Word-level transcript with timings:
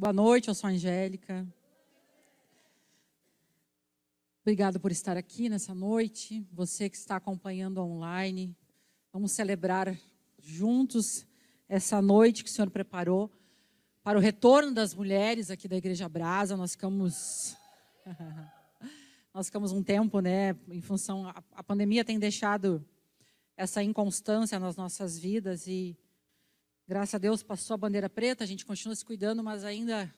Boa 0.00 0.12
noite, 0.12 0.46
eu 0.46 0.54
sou 0.54 0.70
a 0.70 0.70
Angélica. 0.70 1.44
Obrigada 4.42 4.78
por 4.78 4.92
estar 4.92 5.16
aqui 5.16 5.48
nessa 5.48 5.74
noite. 5.74 6.46
Você 6.52 6.88
que 6.88 6.96
está 6.96 7.16
acompanhando 7.16 7.78
online. 7.78 8.56
Vamos 9.12 9.32
celebrar 9.32 9.98
juntos 10.38 11.26
essa 11.68 12.00
noite 12.00 12.44
que 12.44 12.48
o 12.48 12.52
Senhor 12.52 12.70
preparou 12.70 13.28
para 14.00 14.16
o 14.16 14.20
retorno 14.20 14.72
das 14.72 14.94
mulheres 14.94 15.50
aqui 15.50 15.66
da 15.66 15.76
Igreja 15.76 16.08
Brasa. 16.08 16.56
Nós 16.56 16.74
ficamos 16.74 17.56
nós 19.34 19.46
ficamos 19.46 19.72
um 19.72 19.82
tempo, 19.82 20.20
né, 20.20 20.54
em 20.68 20.80
função 20.80 21.26
a, 21.26 21.64
pandemia 21.64 22.04
tem 22.04 22.20
deixado 22.20 22.86
essa 23.56 23.82
inconstância 23.82 24.60
nas 24.60 24.76
nossas 24.76 25.18
vidas 25.18 25.66
e 25.66 25.98
graças 26.88 27.14
a 27.14 27.18
Deus 27.18 27.42
passou 27.42 27.74
a 27.74 27.76
bandeira 27.76 28.08
preta, 28.08 28.42
a 28.42 28.46
gente 28.46 28.64
continua 28.64 28.96
se 28.96 29.04
cuidando, 29.04 29.44
mas 29.44 29.62
ainda 29.62 30.10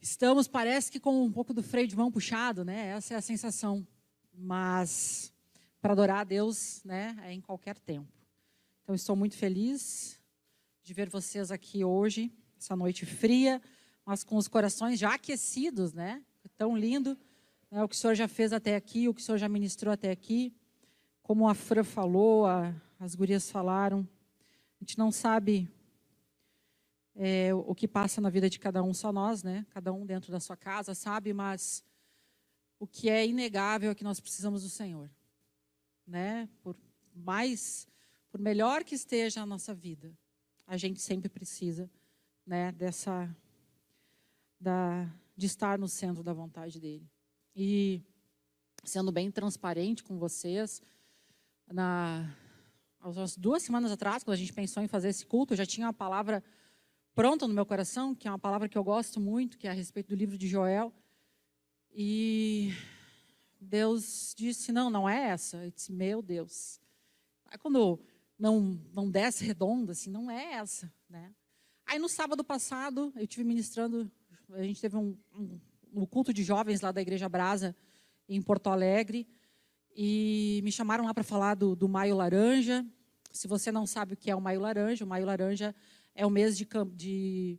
estamos, 0.00 0.46
parece 0.46 0.88
que 0.88 1.00
com 1.00 1.24
um 1.24 1.32
pouco 1.32 1.52
do 1.52 1.64
freio 1.64 1.88
de 1.88 1.96
mão 1.96 2.12
puxado, 2.12 2.64
né? 2.64 2.90
Essa 2.90 3.14
é 3.14 3.16
a 3.16 3.20
sensação. 3.20 3.84
Mas 4.32 5.32
para 5.82 5.94
adorar 5.94 6.20
a 6.20 6.24
Deus, 6.24 6.80
né, 6.84 7.18
é 7.24 7.32
em 7.32 7.40
qualquer 7.40 7.76
tempo. 7.76 8.08
Então 8.84 8.94
estou 8.94 9.16
muito 9.16 9.36
feliz 9.36 10.16
de 10.80 10.94
ver 10.94 11.10
vocês 11.10 11.50
aqui 11.50 11.84
hoje, 11.84 12.32
essa 12.56 12.76
noite 12.76 13.04
fria, 13.04 13.60
mas 14.06 14.22
com 14.22 14.36
os 14.36 14.46
corações 14.46 14.96
já 14.96 15.14
aquecidos, 15.14 15.92
né? 15.92 16.22
Tão 16.56 16.76
lindo, 16.76 17.18
né? 17.68 17.82
o 17.82 17.88
que 17.88 17.96
o 17.96 17.98
Senhor 17.98 18.14
já 18.14 18.28
fez 18.28 18.52
até 18.52 18.76
aqui, 18.76 19.08
o 19.08 19.14
que 19.14 19.20
o 19.20 19.24
Senhor 19.24 19.38
já 19.38 19.48
ministrou 19.48 19.92
até 19.92 20.12
aqui. 20.12 20.54
Como 21.20 21.48
a 21.48 21.54
Fran 21.54 21.82
falou, 21.82 22.46
a, 22.46 22.72
as 23.00 23.16
gurias 23.16 23.50
falaram, 23.50 24.08
a 24.80 24.84
gente 24.84 24.96
não 24.96 25.12
sabe 25.12 25.70
é, 27.14 27.52
o 27.52 27.74
que 27.74 27.86
passa 27.86 28.18
na 28.18 28.30
vida 28.30 28.48
de 28.48 28.58
cada 28.58 28.82
um, 28.82 28.94
só 28.94 29.12
nós, 29.12 29.42
né? 29.42 29.66
Cada 29.70 29.92
um 29.92 30.06
dentro 30.06 30.32
da 30.32 30.40
sua 30.40 30.56
casa 30.56 30.94
sabe, 30.94 31.34
mas 31.34 31.84
o 32.78 32.86
que 32.86 33.10
é 33.10 33.26
inegável 33.26 33.90
é 33.90 33.94
que 33.94 34.02
nós 34.02 34.18
precisamos 34.20 34.62
do 34.62 34.70
Senhor, 34.70 35.10
né? 36.06 36.48
Por 36.62 36.74
mais, 37.14 37.86
por 38.30 38.40
melhor 38.40 38.82
que 38.82 38.94
esteja 38.94 39.42
a 39.42 39.46
nossa 39.46 39.74
vida, 39.74 40.16
a 40.66 40.78
gente 40.78 41.02
sempre 41.02 41.28
precisa, 41.28 41.90
né? 42.46 42.72
Dessa, 42.72 43.28
da, 44.58 45.06
de 45.36 45.44
estar 45.44 45.78
no 45.78 45.88
centro 45.88 46.22
da 46.22 46.32
vontade 46.32 46.80
dele. 46.80 47.06
E 47.54 48.02
sendo 48.82 49.12
bem 49.12 49.30
transparente 49.30 50.02
com 50.02 50.18
vocês, 50.18 50.80
na 51.70 52.34
umas 53.02 53.36
duas 53.36 53.62
semanas 53.62 53.90
atrás, 53.90 54.22
quando 54.22 54.34
a 54.34 54.38
gente 54.38 54.52
pensou 54.52 54.82
em 54.82 54.88
fazer 54.88 55.08
esse 55.08 55.24
culto, 55.24 55.54
eu 55.54 55.58
já 55.58 55.66
tinha 55.66 55.86
uma 55.86 55.92
palavra 55.92 56.42
pronta 57.14 57.46
no 57.48 57.54
meu 57.54 57.66
coração, 57.66 58.14
que 58.14 58.28
é 58.28 58.30
uma 58.30 58.38
palavra 58.38 58.68
que 58.68 58.76
eu 58.76 58.84
gosto 58.84 59.20
muito, 59.20 59.58
que 59.58 59.66
é 59.66 59.70
a 59.70 59.74
respeito 59.74 60.08
do 60.08 60.14
livro 60.14 60.36
de 60.36 60.46
Joel. 60.46 60.92
E 61.92 62.72
Deus 63.60 64.34
disse: 64.36 64.72
Não, 64.72 64.90
não 64.90 65.08
é 65.08 65.28
essa. 65.28 65.64
Eu 65.64 65.70
disse: 65.70 65.92
Meu 65.92 66.22
Deus. 66.22 66.80
Aí 67.46 67.58
quando 67.58 68.00
não, 68.38 68.80
não 68.94 69.10
desce 69.10 69.44
redondo, 69.44 69.92
assim, 69.92 70.10
não 70.10 70.30
é 70.30 70.54
essa. 70.54 70.92
Né? 71.08 71.34
Aí 71.84 71.98
no 71.98 72.08
sábado 72.08 72.44
passado, 72.44 73.12
eu 73.16 73.26
tive 73.26 73.44
ministrando, 73.44 74.10
a 74.52 74.62
gente 74.62 74.80
teve 74.80 74.96
um, 74.96 75.16
um, 75.34 75.60
um 75.92 76.06
culto 76.06 76.32
de 76.32 76.42
jovens 76.42 76.80
lá 76.80 76.92
da 76.92 77.02
Igreja 77.02 77.28
Brasa, 77.28 77.74
em 78.28 78.40
Porto 78.40 78.68
Alegre. 78.68 79.26
E 79.94 80.60
me 80.62 80.70
chamaram 80.70 81.04
lá 81.04 81.12
para 81.12 81.24
falar 81.24 81.54
do, 81.54 81.74
do 81.74 81.88
Maio 81.88 82.16
Laranja. 82.16 82.86
Se 83.32 83.46
você 83.46 83.70
não 83.70 83.86
sabe 83.86 84.14
o 84.14 84.16
que 84.16 84.30
é 84.30 84.36
o 84.36 84.40
Maio 84.40 84.60
Laranja, 84.60 85.04
o 85.04 85.08
Maio 85.08 85.26
Laranja 85.26 85.74
é 86.14 86.26
o 86.26 86.30
mês 86.30 86.56
de, 86.56 86.66
de, 86.94 87.58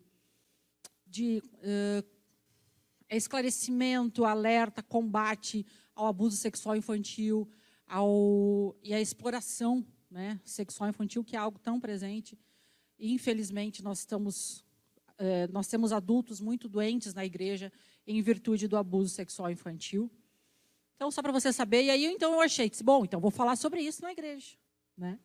de 1.08 1.44
uh, 1.58 2.06
esclarecimento, 3.10 4.26
alerta, 4.26 4.84
combate 4.84 5.66
ao 5.96 6.08
abuso 6.08 6.38
sexual 6.38 6.76
infantil 6.76 7.50
ao, 7.88 8.76
e 8.82 8.94
à 8.94 9.02
exploração 9.02 9.86
né, 10.10 10.40
sexual 10.46 10.90
infantil, 10.90 11.24
que 11.24 11.36
é 11.36 11.40
algo 11.40 11.60
tão 11.60 11.80
presente. 11.80 12.40
E, 12.98 13.14
infelizmente, 13.14 13.84
nós, 13.84 14.00
estamos, 14.00 14.60
uh, 15.20 15.52
nós 15.52 15.68
temos 15.68 15.92
adultos 15.92 16.40
muito 16.40 16.70
doentes 16.70 17.14
na 17.14 17.26
igreja 17.26 17.72
em 18.08 18.22
virtude 18.22 18.68
do 18.68 18.78
abuso 18.78 19.14
sexual 19.14 19.52
infantil. 19.52 20.12
Então, 21.02 21.10
só 21.10 21.24
para 21.24 21.32
você 21.32 21.52
saber. 21.52 21.86
E 21.86 21.90
aí, 21.90 22.06
então, 22.06 22.32
eu 22.32 22.42
achei, 22.42 22.70
disse, 22.70 22.84
bom, 22.84 23.04
então 23.04 23.20
vou 23.20 23.32
falar 23.32 23.56
sobre 23.56 23.82
isso 23.82 24.04
na 24.04 24.12
igreja. 24.12 24.56
Né? 24.96 25.20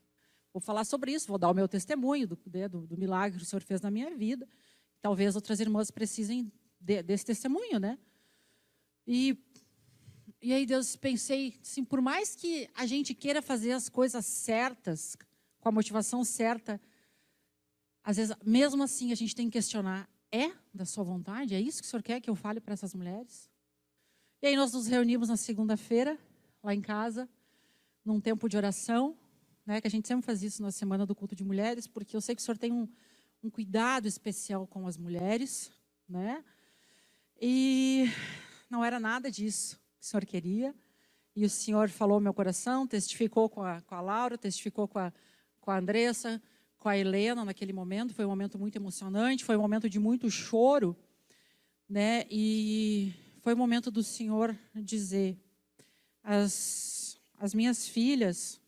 Vou 0.51 0.59
falar 0.59 0.87
sobre 0.87 1.13
isso, 1.13 1.29
vou 1.29 1.37
dar 1.37 1.51
o 1.51 1.55
meu 1.55 1.69
testemunho 1.69 2.27
do, 2.27 2.39
né, 2.51 2.67
do, 2.67 2.87
do 2.87 2.97
milagre 2.97 3.37
que 3.37 3.45
o 3.45 3.47
Senhor 3.47 3.61
fez 3.61 3.83
na 3.83 3.91
minha 3.91 4.17
vida. 4.17 4.49
Talvez 5.03 5.37
outras 5.37 5.61
irmãs 5.61 5.91
precisem 5.91 6.51
de, 6.81 7.03
desse 7.03 7.27
testemunho, 7.27 7.79
né? 7.79 7.99
E, 9.07 9.37
e 10.41 10.55
aí, 10.55 10.65
Deus, 10.65 10.97
pensei, 10.97 11.59
assim, 11.61 11.85
por 11.85 12.01
mais 12.01 12.35
que 12.35 12.71
a 12.75 12.87
gente 12.87 13.15
queira 13.15 13.43
fazer 13.43 13.73
as 13.73 13.91
coisas 13.91 14.25
certas, 14.25 15.15
com 15.61 15.69
a 15.69 15.73
motivação 15.73 16.25
certa, 16.25 16.81
às 18.03 18.17
vezes, 18.17 18.35
mesmo 18.43 18.83
assim, 18.83 19.13
a 19.13 19.15
gente 19.15 19.35
tem 19.35 19.51
que 19.51 19.59
questionar, 19.59 20.09
é 20.33 20.51
da 20.73 20.87
sua 20.87 21.05
vontade? 21.05 21.55
É 21.55 21.61
isso 21.61 21.83
que 21.83 21.87
o 21.87 21.91
Senhor 21.91 22.03
quer 22.03 22.19
que 22.23 22.31
eu 22.31 22.35
fale 22.35 22.63
para 22.63 22.73
essas 22.73 22.95
mulheres? 22.95 23.55
E 24.47 24.51
aí 24.51 24.55
nós 24.55 24.73
nos 24.73 24.87
reunimos 24.87 25.29
na 25.29 25.37
segunda-feira, 25.37 26.17
lá 26.63 26.73
em 26.73 26.81
casa, 26.81 27.29
num 28.05 28.21
tempo 28.21 28.49
de 28.49 28.57
oração, 28.57 29.19
né, 29.67 29.81
que 29.81 29.89
a 29.89 29.91
gente 29.91 30.07
sempre 30.07 30.25
faz 30.25 30.41
isso 30.41 30.63
na 30.63 30.71
semana 30.71 31.05
do 31.05 31.17
culto 31.17 31.35
de 31.35 31.43
mulheres, 31.43 31.89
porque 31.89 32.15
eu 32.15 32.21
sei 32.21 32.37
que 32.37 32.41
o 32.41 32.45
senhor 32.45 32.57
tem 32.57 32.73
um, 32.73 32.89
um 33.43 33.51
cuidado 33.51 34.07
especial 34.07 34.65
com 34.65 34.87
as 34.87 34.97
mulheres, 34.97 35.73
né? 36.09 36.45
E 37.41 38.09
não 38.71 38.85
era 38.85 39.01
nada 39.01 39.33
disso 39.33 39.81
que 39.99 40.07
o 40.07 40.07
senhor 40.07 40.25
queria. 40.25 40.73
E 41.35 41.45
o 41.45 41.51
senhor 41.51 41.89
falou 41.89 42.15
ao 42.15 42.21
meu 42.21 42.33
coração, 42.33 42.87
testificou 42.87 43.49
com 43.49 43.65
a, 43.65 43.81
com 43.81 43.97
a 43.97 44.01
Laura, 44.01 44.39
testificou 44.39 44.87
com 44.87 45.01
a, 45.01 45.13
com 45.61 45.73
a 45.73 45.79
Andressa, 45.79 46.41
com 46.79 46.89
a 46.89 46.97
Helena 46.97 47.45
naquele 47.45 47.73
momento. 47.73 48.15
Foi 48.15 48.25
um 48.25 48.29
momento 48.29 48.61
muito 48.61 48.77
emocionante, 48.77 49.45
foi 49.45 49.57
um 49.57 49.63
momento 49.63 49.91
de 49.91 49.99
muito 49.99 50.31
choro, 50.31 50.97
né? 51.89 52.25
E 52.31 53.26
foi 53.47 53.55
o 53.55 53.57
momento 53.57 53.93
do 53.93 54.03
Senhor 54.03 54.59
dizer: 54.75 55.39
as, 56.21 57.17
as 57.39 57.55
minhas 57.55 57.87
filhas, 57.87 58.61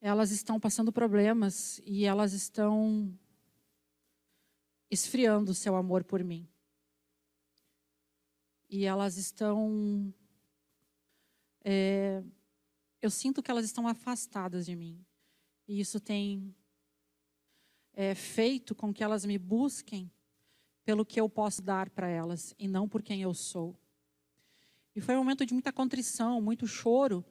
elas 0.00 0.30
estão 0.30 0.58
passando 0.58 0.90
problemas 0.90 1.78
e 1.84 2.06
elas 2.06 2.32
estão 2.32 3.14
esfriando 4.90 5.50
o 5.50 5.54
seu 5.54 5.76
amor 5.76 6.04
por 6.04 6.24
mim. 6.24 6.48
E 8.66 8.86
elas 8.86 9.18
estão. 9.18 10.10
É, 11.62 12.24
eu 13.02 13.10
sinto 13.10 13.42
que 13.42 13.50
elas 13.50 13.66
estão 13.66 13.86
afastadas 13.86 14.64
de 14.64 14.74
mim. 14.74 15.04
E 15.68 15.80
isso 15.80 16.00
tem 16.00 16.56
é, 17.92 18.14
feito 18.14 18.74
com 18.74 18.90
que 18.90 19.04
elas 19.04 19.26
me 19.26 19.36
busquem 19.36 20.10
pelo 20.86 21.04
que 21.04 21.20
eu 21.20 21.28
posso 21.28 21.60
dar 21.60 21.90
para 21.90 22.08
elas 22.08 22.54
e 22.56 22.68
não 22.68 22.88
por 22.88 23.02
quem 23.02 23.20
eu 23.20 23.34
sou. 23.34 23.76
E 24.94 25.00
foi 25.00 25.16
um 25.16 25.18
momento 25.18 25.44
de 25.44 25.52
muita 25.52 25.72
contrição, 25.72 26.40
muito 26.40 26.64
choro, 26.64 27.24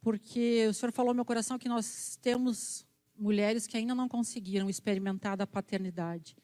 porque 0.00 0.68
o 0.68 0.72
Senhor 0.72 0.92
falou 0.92 1.12
no 1.12 1.16
meu 1.16 1.24
coração 1.24 1.58
que 1.58 1.68
nós 1.68 2.16
temos 2.22 2.86
mulheres 3.18 3.66
que 3.66 3.76
ainda 3.76 3.92
não 3.92 4.08
conseguiram 4.08 4.70
experimentar 4.70 5.36
da 5.36 5.48
paternidade. 5.48 6.36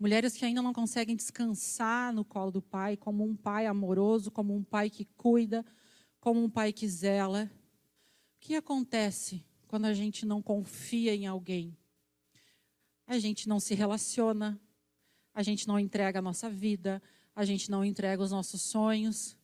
Mulheres 0.00 0.34
que 0.34 0.44
ainda 0.46 0.62
não 0.62 0.72
conseguem 0.72 1.14
descansar 1.14 2.14
no 2.14 2.24
colo 2.24 2.50
do 2.50 2.62
pai, 2.62 2.96
como 2.96 3.22
um 3.22 3.36
pai 3.36 3.66
amoroso, 3.66 4.30
como 4.30 4.54
um 4.54 4.64
pai 4.64 4.88
que 4.88 5.04
cuida, 5.16 5.64
como 6.18 6.42
um 6.42 6.48
pai 6.48 6.72
que 6.72 6.88
zela. 6.88 7.50
O 8.36 8.40
que 8.40 8.56
acontece 8.56 9.44
quando 9.68 9.84
a 9.84 9.92
gente 9.92 10.24
não 10.24 10.40
confia 10.40 11.14
em 11.14 11.26
alguém? 11.26 11.76
A 13.06 13.18
gente 13.18 13.46
não 13.46 13.60
se 13.60 13.74
relaciona, 13.74 14.58
a 15.34 15.42
gente 15.42 15.66
não 15.66 15.78
entrega 15.78 16.20
a 16.20 16.22
nossa 16.22 16.48
vida, 16.48 17.02
a 17.34 17.44
gente 17.44 17.70
não 17.70 17.84
entrega 17.84 18.22
os 18.22 18.30
nossos 18.30 18.62
sonhos. 18.62 19.36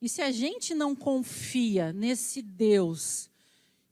E 0.00 0.08
se 0.08 0.20
a 0.20 0.30
gente 0.30 0.74
não 0.74 0.94
confia 0.94 1.92
nesse 1.92 2.42
Deus, 2.42 3.30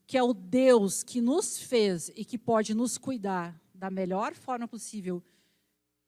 que 0.06 0.19
é 0.19 0.22
o 0.22 0.34
Deus 0.34 1.02
que 1.02 1.20
nos 1.20 1.58
fez 1.58 2.10
e 2.14 2.25
que 2.25 2.37
pode 2.37 2.75
nos 2.75 2.99
cuidar 2.99 3.58
da 3.72 3.90
melhor 3.90 4.34
forma 4.34 4.69
possível 4.69 5.22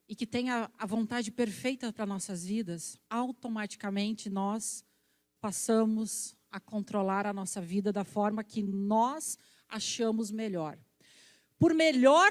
e 0.09 0.15
que 0.15 0.27
tem 0.27 0.51
a, 0.51 0.71
a 0.79 0.87
vontade 0.87 1.33
perfeita 1.33 1.93
para 1.93 2.07
nossas 2.07 2.45
vidas, 2.45 2.99
automaticamente 3.09 4.29
nós 4.29 4.85
passamos 5.41 6.37
a 6.51 6.61
controlar 6.61 7.27
a 7.27 7.33
nossa 7.33 7.61
vida 7.61 7.93
da 7.93 8.05
forma 8.05 8.45
que 8.45 8.63
nós 8.63 9.39
achamos 9.69 10.31
melhor. 10.31 10.79
Por 11.59 11.75
melhor 11.75 12.31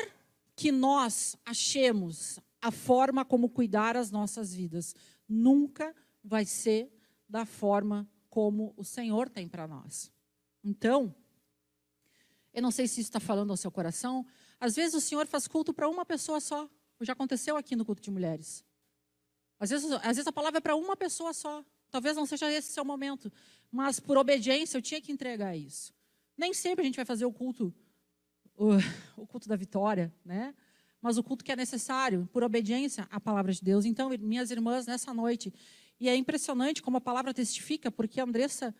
que 0.56 0.72
nós 0.72 1.36
achemos 1.44 2.40
a 2.66 2.72
forma 2.72 3.24
como 3.24 3.48
cuidar 3.48 3.96
as 3.96 4.10
nossas 4.10 4.52
vidas. 4.52 4.96
Nunca 5.30 5.96
vai 6.24 6.46
ser 6.46 6.92
da 7.30 7.46
forma 7.46 8.10
como 8.28 8.74
o 8.76 8.84
Senhor 8.84 9.30
tem 9.30 9.48
para 9.48 9.68
nós. 9.68 10.12
Então, 10.64 11.14
eu 12.52 12.64
não 12.64 12.72
sei 12.72 12.88
se 12.88 13.02
isso 13.02 13.10
está 13.10 13.20
falando 13.20 13.52
ao 13.52 13.58
seu 13.58 13.70
coração. 13.70 14.26
Às 14.60 14.76
vezes 14.76 14.96
o 14.96 15.02
Senhor 15.02 15.28
faz 15.28 15.48
culto 15.48 15.72
para 15.76 15.88
uma 15.88 16.04
pessoa 16.04 16.40
só, 16.40 16.68
Já 17.02 17.14
aconteceu 17.14 17.56
aqui 17.56 17.76
no 17.76 17.86
culto 17.86 18.02
de 18.02 18.10
mulheres. 18.10 18.66
Às 19.60 19.70
vezes, 19.70 19.92
às 19.92 20.18
vezes 20.18 20.26
a 20.26 20.32
palavra 20.32 20.58
é 20.58 20.62
para 20.62 20.76
uma 20.76 20.98
pessoa 20.98 21.34
só. 21.34 21.64
Talvez 21.92 22.16
não 22.16 22.26
seja 22.26 22.52
esse 22.52 22.72
o 22.72 22.74
seu 22.74 22.84
momento. 22.84 23.32
Mas 23.72 24.00
por 24.00 24.18
obediência 24.18 24.76
eu 24.76 24.82
tinha 24.82 25.00
que 25.00 25.12
entregar 25.12 25.56
isso. 25.56 25.94
Nem 26.36 26.52
sempre 26.52 26.82
a 26.82 26.86
gente 26.86 26.96
vai 26.96 27.06
fazer 27.06 27.26
o 27.26 27.32
culto, 27.32 27.72
o, 28.58 28.70
o 29.22 29.28
culto 29.28 29.48
da 29.48 29.56
vitória, 29.56 30.12
né? 30.26 30.56
Mas 31.06 31.20
o 31.20 31.24
culto 31.24 31.46
que 31.46 31.52
é 31.52 31.56
necessário, 31.56 32.28
por 32.34 32.42
obediência 32.42 33.08
à 33.12 33.20
palavra 33.20 33.54
de 33.54 33.62
Deus. 33.62 33.86
Então, 33.86 34.10
minhas 34.20 34.50
irmãs, 34.50 34.88
nessa 34.88 35.14
noite, 35.14 35.54
e 36.00 36.10
é 36.10 36.16
impressionante 36.16 36.82
como 36.82 36.98
a 36.98 37.00
palavra 37.00 37.32
testifica, 37.32 37.92
porque 37.92 38.20
a 38.20 38.24
Andressa 38.24 38.74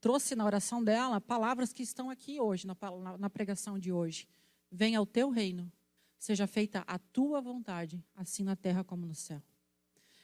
trouxe 0.00 0.36
na 0.36 0.44
oração 0.44 0.84
dela 0.84 1.20
palavras 1.20 1.72
que 1.72 1.82
estão 1.82 2.08
aqui 2.08 2.38
hoje, 2.40 2.68
na, 2.68 2.76
na, 3.18 3.28
pregação 3.28 3.80
de 3.80 3.90
hoje. 3.90 4.28
Venha 4.70 5.02
o 5.02 5.04
teu 5.04 5.28
reino, 5.28 5.72
seja 6.20 6.46
feita 6.46 6.84
a 6.86 7.00
tua 7.00 7.40
vontade, 7.40 8.00
assim 8.14 8.44
na 8.44 8.54
terra 8.54 8.84
como 8.84 9.04
no 9.04 9.14
céu. 9.16 9.42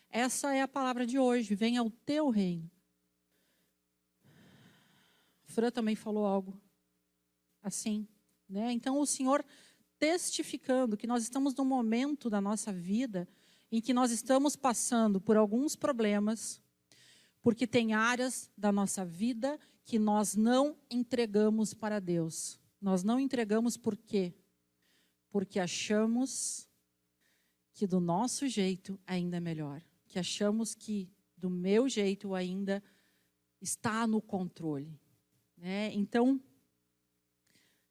Essa 0.08 0.54
é 0.54 0.62
a 0.62 0.68
palavra 0.68 1.04
de 1.04 1.18
hoje. 1.18 1.56
Venha 1.56 1.82
o 1.82 1.90
teu 1.90 2.30
reino. 2.30 2.70
Fran 5.42 5.72
também 5.72 5.96
falou 5.96 6.24
algo 6.24 6.56
assim, 7.64 8.06
né? 8.48 8.70
Então 8.70 9.00
o 9.00 9.06
Senhor 9.06 9.44
testificando 9.98 10.96
que 10.96 11.06
nós 11.06 11.22
estamos 11.22 11.54
num 11.54 11.64
momento 11.64 12.30
da 12.30 12.40
nossa 12.40 12.72
vida 12.72 13.28
em 13.70 13.80
que 13.80 13.92
nós 13.92 14.10
estamos 14.10 14.56
passando 14.56 15.20
por 15.20 15.36
alguns 15.36 15.76
problemas, 15.76 16.62
porque 17.42 17.66
tem 17.66 17.92
áreas 17.92 18.50
da 18.56 18.72
nossa 18.72 19.04
vida 19.04 19.58
que 19.84 19.98
nós 19.98 20.34
não 20.34 20.76
entregamos 20.90 21.74
para 21.74 22.00
Deus. 22.00 22.58
Nós 22.80 23.02
não 23.02 23.18
entregamos 23.18 23.76
por 23.76 23.96
quê? 23.96 24.34
Porque 25.30 25.58
achamos 25.58 26.68
que 27.74 27.86
do 27.86 28.00
nosso 28.00 28.48
jeito 28.48 28.98
ainda 29.06 29.36
é 29.36 29.40
melhor 29.40 29.82
que 30.08 30.18
achamos 30.18 30.74
que 30.74 31.08
do 31.36 31.50
meu 31.50 31.88
jeito 31.88 32.34
ainda 32.34 32.82
está 33.60 34.06
no 34.06 34.20
controle. 34.20 34.98
Né? 35.56 35.92
Então, 35.92 36.40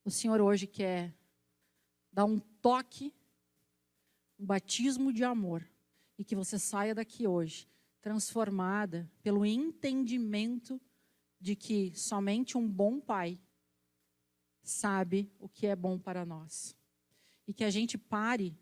o 0.03 0.09
Senhor 0.09 0.41
hoje 0.41 0.65
quer 0.65 1.15
dar 2.17 2.25
um 2.25 2.39
toque, 2.39 3.13
um 4.39 4.45
batismo 4.47 5.13
de 5.13 5.23
amor, 5.23 5.63
e 6.17 6.25
que 6.25 6.35
você 6.35 6.57
saia 6.57 6.95
daqui 6.95 7.27
hoje 7.27 7.69
transformada 8.01 9.07
pelo 9.21 9.45
entendimento 9.45 10.81
de 11.39 11.55
que 11.55 11.93
somente 11.93 12.57
um 12.57 12.67
bom 12.67 12.99
pai 12.99 13.39
sabe 14.63 15.31
o 15.37 15.47
que 15.47 15.67
é 15.67 15.75
bom 15.75 15.99
para 15.99 16.25
nós. 16.25 16.75
E 17.45 17.53
que 17.53 17.63
a 17.63 17.69
gente 17.69 17.99
pare 17.99 18.57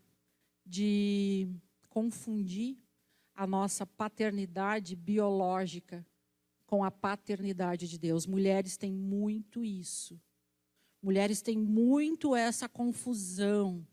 de 0.62 1.48
confundir 1.88 2.76
a 3.34 3.46
nossa 3.46 3.86
paternidade 3.86 4.94
biológica 4.94 6.06
com 6.66 6.84
a 6.84 6.90
paternidade 6.90 7.88
de 7.88 7.96
Deus. 7.96 8.26
Mulheres 8.26 8.76
têm 8.76 8.92
muito 8.92 9.64
isso. 9.64 10.20
Mulheres 11.02 11.40
têm 11.42 11.58
muito 11.58 12.34
essa 12.34 12.68
confusão 12.68 13.86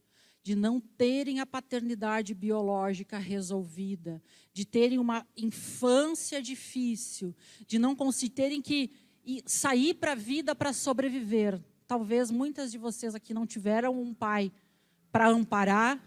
de 0.44 0.56
não 0.56 0.80
terem 0.80 1.40
a 1.40 1.46
paternidade 1.46 2.34
biológica 2.34 3.18
resolvida, 3.18 4.22
de 4.52 4.66
terem 4.66 5.00
uma 5.00 5.26
infância 5.38 6.42
difícil, 6.42 7.34
de 7.66 7.80
não 7.80 7.96
conseguirem 7.96 8.62
que 8.62 8.92
sair 9.46 9.94
para 9.94 10.12
a 10.12 10.16
vida 10.16 10.54
para 10.54 10.74
sobreviver. 10.74 11.64
Talvez 11.88 12.30
muitas 12.30 12.72
de 12.72 12.78
vocês 12.78 13.16
aqui 13.16 13.34
não 13.34 13.48
tiveram 13.48 14.02
um 14.02 14.14
pai 14.14 14.52
para 15.12 15.30
amparar, 15.30 16.02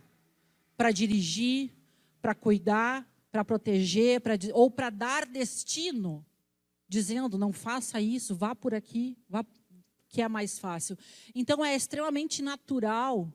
para 0.77 0.91
dirigir, 0.91 1.73
para 2.21 2.35
cuidar, 2.35 3.11
para 3.31 3.45
proteger, 3.45 4.21
ou 4.53 4.71
para 4.71 4.91
dar 4.91 5.25
destino, 5.25 6.27
dizendo: 6.87 7.39
não 7.39 7.53
faça 7.53 8.01
isso, 8.03 8.35
vá 8.35 8.55
por 8.55 8.75
aqui, 8.75 9.17
vá 9.29 9.45
que 10.17 10.23
é 10.23 10.29
mais 10.31 10.59
fácil. 10.59 10.97
Então 11.35 11.63
é 11.63 11.77
extremamente 11.77 12.41
natural 12.41 13.31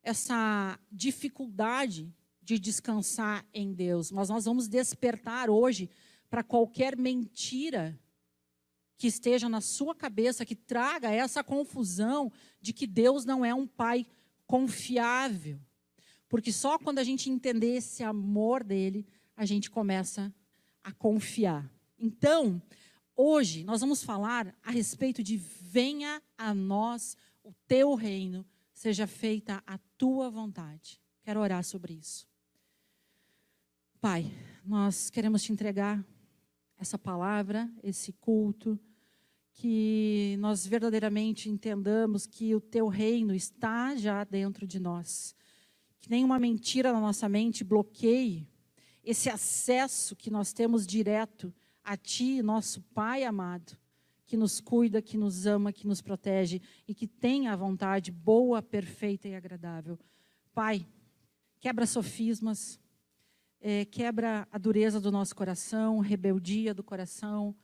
essa 0.00 0.78
dificuldade 0.88 2.14
de 2.40 2.60
descansar 2.60 3.44
em 3.52 3.74
Deus. 3.74 4.12
Mas 4.12 4.28
nós 4.28 4.44
vamos 4.44 4.68
despertar 4.68 5.50
hoje 5.50 5.90
para 6.30 6.44
qualquer 6.44 6.96
mentira 6.96 7.98
que 8.96 9.08
esteja 9.08 9.48
na 9.48 9.60
sua 9.60 9.96
cabeça, 9.96 10.46
que 10.46 10.54
traga 10.54 11.10
essa 11.10 11.42
confusão 11.42 12.30
de 12.60 12.72
que 12.72 12.86
Deus 12.86 13.24
não 13.24 13.44
é 13.44 13.52
um 13.52 13.66
pai 13.66 14.06
confiável. 14.46 15.58
Porque 16.28 16.52
só 16.52 16.78
quando 16.78 17.00
a 17.00 17.04
gente 17.04 17.28
entender 17.28 17.78
esse 17.78 18.04
amor 18.04 18.62
dele, 18.62 19.04
a 19.36 19.44
gente 19.44 19.68
começa 19.68 20.32
a 20.84 20.92
confiar. 20.92 21.68
Então, 21.98 22.62
hoje 23.16 23.64
nós 23.64 23.80
vamos 23.80 24.02
falar 24.02 24.54
a 24.62 24.70
respeito 24.70 25.22
de 25.22 25.36
venha 25.36 26.22
a 26.36 26.54
nós 26.54 27.16
o 27.42 27.52
teu 27.66 27.94
reino, 27.94 28.46
seja 28.72 29.06
feita 29.06 29.62
a 29.66 29.78
tua 29.96 30.30
vontade. 30.30 31.00
Quero 31.22 31.40
orar 31.40 31.64
sobre 31.64 31.94
isso. 31.94 32.26
Pai, 34.00 34.32
nós 34.64 35.10
queremos 35.10 35.42
te 35.42 35.52
entregar 35.52 36.04
essa 36.78 36.98
palavra, 36.98 37.70
esse 37.82 38.12
culto, 38.12 38.78
que 39.54 40.36
nós 40.40 40.66
verdadeiramente 40.66 41.48
entendamos 41.48 42.26
que 42.26 42.54
o 42.54 42.60
teu 42.60 42.88
reino 42.88 43.34
está 43.34 43.94
já 43.94 44.24
dentro 44.24 44.66
de 44.66 44.80
nós 44.80 45.34
que 46.02 46.10
nenhuma 46.10 46.38
mentira 46.38 46.92
na 46.92 47.00
nossa 47.00 47.28
mente 47.28 47.62
bloqueie 47.62 48.48
esse 49.04 49.30
acesso 49.30 50.16
que 50.16 50.30
nós 50.30 50.52
temos 50.52 50.84
direto 50.84 51.54
a 51.84 51.96
Ti, 51.96 52.42
nosso 52.42 52.80
Pai 52.94 53.24
amado, 53.24 53.76
que 54.24 54.36
nos 54.36 54.60
cuida, 54.60 55.02
que 55.02 55.16
nos 55.16 55.46
ama, 55.46 55.72
que 55.72 55.86
nos 55.86 56.00
protege 56.00 56.60
e 56.86 56.94
que 56.94 57.06
tem 57.06 57.48
a 57.48 57.56
vontade 57.56 58.10
boa, 58.10 58.62
perfeita 58.62 59.28
e 59.28 59.34
agradável. 59.34 59.98
Pai, 60.54 60.86
quebra 61.60 61.86
sofismas, 61.86 62.80
é, 63.60 63.84
quebra 63.84 64.48
a 64.50 64.58
dureza 64.58 65.00
do 65.00 65.10
nosso 65.10 65.36
coração, 65.36 66.00
rebeldia 66.00 66.72
do 66.72 66.82
coração, 66.82 67.54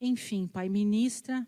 enfim, 0.00 0.46
Pai, 0.46 0.68
ministra 0.68 1.46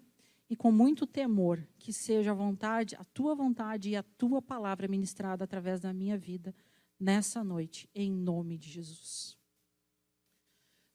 e 0.48 0.56
com 0.56 0.70
muito 0.70 1.06
temor 1.06 1.66
que 1.78 1.92
seja 1.92 2.32
a 2.32 2.34
vontade, 2.34 2.94
a 2.96 3.04
tua 3.04 3.34
vontade 3.34 3.90
e 3.90 3.96
a 3.96 4.02
tua 4.02 4.42
palavra 4.42 4.86
ministrada 4.86 5.44
através 5.44 5.80
da 5.80 5.92
minha 5.92 6.18
vida 6.18 6.54
nessa 6.98 7.42
noite, 7.42 7.88
em 7.94 8.12
nome 8.12 8.58
de 8.58 8.68
Jesus. 8.68 9.41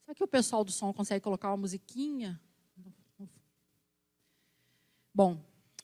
Será 0.08 0.16
que 0.16 0.24
o 0.24 0.28
pessoal 0.28 0.64
do 0.64 0.72
som 0.72 0.94
consegue 0.94 1.22
colocar 1.22 1.50
uma 1.50 1.58
musiquinha? 1.58 2.40
Bom, 5.14 5.38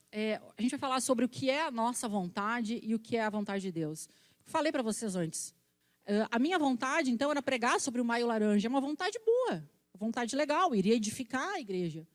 é, 0.09 0.39
a 0.57 0.61
gente 0.61 0.71
vai 0.71 0.79
falar 0.79 1.01
sobre 1.01 1.25
o 1.25 1.27
que 1.27 1.49
é 1.49 1.65
a 1.65 1.69
nossa 1.69 2.07
vontade 2.07 2.79
e 2.81 2.95
o 2.95 2.99
que 2.99 3.17
é 3.17 3.23
a 3.25 3.29
vontade 3.29 3.63
de 3.63 3.71
Deus. 3.73 4.07
Falei 4.45 4.71
para 4.71 4.81
vocês 4.81 5.17
antes. 5.17 5.49
Uh, 6.07 6.25
a 6.31 6.39
minha 6.39 6.57
vontade, 6.57 7.11
então, 7.11 7.31
era 7.31 7.41
pregar 7.41 7.81
sobre 7.81 7.99
o 7.99 8.05
maio 8.05 8.25
laranja. 8.25 8.65
É 8.65 8.69
uma 8.69 8.79
vontade 8.79 9.19
boa, 9.25 9.61
vontade 9.93 10.37
legal, 10.37 10.73
iria 10.73 10.95
edificar 10.95 11.55
a 11.55 11.59
igreja 11.59 12.07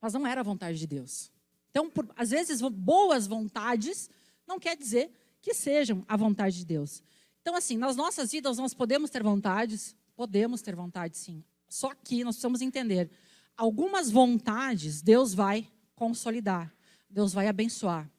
mas 0.00 0.12
não 0.12 0.24
era 0.24 0.42
a 0.42 0.44
vontade 0.44 0.78
de 0.78 0.86
Deus. 0.86 1.32
Então, 1.70 1.90
por, 1.90 2.08
às 2.16 2.30
vezes, 2.30 2.60
boas 2.60 3.26
vontades 3.26 4.08
não 4.46 4.60
quer 4.60 4.76
dizer 4.76 5.10
que 5.40 5.52
sejam 5.52 6.04
a 6.08 6.16
vontade 6.16 6.58
de 6.58 6.64
Deus. 6.64 7.02
Então, 7.40 7.54
assim, 7.54 7.76
nas 7.76 7.96
nossas 7.96 8.30
vidas 8.30 8.58
nós 8.58 8.74
podemos 8.74 9.10
ter 9.10 9.22
vontades, 9.22 9.96
podemos 10.18 10.60
ter 10.60 10.74
vontade, 10.74 11.16
sim. 11.16 11.44
Só 11.68 11.94
que 11.94 12.24
nós 12.24 12.34
precisamos 12.34 12.60
entender, 12.60 13.08
algumas 13.56 14.10
vontades 14.10 15.00
Deus 15.00 15.32
vai 15.32 15.70
consolidar, 15.94 16.74
Deus 17.08 17.32
vai 17.32 17.46
abençoar. 17.46 18.10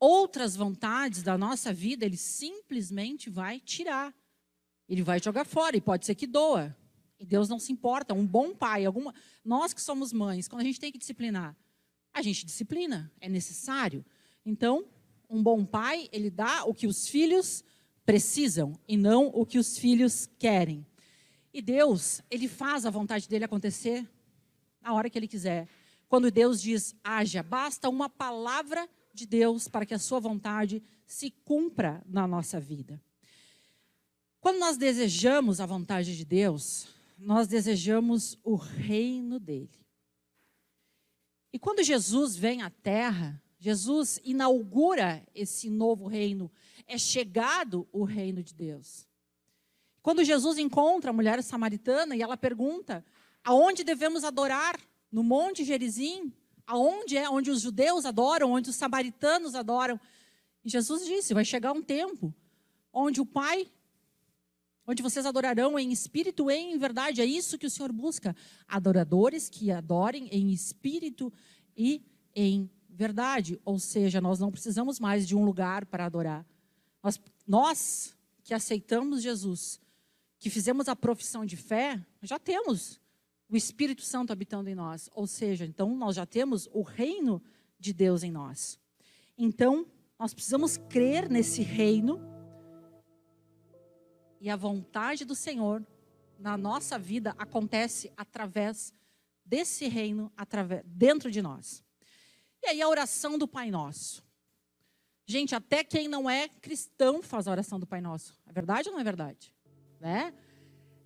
Outras 0.00 0.56
vontades 0.56 1.22
da 1.22 1.36
nossa 1.36 1.70
vida, 1.70 2.06
Ele 2.06 2.16
simplesmente 2.16 3.28
vai 3.28 3.60
tirar. 3.60 4.14
Ele 4.88 5.02
vai 5.02 5.22
jogar 5.22 5.44
fora, 5.44 5.76
e 5.76 5.82
pode 5.82 6.06
ser 6.06 6.14
que 6.14 6.26
doa. 6.26 6.74
E 7.20 7.26
Deus 7.26 7.46
não 7.46 7.58
se 7.58 7.70
importa. 7.70 8.14
Um 8.14 8.26
bom 8.26 8.54
pai, 8.54 8.86
alguma, 8.86 9.14
nós 9.44 9.74
que 9.74 9.82
somos 9.82 10.14
mães, 10.14 10.48
quando 10.48 10.62
a 10.62 10.64
gente 10.64 10.80
tem 10.80 10.90
que 10.90 10.96
disciplinar, 10.96 11.54
a 12.10 12.22
gente 12.22 12.46
disciplina, 12.46 13.12
é 13.20 13.28
necessário. 13.28 14.02
Então, 14.46 14.86
um 15.28 15.42
bom 15.42 15.62
pai, 15.62 16.08
ele 16.10 16.30
dá 16.30 16.64
o 16.64 16.72
que 16.72 16.86
os 16.86 17.06
filhos 17.06 17.62
precisam 18.06 18.72
e 18.88 18.96
não 18.96 19.26
o 19.26 19.44
que 19.44 19.58
os 19.58 19.76
filhos 19.76 20.26
querem. 20.38 20.86
E 21.54 21.62
Deus, 21.62 22.20
ele 22.28 22.48
faz 22.48 22.84
a 22.84 22.90
vontade 22.90 23.28
dele 23.28 23.44
acontecer 23.44 24.04
na 24.82 24.92
hora 24.92 25.08
que 25.08 25.16
ele 25.16 25.28
quiser. 25.28 25.68
Quando 26.08 26.28
Deus 26.28 26.60
diz 26.60 26.96
haja, 27.04 27.44
basta 27.44 27.88
uma 27.88 28.10
palavra 28.10 28.88
de 29.12 29.24
Deus 29.24 29.68
para 29.68 29.86
que 29.86 29.94
a 29.94 29.98
sua 30.00 30.18
vontade 30.18 30.82
se 31.06 31.30
cumpra 31.30 32.02
na 32.06 32.26
nossa 32.26 32.58
vida. 32.58 33.00
Quando 34.40 34.58
nós 34.58 34.76
desejamos 34.76 35.60
a 35.60 35.66
vontade 35.66 36.16
de 36.16 36.24
Deus, 36.24 36.88
nós 37.16 37.46
desejamos 37.46 38.36
o 38.42 38.56
reino 38.56 39.38
dele. 39.38 39.86
E 41.52 41.58
quando 41.58 41.84
Jesus 41.84 42.34
vem 42.34 42.62
à 42.62 42.68
terra, 42.68 43.40
Jesus 43.60 44.20
inaugura 44.24 45.24
esse 45.32 45.70
novo 45.70 46.08
reino. 46.08 46.50
É 46.84 46.98
chegado 46.98 47.88
o 47.92 48.02
reino 48.02 48.42
de 48.42 48.52
Deus. 48.52 49.06
Quando 50.04 50.22
Jesus 50.22 50.58
encontra 50.58 51.08
a 51.08 51.14
mulher 51.14 51.42
samaritana 51.42 52.14
e 52.14 52.20
ela 52.20 52.36
pergunta: 52.36 53.02
aonde 53.42 53.82
devemos 53.82 54.22
adorar? 54.22 54.78
No 55.10 55.24
Monte 55.24 55.64
Gerizim? 55.64 56.30
Aonde 56.66 57.16
é? 57.16 57.26
Onde 57.30 57.50
os 57.50 57.62
judeus 57.62 58.04
adoram, 58.04 58.52
onde 58.52 58.68
os 58.68 58.76
samaritanos 58.76 59.54
adoram. 59.54 59.98
E 60.62 60.68
Jesus 60.68 61.06
disse: 61.06 61.32
vai 61.32 61.42
chegar 61.42 61.72
um 61.72 61.82
tempo 61.82 62.34
onde 62.92 63.18
o 63.18 63.24
Pai, 63.24 63.66
onde 64.86 65.02
vocês 65.02 65.24
adorarão 65.24 65.78
em 65.78 65.90
espírito 65.90 66.50
e 66.50 66.54
em 66.54 66.76
verdade. 66.76 67.22
É 67.22 67.24
isso 67.24 67.56
que 67.56 67.66
o 67.66 67.70
Senhor 67.70 67.90
busca. 67.90 68.36
Adoradores 68.68 69.48
que 69.48 69.70
adorem 69.70 70.28
em 70.30 70.52
espírito 70.52 71.32
e 71.74 72.02
em 72.34 72.70
verdade. 72.90 73.58
Ou 73.64 73.78
seja, 73.78 74.20
nós 74.20 74.38
não 74.38 74.52
precisamos 74.52 75.00
mais 75.00 75.26
de 75.26 75.34
um 75.34 75.46
lugar 75.46 75.86
para 75.86 76.04
adorar. 76.04 76.44
Nós, 77.02 77.18
nós 77.48 78.14
que 78.42 78.52
aceitamos 78.52 79.22
Jesus, 79.22 79.80
que 80.38 80.50
fizemos 80.50 80.88
a 80.88 80.96
profissão 80.96 81.44
de 81.44 81.56
fé, 81.56 82.00
já 82.22 82.38
temos 82.38 83.00
o 83.48 83.56
Espírito 83.56 84.02
Santo 84.02 84.32
habitando 84.32 84.68
em 84.68 84.74
nós. 84.74 85.08
Ou 85.14 85.26
seja, 85.26 85.64
então 85.64 85.96
nós 85.96 86.16
já 86.16 86.26
temos 86.26 86.68
o 86.72 86.82
reino 86.82 87.42
de 87.78 87.92
Deus 87.92 88.22
em 88.22 88.30
nós. 88.30 88.78
Então, 89.36 89.86
nós 90.18 90.32
precisamos 90.32 90.76
crer 90.76 91.28
nesse 91.28 91.62
reino 91.62 92.20
e 94.40 94.50
a 94.50 94.56
vontade 94.56 95.24
do 95.24 95.34
Senhor 95.34 95.82
na 96.38 96.58
nossa 96.58 96.98
vida 96.98 97.34
acontece 97.38 98.12
através 98.14 98.92
desse 99.42 99.88
reino, 99.88 100.30
através, 100.36 100.82
dentro 100.84 101.30
de 101.30 101.40
nós. 101.40 101.82
E 102.62 102.66
aí 102.66 102.82
a 102.82 102.88
oração 102.88 103.38
do 103.38 103.48
Pai 103.48 103.70
Nosso. 103.70 104.22
Gente, 105.26 105.54
até 105.54 105.82
quem 105.82 106.08
não 106.08 106.28
é 106.28 106.48
cristão 106.48 107.22
faz 107.22 107.48
a 107.48 107.52
oração 107.52 107.80
do 107.80 107.86
Pai 107.86 108.02
Nosso. 108.02 108.38
É 108.46 108.52
verdade 108.52 108.88
ou 108.88 108.92
não 108.92 109.00
é 109.00 109.04
verdade? 109.04 109.53
Né? 110.00 110.32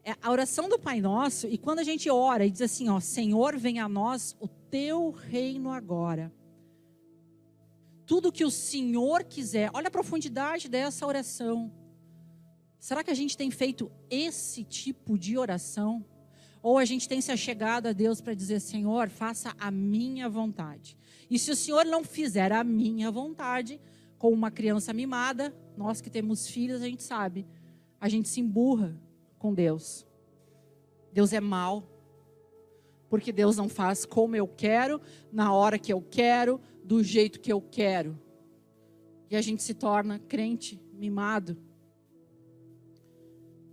É 0.05 0.15
a 0.23 0.31
oração 0.31 0.69
do 0.69 0.79
Pai 0.79 1.01
Nosso, 1.01 1.47
e 1.47 1.59
quando 1.59 1.81
a 1.81 1.83
gente 1.83 2.09
ora 2.09 2.47
e 2.47 2.51
diz 2.51 2.63
assim, 2.63 2.89
ó, 2.89 2.99
Senhor, 2.99 3.57
venha 3.59 3.85
a 3.85 3.89
nós 3.89 4.37
o 4.41 4.49
teu 4.49 5.11
reino 5.11 5.71
agora. 5.71 6.33
Tudo 8.07 8.33
que 8.33 8.45
o 8.45 8.51
Senhor 8.51 9.23
quiser. 9.25 9.71
Olha 9.75 9.89
a 9.89 9.91
profundidade 9.91 10.69
dessa 10.69 11.07
oração. 11.07 11.71
Será 12.79 13.05
que 13.05 13.11
a 13.11 13.15
gente 13.15 13.37
tem 13.37 13.51
feito 13.51 13.93
esse 14.09 14.65
tipo 14.65 15.19
de 15.19 15.37
oração? 15.37 16.05
Ou 16.63 16.79
a 16.79 16.85
gente 16.85 17.07
tem 17.09 17.21
se 17.21 17.31
achegado 17.31 17.89
a 17.89 17.93
Deus 17.93 18.21
para 18.21 18.35
dizer, 18.35 18.61
Senhor, 18.61 19.11
faça 19.11 19.55
a 19.59 19.71
minha 19.71 20.29
vontade. 20.29 20.97
E 21.31 21.39
se 21.39 21.51
o 21.51 21.57
Senhor 21.57 21.85
não 21.85 22.03
fizer 22.03 22.51
a 22.51 22.65
minha 22.65 23.11
vontade, 23.11 23.79
com 24.19 24.33
uma 24.33 24.51
criança 24.51 24.93
mimada, 24.93 25.55
nós 25.77 26.01
que 26.01 26.11
temos 26.11 26.49
filhos, 26.49 26.83
a 26.83 26.87
gente 26.87 27.03
sabe 27.03 27.47
a 28.01 28.09
gente 28.09 28.29
se 28.29 28.41
emburra 28.41 29.01
com 29.39 29.55
Deus. 29.55 30.07
Deus 31.13 31.33
é 31.33 31.41
mal, 31.41 31.83
porque 33.09 33.33
Deus 33.33 33.57
não 33.57 33.69
faz 33.69 34.05
como 34.05 34.37
eu 34.37 34.47
quero, 34.47 35.01
na 35.33 35.53
hora 35.53 35.79
que 35.79 35.93
eu 35.93 36.01
quero, 36.03 36.61
do 36.85 37.03
jeito 37.03 37.41
que 37.41 37.53
eu 37.53 37.61
quero. 37.61 38.19
E 39.31 39.37
a 39.37 39.41
gente 39.41 39.63
se 39.63 39.75
torna 39.75 40.19
crente 40.19 40.81
mimado. 40.93 41.57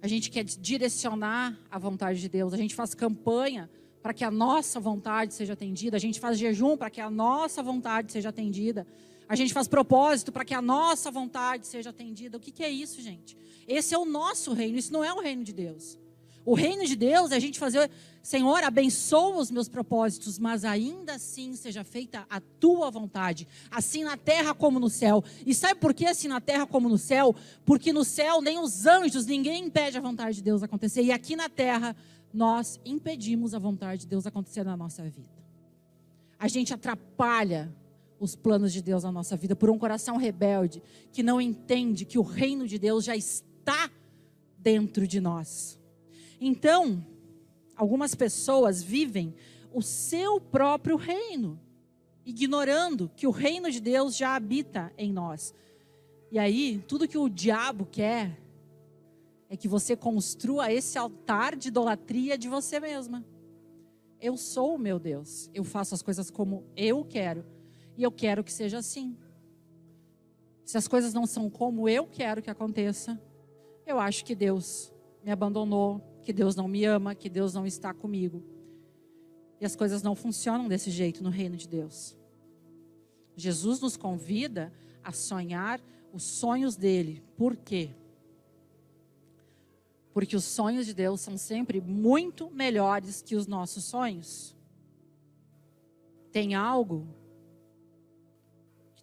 A 0.01 0.07
gente 0.07 0.29
quer 0.29 0.43
direcionar 0.43 1.59
a 1.69 1.79
vontade 1.79 2.19
de 2.19 2.29
Deus, 2.29 2.53
a 2.53 2.57
gente 2.57 2.75
faz 2.75 2.93
campanha 2.93 3.69
para 4.01 4.13
que 4.13 4.23
a 4.23 4.29
nossa 4.29 4.79
vontade 4.79 5.33
seja 5.33 5.53
atendida, 5.53 5.97
a 5.97 5.99
gente 5.99 6.19
faz 6.19 6.37
jejum 6.37 6.77
para 6.77 6.91
que 6.91 7.01
a 7.01 7.09
nossa 7.09 7.63
vontade 7.63 8.11
seja 8.11 8.29
atendida. 8.29 8.85
A 9.27 9.35
gente 9.35 9.53
faz 9.53 9.67
propósito 9.67 10.31
para 10.31 10.45
que 10.45 10.53
a 10.53 10.61
nossa 10.61 11.09
vontade 11.09 11.65
seja 11.67 11.89
atendida. 11.89 12.37
O 12.37 12.39
que, 12.39 12.51
que, 12.51 12.63
é 12.63 12.69
isso, 12.69 13.01
gente? 13.01 13.37
Esse 13.67 13.95
é 13.95 13.97
o 13.97 14.05
nosso 14.05 14.53
reino, 14.53 14.77
isso 14.77 14.93
não 14.93 15.03
é 15.03 15.11
o 15.13 15.19
reino 15.19 15.43
de 15.43 15.51
Deus. 15.51 15.97
O 16.45 16.53
reino 16.53 16.85
de 16.85 16.95
Deus 16.95 17.31
é 17.31 17.35
a 17.35 17.39
gente 17.39 17.57
fazer, 17.57 17.89
Senhor, 18.21 18.63
abençoa 18.63 19.37
os 19.37 19.49
meus 19.49 19.67
propósitos, 19.67 20.37
mas 20.37 20.63
ainda 20.63 21.15
assim 21.15 21.55
seja 21.55 21.83
feita 21.83 22.23
a 22.29 22.39
tua 22.39 22.91
vontade, 22.91 23.47
assim 23.71 24.03
na 24.03 24.15
terra 24.15 24.53
como 24.53 24.79
no 24.79 24.87
céu. 24.87 25.23
E 25.43 25.55
sabe 25.55 25.79
por 25.79 25.91
que 25.91 26.05
assim 26.05 26.27
na 26.27 26.39
terra 26.39 26.67
como 26.67 26.87
no 26.87 26.99
céu? 26.99 27.35
Porque 27.65 27.91
no 27.91 28.03
céu 28.03 28.41
nem 28.41 28.59
os 28.59 28.85
anjos, 28.85 29.25
ninguém 29.25 29.65
impede 29.65 29.97
a 29.97 30.01
vontade 30.01 30.35
de 30.35 30.43
Deus 30.43 30.61
acontecer. 30.61 31.01
E 31.01 31.11
aqui 31.11 31.35
na 31.35 31.49
terra 31.49 31.95
nós 32.31 32.79
impedimos 32.85 33.55
a 33.55 33.59
vontade 33.59 34.01
de 34.01 34.07
Deus 34.07 34.27
acontecer 34.27 34.63
na 34.63 34.77
nossa 34.77 35.01
vida. 35.03 35.33
A 36.37 36.47
gente 36.47 36.71
atrapalha 36.71 37.73
os 38.19 38.35
planos 38.35 38.71
de 38.71 38.81
Deus 38.81 39.03
na 39.03 39.11
nossa 39.11 39.35
vida, 39.35 39.55
por 39.55 39.69
um 39.69 39.77
coração 39.77 40.17
rebelde 40.17 40.81
que 41.11 41.23
não 41.23 41.39
entende 41.41 42.05
que 42.05 42.17
o 42.17 42.21
reino 42.21 42.67
de 42.67 42.79
Deus 42.79 43.03
já 43.03 43.15
está 43.15 43.89
dentro 44.57 45.07
de 45.07 45.19
nós. 45.19 45.79
Então, 46.39 47.05
algumas 47.75 48.15
pessoas 48.15 48.81
vivem 48.81 49.33
o 49.73 49.81
seu 49.81 50.39
próprio 50.39 50.95
reino, 50.95 51.59
ignorando 52.25 53.11
que 53.15 53.27
o 53.27 53.31
reino 53.31 53.69
de 53.69 53.79
Deus 53.79 54.15
já 54.15 54.35
habita 54.35 54.91
em 54.97 55.11
nós. 55.11 55.53
E 56.31 56.39
aí, 56.39 56.83
tudo 56.87 57.07
que 57.07 57.17
o 57.17 57.29
diabo 57.29 57.85
quer 57.85 58.39
é 59.49 59.55
que 59.55 59.67
você 59.67 59.95
construa 59.95 60.71
esse 60.71 60.97
altar 60.97 61.55
de 61.55 61.67
idolatria 61.67 62.37
de 62.37 62.47
você 62.47 62.79
mesma. 62.79 63.23
Eu 64.19 64.37
sou 64.37 64.75
o 64.75 64.79
meu 64.79 64.97
Deus, 64.97 65.49
eu 65.53 65.63
faço 65.63 65.93
as 65.93 66.01
coisas 66.01 66.31
como 66.31 66.63
eu 66.75 67.05
quero 67.05 67.45
e 67.97 68.03
eu 68.03 68.11
quero 68.11 68.43
que 68.43 68.51
seja 68.51 68.77
assim. 68.77 69.17
Se 70.63 70.77
as 70.77 70.87
coisas 70.87 71.13
não 71.13 71.25
são 71.25 71.49
como 71.49 71.87
eu 71.87 72.07
quero 72.07 72.41
que 72.41 72.49
aconteça, 72.49 73.21
eu 73.85 73.99
acho 73.99 74.25
que 74.25 74.33
Deus 74.33 74.91
me 75.23 75.31
abandonou, 75.31 76.01
que 76.23 76.33
Deus 76.33 76.55
não 76.55 76.67
me 76.67 76.83
ama, 76.85 77.13
que 77.13 77.29
Deus 77.29 77.53
não 77.53 77.65
está 77.65 77.93
comigo. 77.93 78.43
E 79.61 79.65
as 79.65 79.75
coisas 79.75 80.01
não 80.01 80.15
funcionam 80.15 80.67
desse 80.67 80.89
jeito 80.89 81.23
no 81.23 81.29
reino 81.29 81.55
de 81.55 81.67
Deus. 81.67 82.17
Jesus 83.35 83.79
nos 83.79 83.95
convida 83.95 84.73
a 85.03 85.11
sonhar 85.11 85.79
os 86.11 86.23
sonhos 86.23 86.75
dele. 86.75 87.21
Por 87.37 87.55
quê? 87.55 87.91
Porque 90.13 90.35
os 90.35 90.45
sonhos 90.45 90.85
de 90.85 90.93
Deus 90.93 91.21
são 91.21 91.37
sempre 91.37 91.81
muito 91.81 92.49
melhores 92.49 93.21
que 93.21 93.35
os 93.35 93.45
nossos 93.45 93.83
sonhos. 93.83 94.55
Tem 96.31 96.55
algo 96.55 97.07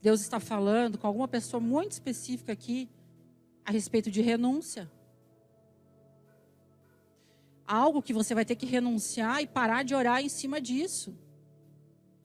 Deus 0.03 0.21
está 0.21 0.41
falando 0.41 0.99
com 0.99 1.07
alguma 1.07 1.29
pessoa 1.29 1.61
muito 1.61 1.93
específica 1.93 2.53
aqui 2.53 2.91
a 3.65 3.71
respeito 3.71 4.11
de 4.11 4.21
renúncia. 4.21 4.91
Algo 7.65 8.03
que 8.03 8.13
você 8.13 8.35
vai 8.35 8.45
ter 8.45 8.57
que 8.57 8.67
renunciar 8.67 9.41
e 9.41 9.47
parar 9.47 9.85
de 9.85 9.95
orar 9.95 10.21
em 10.21 10.29
cima 10.29 10.61
disso. 10.61 11.17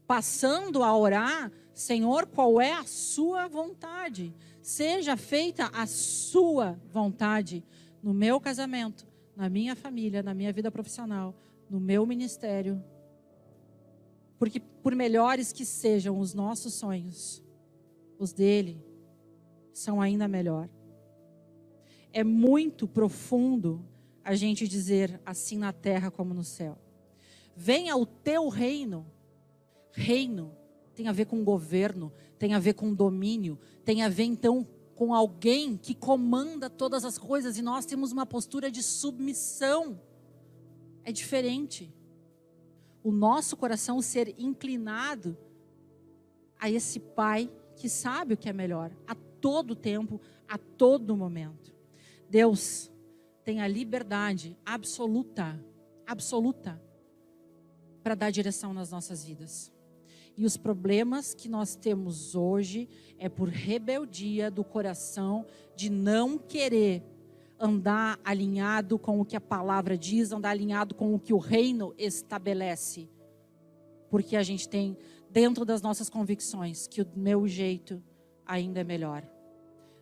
Passando 0.08 0.84
a 0.84 0.98
orar, 0.98 1.52
Senhor, 1.72 2.26
qual 2.26 2.60
é 2.60 2.74
a 2.74 2.84
sua 2.84 3.48
vontade? 3.48 4.34
Seja 4.64 5.16
feita 5.16 5.70
a 5.72 5.86
sua 5.86 6.80
vontade 6.92 7.64
no 8.02 8.12
meu 8.12 8.40
casamento, 8.40 9.06
na 9.36 9.50
minha 9.50 9.76
família, 9.76 10.24
na 10.24 10.34
minha 10.34 10.52
vida 10.52 10.72
profissional, 10.72 11.36
no 11.70 11.80
meu 11.80 12.08
ministério. 12.08 12.84
Porque 14.40 14.60
por 14.60 14.96
melhores 14.96 15.54
que 15.54 15.64
sejam 15.64 16.20
os 16.20 16.34
nossos 16.34 16.74
sonhos, 16.74 17.44
os 18.18 18.34
dele 18.34 18.84
são 19.74 20.02
ainda 20.02 20.28
melhor. 20.28 20.70
É 22.12 22.24
muito 22.24 22.88
profundo 22.88 23.86
a 24.24 24.36
gente 24.36 24.68
dizer 24.68 25.22
assim 25.26 25.58
na 25.58 25.72
terra 25.72 26.10
como 26.10 26.34
no 26.34 26.44
céu. 26.44 26.78
Venha 27.56 27.96
o 27.96 28.06
teu 28.06 28.50
reino. 28.50 29.06
Reino 29.92 30.56
tem 30.98 31.08
a 31.08 31.12
ver 31.12 31.26
com 31.26 31.44
governo, 31.44 32.12
tem 32.40 32.56
a 32.56 32.60
ver 32.60 32.74
com 32.74 32.92
domínio, 32.92 33.60
tem 33.86 34.02
a 34.02 34.10
ver 34.10 34.24
então 34.24 34.68
com 34.96 35.14
alguém 35.14 35.78
que 35.78 35.94
comanda 35.94 36.72
todas 36.72 37.06
as 37.06 37.20
coisas 37.20 37.56
e 37.56 37.62
nós 37.62 37.86
temos 37.86 38.12
uma 38.12 38.26
postura 38.26 38.72
de 38.72 38.82
submissão. 38.82 40.02
É 41.04 41.12
diferente. 41.12 41.94
O 43.04 43.12
nosso 43.12 43.56
coração 43.56 44.02
ser 44.02 44.34
inclinado 44.40 45.38
a 46.60 46.68
esse 46.68 47.00
Pai 47.00 47.48
que 47.78 47.88
sabe 47.88 48.34
o 48.34 48.38
que 48.38 48.50
é 48.50 48.54
melhor 48.54 48.92
a 49.08 49.16
todo 49.16 49.76
tempo, 49.76 50.20
a 50.48 50.58
todo 50.58 51.16
momento. 51.16 51.74
Deus 52.30 52.92
tem 53.44 53.62
a 53.62 53.68
liberdade 53.68 54.58
absoluta, 54.66 55.58
absoluta, 56.06 56.82
para 58.04 58.16
dar 58.16 58.32
direção 58.32 58.74
nas 58.74 58.92
nossas 58.92 59.24
vidas. 59.24 59.72
E 60.36 60.46
os 60.46 60.58
problemas 60.58 61.34
que 61.34 61.48
nós 61.48 61.76
temos 61.76 62.36
hoje 62.36 62.90
é 63.18 63.30
por 63.30 63.48
rebeldia 63.48 64.52
do 64.52 64.64
coração 64.64 65.46
de 65.76 65.90
não 65.90 66.38
querer 66.38 67.04
andar 67.60 68.20
alinhado 68.24 69.00
com 69.00 69.20
o 69.20 69.26
que 69.26 69.36
a 69.36 69.42
palavra 69.42 69.98
diz, 69.98 70.32
andar 70.32 70.50
alinhado 70.50 70.94
com 70.94 71.14
o 71.14 71.20
que 71.20 71.34
o 71.34 71.40
reino 71.40 71.94
estabelece. 71.98 73.10
Porque 74.10 74.36
a 74.36 74.44
gente 74.44 74.70
tem 74.70 74.98
dentro 75.30 75.66
das 75.66 75.82
nossas 75.82 76.10
convicções, 76.10 76.88
que 76.88 77.02
o 77.02 77.08
meu 77.16 77.48
jeito 77.48 78.02
ainda 78.46 78.80
é 78.80 78.84
melhor. 78.84 79.24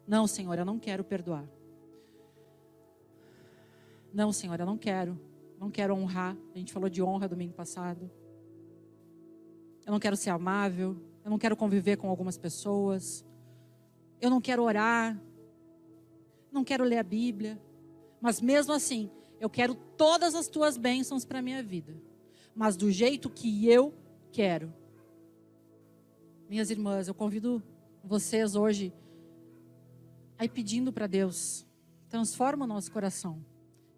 Não, 0.07 0.27
Senhor, 0.27 0.57
eu 0.57 0.65
não 0.65 0.77
quero 0.77 1.03
perdoar. 1.03 1.47
Não, 4.13 4.31
Senhor, 4.31 4.59
eu 4.59 4.65
não 4.65 4.77
quero. 4.77 5.19
Não 5.59 5.69
quero 5.69 5.93
honrar. 5.95 6.37
A 6.53 6.57
gente 6.57 6.71
falou 6.71 6.89
de 6.89 7.01
honra 7.01 7.27
domingo 7.27 7.53
passado. 7.53 8.09
Eu 9.85 9.91
não 9.91 9.99
quero 9.99 10.15
ser 10.15 10.29
amável. 10.29 10.95
Eu 11.23 11.31
não 11.31 11.37
quero 11.37 11.57
conviver 11.57 11.97
com 11.97 12.09
algumas 12.09 12.37
pessoas. 12.37 13.25
Eu 14.21 14.29
não 14.29 14.39
quero 14.39 14.63
orar. 14.63 15.19
Não 16.51 16.63
quero 16.63 16.83
ler 16.83 16.99
a 16.99 17.03
Bíblia. 17.03 17.59
Mas 18.21 18.39
mesmo 18.39 18.73
assim, 18.73 19.09
eu 19.39 19.49
quero 19.49 19.75
todas 19.75 20.35
as 20.35 20.47
tuas 20.47 20.77
bênçãos 20.77 21.25
para 21.25 21.39
a 21.39 21.41
minha 21.41 21.61
vida. 21.61 21.95
Mas 22.55 22.77
do 22.77 22.89
jeito 22.89 23.29
que 23.29 23.67
eu 23.67 23.93
quero. 24.31 24.73
Minhas 26.47 26.69
irmãs, 26.69 27.07
eu 27.07 27.13
convido 27.13 27.61
vocês 28.03 28.55
hoje 28.55 28.93
a 30.37 30.45
ir 30.45 30.49
pedindo 30.49 30.93
para 30.93 31.07
Deus. 31.07 31.65
Transforma 32.07 32.65
o 32.65 32.67
nosso 32.67 32.91
coração. 32.91 33.43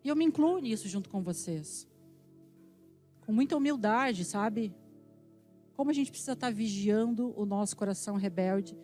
E 0.01 0.07
eu 0.07 0.15
me 0.15 0.23
incluo 0.23 0.59
nisso 0.59 0.87
junto 0.87 1.09
com 1.09 1.21
vocês. 1.21 1.85
Com 3.25 3.33
muita 3.33 3.57
humildade, 3.57 4.23
sabe? 4.23 4.73
Como 5.75 5.91
a 5.91 5.93
gente 5.93 6.09
precisa 6.09 6.31
estar 6.31 6.53
vigiando 6.53 7.33
o 7.37 7.45
nosso 7.45 7.75
coração 7.75 8.15
rebelde 8.15 8.77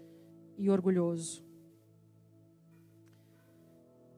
e 0.57 0.69
orgulhoso. 0.69 1.41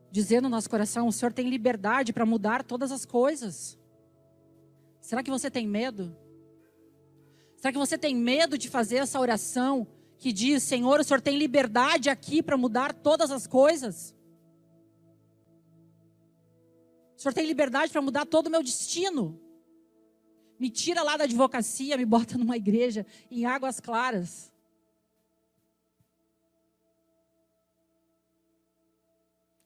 Dizendo 0.09 0.45
no 0.45 0.49
nosso 0.49 0.69
coração: 0.69 1.07
o 1.07 1.11
Senhor 1.11 1.31
tem 1.31 1.47
liberdade 1.47 2.11
para 2.11 2.25
mudar 2.25 2.63
todas 2.63 2.91
as 2.91 3.05
coisas. 3.05 3.77
Será 4.99 5.21
que 5.21 5.29
você 5.29 5.51
tem 5.51 5.67
medo? 5.67 6.17
Será 7.65 7.73
que 7.73 7.79
você 7.79 7.97
tem 7.97 8.15
medo 8.15 8.59
de 8.59 8.69
fazer 8.69 8.97
essa 8.97 9.19
oração 9.19 9.87
que 10.19 10.31
diz: 10.31 10.61
Senhor, 10.61 10.99
o 10.99 11.03
Senhor 11.03 11.19
tem 11.19 11.35
liberdade 11.35 12.11
aqui 12.11 12.43
para 12.43 12.55
mudar 12.55 12.93
todas 12.93 13.31
as 13.31 13.47
coisas? 13.47 14.13
O 17.17 17.21
Senhor 17.23 17.33
tem 17.33 17.43
liberdade 17.43 17.91
para 17.91 18.03
mudar 18.03 18.27
todo 18.27 18.45
o 18.45 18.49
meu 18.51 18.61
destino? 18.61 19.41
Me 20.59 20.69
tira 20.69 21.01
lá 21.01 21.17
da 21.17 21.23
advocacia, 21.23 21.97
me 21.97 22.05
bota 22.05 22.37
numa 22.37 22.55
igreja 22.55 23.03
em 23.31 23.45
águas 23.47 23.79
claras. 23.79 24.53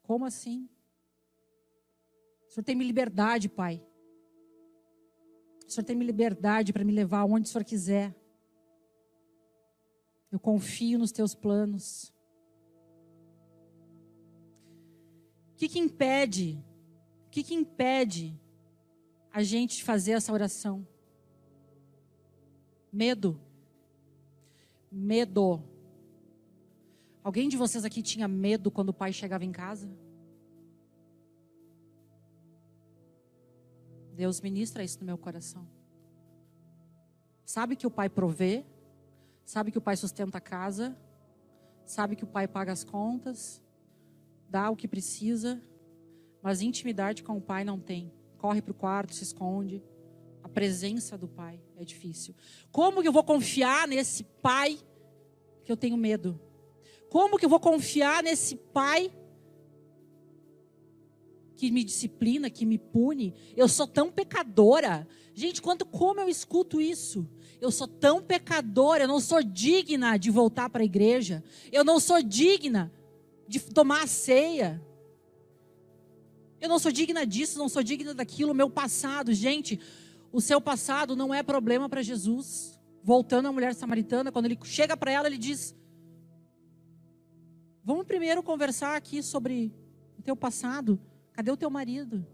Como 0.03 0.23
assim? 0.23 0.69
O 2.47 2.51
Senhor 2.53 2.63
tem 2.63 2.77
liberdade, 2.77 3.49
Pai. 3.49 3.85
O 5.69 5.71
Senhor 5.71 5.85
tem 5.85 5.95
me 5.95 6.03
liberdade 6.03 6.73
para 6.73 6.83
me 6.83 6.91
levar 6.91 7.19
aonde 7.19 7.47
o 7.47 7.51
Senhor 7.51 7.63
quiser. 7.63 8.15
Eu 10.31 10.39
confio 10.39 10.97
nos 10.97 11.11
teus 11.11 11.35
planos. 11.35 12.11
O 15.53 15.57
que, 15.57 15.69
que 15.69 15.77
impede? 15.77 16.65
O 17.27 17.29
que, 17.29 17.43
que 17.43 17.53
impede 17.53 18.35
a 19.31 19.43
gente 19.43 19.77
de 19.77 19.83
fazer 19.83 20.13
essa 20.13 20.33
oração? 20.33 20.87
Medo. 22.91 23.39
Medo. 24.91 25.61
Alguém 27.23 27.47
de 27.47 27.55
vocês 27.55 27.85
aqui 27.85 28.01
tinha 28.01 28.27
medo 28.27 28.71
quando 28.71 28.89
o 28.89 28.93
pai 28.93 29.13
chegava 29.13 29.45
em 29.45 29.51
casa? 29.51 29.87
Deus 34.19 34.41
ministra 34.41 34.83
isso 34.83 34.99
no 34.99 35.05
meu 35.05 35.17
coração. 35.17 35.65
Sabe 37.45 37.77
que 37.77 37.87
o 37.87 37.89
pai 37.89 38.09
provê, 38.09 38.65
sabe 39.45 39.71
que 39.71 39.77
o 39.77 39.81
pai 39.81 39.95
sustenta 39.95 40.39
a 40.39 40.41
casa, 40.41 40.93
sabe 41.85 42.17
que 42.17 42.25
o 42.25 42.27
pai 42.27 42.45
paga 42.45 42.73
as 42.73 42.83
contas, 42.83 43.63
dá 44.49 44.69
o 44.69 44.75
que 44.75 44.89
precisa, 44.89 45.63
mas 46.41 46.61
intimidade 46.61 47.23
com 47.23 47.37
o 47.37 47.41
pai 47.41 47.63
não 47.63 47.79
tem. 47.79 48.11
Corre 48.37 48.61
para 48.61 48.73
o 48.73 48.75
quarto, 48.75 49.15
se 49.15 49.23
esconde. 49.23 49.81
A 50.43 50.49
presença 50.49 51.17
do 51.17 51.29
pai 51.29 51.63
é 51.77 51.85
difícil. 51.85 52.35
Como 52.73 53.01
que 53.01 53.07
eu 53.07 53.13
vou 53.13 53.23
confiar 53.23 53.87
nesse 53.87 54.25
pai 54.25 54.77
que 55.63 55.71
eu 55.71 55.77
tenho 55.77 55.95
medo? 55.95 56.37
Como 57.09 57.37
que 57.37 57.45
eu 57.45 57.49
vou 57.49 57.61
confiar 57.61 58.21
nesse 58.21 58.57
pai 58.57 59.13
que 61.59 61.69
me 61.69 61.83
disciplina, 61.83 62.49
que 62.49 62.65
me 62.65 62.77
pune? 62.77 63.35
Eu 63.53 63.67
sou 63.67 63.85
tão 63.85 64.09
pecadora. 64.09 65.05
Gente, 65.33 65.61
quanto 65.61 65.85
como 65.85 66.21
eu 66.21 66.29
escuto 66.29 66.79
isso? 66.79 67.29
Eu 67.59 67.69
sou 67.69 67.85
tão 67.85 68.21
pecadora, 68.21 69.03
eu 69.03 69.07
não 69.09 69.19
sou 69.19 69.43
digna 69.43 70.15
de 70.15 70.31
voltar 70.31 70.69
para 70.69 70.81
a 70.81 70.85
igreja. 70.85 71.43
Eu 71.69 71.83
não 71.83 71.99
sou 71.99 72.23
digna 72.23 72.89
de 73.45 73.59
tomar 73.59 74.03
a 74.03 74.07
ceia. 74.07 74.81
Eu 76.61 76.69
não 76.69 76.79
sou 76.79 76.93
digna 76.93 77.25
disso, 77.25 77.59
não 77.59 77.67
sou 77.67 77.83
digna 77.83 78.13
daquilo, 78.13 78.53
meu 78.53 78.69
passado. 78.69 79.33
Gente, 79.33 79.81
o 80.31 80.39
seu 80.39 80.61
passado 80.61 81.13
não 81.13 81.33
é 81.33 81.43
problema 81.43 81.89
para 81.89 82.01
Jesus. 82.01 82.79
Voltando 83.03 83.49
à 83.49 83.51
mulher 83.51 83.75
samaritana, 83.75 84.31
quando 84.31 84.45
ele 84.45 84.57
chega 84.63 84.95
para 84.95 85.11
ela, 85.11 85.27
ele 85.27 85.37
diz: 85.37 85.75
Vamos 87.83 88.05
primeiro 88.05 88.41
conversar 88.41 88.95
aqui 88.95 89.21
sobre 89.21 89.73
o 90.17 90.21
teu 90.21 90.37
passado. 90.37 90.97
Cadê 91.39 91.51
o 91.51 91.55
teu 91.55 91.69
marido? 91.69 92.27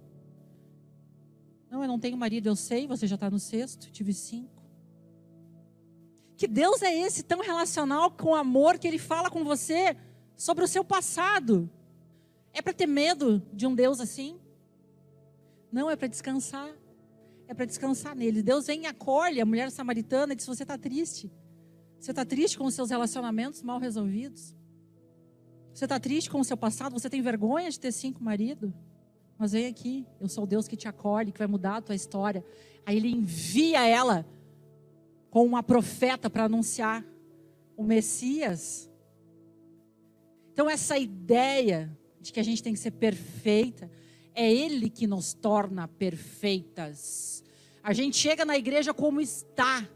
Não, 1.69 1.83
eu 1.83 1.87
não 1.87 1.99
tenho 1.99 2.17
marido, 2.17 2.49
eu 2.49 2.55
sei, 2.55 2.87
você 2.87 3.05
já 3.05 3.13
está 3.13 3.29
no 3.29 3.37
sexto, 3.37 3.91
tive 3.91 4.11
cinco. 4.11 4.63
Que 6.35 6.47
Deus 6.47 6.81
é 6.81 6.91
esse 6.91 7.21
tão 7.21 7.39
relacional 7.39 8.09
com 8.09 8.29
o 8.29 8.35
amor 8.35 8.79
que 8.79 8.87
Ele 8.87 8.97
fala 8.97 9.29
com 9.29 9.43
você 9.43 9.95
sobre 10.35 10.63
o 10.63 10.67
seu 10.67 10.83
passado? 10.83 11.69
É 12.51 12.63
para 12.63 12.73
ter 12.73 12.87
medo 12.87 13.43
de 13.53 13.67
um 13.67 13.75
Deus 13.75 13.99
assim? 13.99 14.39
Não, 15.71 15.87
é 15.87 15.95
para 15.95 16.07
descansar. 16.07 16.75
É 17.47 17.53
para 17.53 17.65
descansar 17.65 18.15
nele. 18.15 18.41
Deus 18.41 18.65
vem 18.65 18.85
e 18.85 18.87
acolhe 18.87 19.39
a 19.39 19.45
mulher 19.45 19.69
samaritana 19.69 20.33
e 20.33 20.35
diz: 20.35 20.47
Você 20.47 20.63
está 20.63 20.79
triste. 20.79 21.31
Você 21.99 22.09
está 22.09 22.25
triste 22.25 22.57
com 22.57 22.65
os 22.65 22.73
seus 22.73 22.89
relacionamentos 22.89 23.61
mal 23.61 23.77
resolvidos? 23.77 24.55
Você 25.75 25.85
está 25.85 25.99
triste 25.99 26.27
com 26.27 26.39
o 26.39 26.43
seu 26.43 26.57
passado? 26.57 26.99
Você 26.99 27.07
tem 27.07 27.21
vergonha 27.21 27.69
de 27.69 27.79
ter 27.79 27.91
cinco 27.91 28.23
maridos? 28.23 28.73
Mas 29.37 29.51
vem 29.51 29.67
aqui, 29.67 30.05
eu 30.19 30.27
sou 30.27 30.43
o 30.45 30.47
Deus 30.47 30.67
que 30.67 30.77
te 30.77 30.87
acolhe, 30.87 31.31
que 31.31 31.39
vai 31.39 31.47
mudar 31.47 31.77
a 31.77 31.81
tua 31.81 31.95
história. 31.95 32.43
Aí 32.85 32.97
ele 32.97 33.09
envia 33.09 33.85
ela 33.85 34.25
com 35.29 35.45
uma 35.45 35.61
profeta 35.61 36.29
para 36.29 36.45
anunciar 36.45 37.05
o 37.75 37.83
Messias. 37.83 38.89
Então, 40.53 40.69
essa 40.69 40.97
ideia 40.97 41.95
de 42.21 42.31
que 42.31 42.39
a 42.39 42.43
gente 42.43 42.63
tem 42.63 42.73
que 42.73 42.79
ser 42.79 42.91
perfeita, 42.91 43.91
é 44.33 44.51
Ele 44.51 44.89
que 44.89 45.05
nos 45.05 45.33
torna 45.33 45.87
perfeitas. 45.87 47.43
A 47.83 47.93
gente 47.93 48.17
chega 48.17 48.45
na 48.45 48.57
igreja 48.57 48.93
como 48.93 49.21
está. 49.21 49.87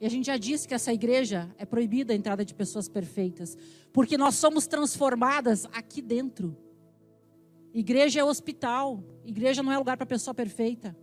E 0.00 0.06
a 0.06 0.08
gente 0.08 0.26
já 0.26 0.36
disse 0.36 0.66
que 0.66 0.74
essa 0.74 0.92
igreja 0.92 1.54
é 1.56 1.64
proibida 1.64 2.12
a 2.12 2.16
entrada 2.16 2.44
de 2.44 2.54
pessoas 2.54 2.88
perfeitas 2.88 3.56
porque 3.92 4.16
nós 4.16 4.34
somos 4.34 4.66
transformadas 4.66 5.66
aqui 5.72 6.00
dentro. 6.02 6.56
Igreja 7.74 8.20
é 8.20 8.24
hospital, 8.24 9.02
igreja 9.24 9.62
não 9.62 9.72
é 9.72 9.78
lugar 9.78 9.96
para 9.96 10.04
pessoa 10.04 10.34
perfeita. 10.34 10.96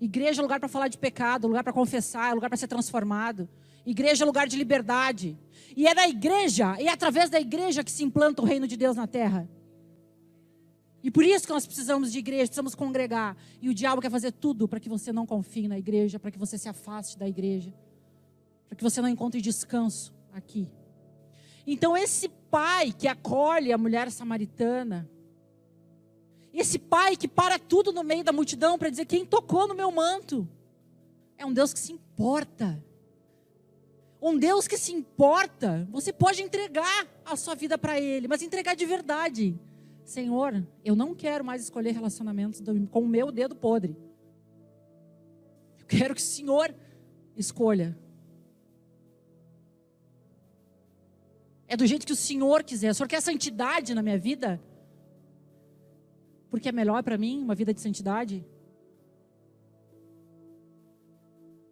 Igreja 0.00 0.40
é 0.40 0.42
lugar 0.42 0.60
para 0.60 0.68
falar 0.68 0.88
de 0.88 0.98
pecado, 0.98 1.48
lugar 1.48 1.64
para 1.64 1.72
confessar, 1.72 2.34
lugar 2.34 2.48
para 2.48 2.56
ser 2.56 2.68
transformado. 2.68 3.48
Igreja 3.84 4.24
é 4.24 4.26
lugar 4.26 4.46
de 4.46 4.56
liberdade. 4.56 5.38
E 5.76 5.86
é 5.86 5.94
na 5.94 6.06
igreja, 6.08 6.76
e 6.80 6.86
é 6.86 6.92
através 6.92 7.30
da 7.30 7.40
igreja 7.40 7.82
que 7.82 7.90
se 7.90 8.04
implanta 8.04 8.42
o 8.42 8.44
reino 8.44 8.66
de 8.66 8.76
Deus 8.76 8.96
na 8.96 9.06
terra. 9.06 9.48
E 11.02 11.10
por 11.10 11.24
isso 11.24 11.46
que 11.46 11.52
nós 11.52 11.66
precisamos 11.66 12.12
de 12.12 12.18
igreja, 12.18 12.46
precisamos 12.46 12.74
congregar. 12.74 13.36
E 13.62 13.68
o 13.68 13.74
diabo 13.74 14.02
quer 14.02 14.10
fazer 14.10 14.32
tudo 14.32 14.66
para 14.68 14.80
que 14.80 14.88
você 14.88 15.12
não 15.12 15.24
confie 15.24 15.68
na 15.68 15.78
igreja, 15.78 16.18
para 16.18 16.30
que 16.30 16.38
você 16.38 16.58
se 16.58 16.68
afaste 16.68 17.18
da 17.18 17.28
igreja, 17.28 17.72
para 18.68 18.76
que 18.76 18.82
você 18.82 19.00
não 19.00 19.08
encontre 19.08 19.40
descanso 19.40 20.12
aqui. 20.32 20.68
Então, 21.66 21.96
esse 21.96 22.28
pai 22.28 22.92
que 22.92 23.08
acolhe 23.08 23.72
a 23.72 23.78
mulher 23.78 24.10
samaritana, 24.10 25.08
esse 26.60 26.78
pai 26.78 27.16
que 27.16 27.28
para 27.28 27.58
tudo 27.58 27.92
no 27.92 28.02
meio 28.02 28.24
da 28.24 28.32
multidão 28.32 28.78
para 28.78 28.88
dizer 28.90 29.04
quem 29.06 29.24
tocou 29.24 29.66
no 29.68 29.74
meu 29.74 29.90
manto, 29.90 30.48
é 31.36 31.44
um 31.44 31.52
Deus 31.52 31.72
que 31.72 31.80
se 31.80 31.92
importa. 31.92 32.82
Um 34.20 34.38
Deus 34.38 34.66
que 34.66 34.78
se 34.78 34.92
importa, 34.92 35.86
você 35.90 36.12
pode 36.12 36.42
entregar 36.42 37.06
a 37.24 37.36
sua 37.36 37.54
vida 37.54 37.76
para 37.76 38.00
Ele, 38.00 38.26
mas 38.26 38.42
entregar 38.42 38.74
de 38.74 38.86
verdade. 38.86 39.58
Senhor, 40.04 40.64
eu 40.84 40.96
não 40.96 41.14
quero 41.14 41.44
mais 41.44 41.62
escolher 41.62 41.92
relacionamentos 41.92 42.62
com 42.90 43.00
o 43.00 43.08
meu 43.08 43.30
dedo 43.30 43.54
podre. 43.54 43.96
Eu 45.78 45.86
quero 45.86 46.14
que 46.14 46.20
o 46.20 46.24
Senhor 46.24 46.74
escolha 47.36 47.96
É 51.68 51.76
do 51.76 51.86
jeito 51.86 52.06
que 52.06 52.12
o 52.12 52.16
Senhor 52.16 52.62
quiser. 52.62 52.90
O 52.90 52.94
Senhor 52.94 53.08
quer 53.08 53.20
santidade 53.20 53.94
na 53.94 54.02
minha 54.02 54.18
vida? 54.18 54.60
Porque 56.50 56.68
é 56.68 56.72
melhor 56.72 57.02
para 57.02 57.18
mim 57.18 57.42
uma 57.42 57.54
vida 57.54 57.74
de 57.74 57.80
santidade? 57.80 58.44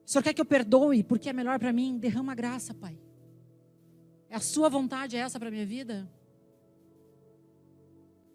O 0.06 0.10
Senhor 0.10 0.22
quer 0.22 0.34
que 0.34 0.40
eu 0.40 0.44
perdoe 0.44 1.02
porque 1.02 1.28
é 1.28 1.32
melhor 1.32 1.58
para 1.58 1.72
mim? 1.72 1.98
Derrama 1.98 2.34
graça, 2.34 2.74
Pai. 2.74 2.98
É 4.28 4.36
a 4.36 4.40
sua 4.40 4.68
vontade 4.68 5.16
é 5.16 5.20
essa 5.20 5.38
para 5.38 5.50
minha 5.50 5.64
vida? 5.64 6.10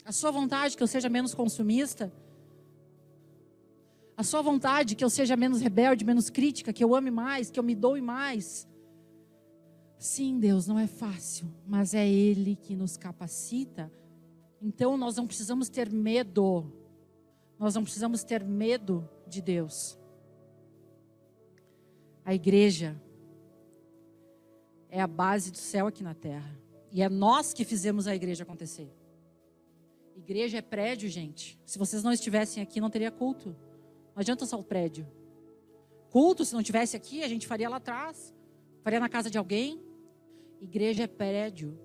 A 0.04 0.12
sua 0.12 0.32
vontade 0.32 0.76
que 0.76 0.82
eu 0.82 0.88
seja 0.88 1.10
menos 1.10 1.36
consumista? 1.36 2.12
A 4.18 4.24
sua 4.24 4.42
vontade 4.42 4.96
que 4.96 5.04
eu 5.04 5.10
seja 5.10 5.38
menos 5.38 5.62
rebelde, 5.62 6.04
menos 6.04 6.30
crítica, 6.30 6.74
que 6.74 6.84
eu 6.84 6.96
ame 6.96 7.12
mais, 7.12 7.52
que 7.52 7.60
eu 7.60 7.64
me 7.64 7.76
doe 7.76 8.02
mais? 8.02 8.68
Sim, 9.98 10.40
Deus, 10.40 10.66
não 10.66 10.80
é 10.80 10.88
fácil, 10.88 11.54
mas 11.68 11.94
é 11.94 12.08
Ele 12.08 12.56
que 12.56 12.76
nos 12.76 12.98
capacita. 12.98 13.92
Então 14.62 14.98
nós 14.98 15.16
não 15.16 15.26
precisamos 15.26 15.70
ter 15.70 15.90
medo. 15.92 16.72
Nós 17.58 17.76
não 17.76 17.84
precisamos 17.84 18.24
ter 18.24 18.44
medo 18.44 19.10
de 19.28 19.42
Deus. 19.42 19.98
A 22.26 22.34
igreja 22.34 23.02
é 24.90 25.02
a 25.02 25.08
base 25.08 25.52
do 25.52 25.58
céu 25.58 25.88
aqui 25.88 26.04
na 26.04 26.14
terra. 26.14 26.58
E 26.92 27.02
é 27.02 27.10
nós 27.10 27.54
que 27.54 27.64
fizemos 27.64 28.08
a 28.08 28.16
igreja 28.16 28.44
acontecer. 28.44 28.92
Igreja 30.16 30.58
é 30.58 30.62
prédio, 30.62 31.08
gente. 31.10 31.60
Se 31.66 31.78
vocês 31.78 32.04
não 32.04 32.12
estivessem 32.12 32.62
aqui, 32.62 32.82
não 32.82 32.90
teria 32.90 33.12
culto. 33.12 33.56
Não 34.16 34.22
adianta 34.22 34.46
só 34.46 34.60
o 34.60 34.64
prédio. 34.64 35.08
Culto, 36.10 36.44
se 36.44 36.54
não 36.54 36.64
tivesse 36.64 36.98
aqui, 36.98 37.24
a 37.24 37.28
gente 37.28 37.48
faria 37.48 37.70
lá 37.70 37.78
atrás. 37.78 38.34
Faria 38.84 39.00
na 39.00 39.10
casa 39.10 39.30
de 39.30 39.38
alguém. 39.38 39.82
Igreja 40.60 41.04
é 41.04 41.08
prédio. 41.08 41.80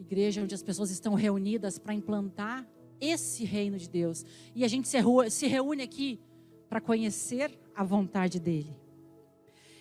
Igreja 0.00 0.42
onde 0.42 0.54
as 0.54 0.62
pessoas 0.62 0.90
estão 0.90 1.14
reunidas 1.14 1.78
para 1.78 1.94
implantar 1.94 2.66
esse 3.00 3.44
reino 3.44 3.78
de 3.78 3.88
Deus. 3.88 4.24
E 4.54 4.64
a 4.64 4.68
gente 4.68 4.88
se 4.88 5.46
reúne 5.46 5.82
aqui 5.82 6.20
para 6.68 6.80
conhecer 6.80 7.58
a 7.74 7.84
vontade 7.84 8.40
dele. 8.40 8.74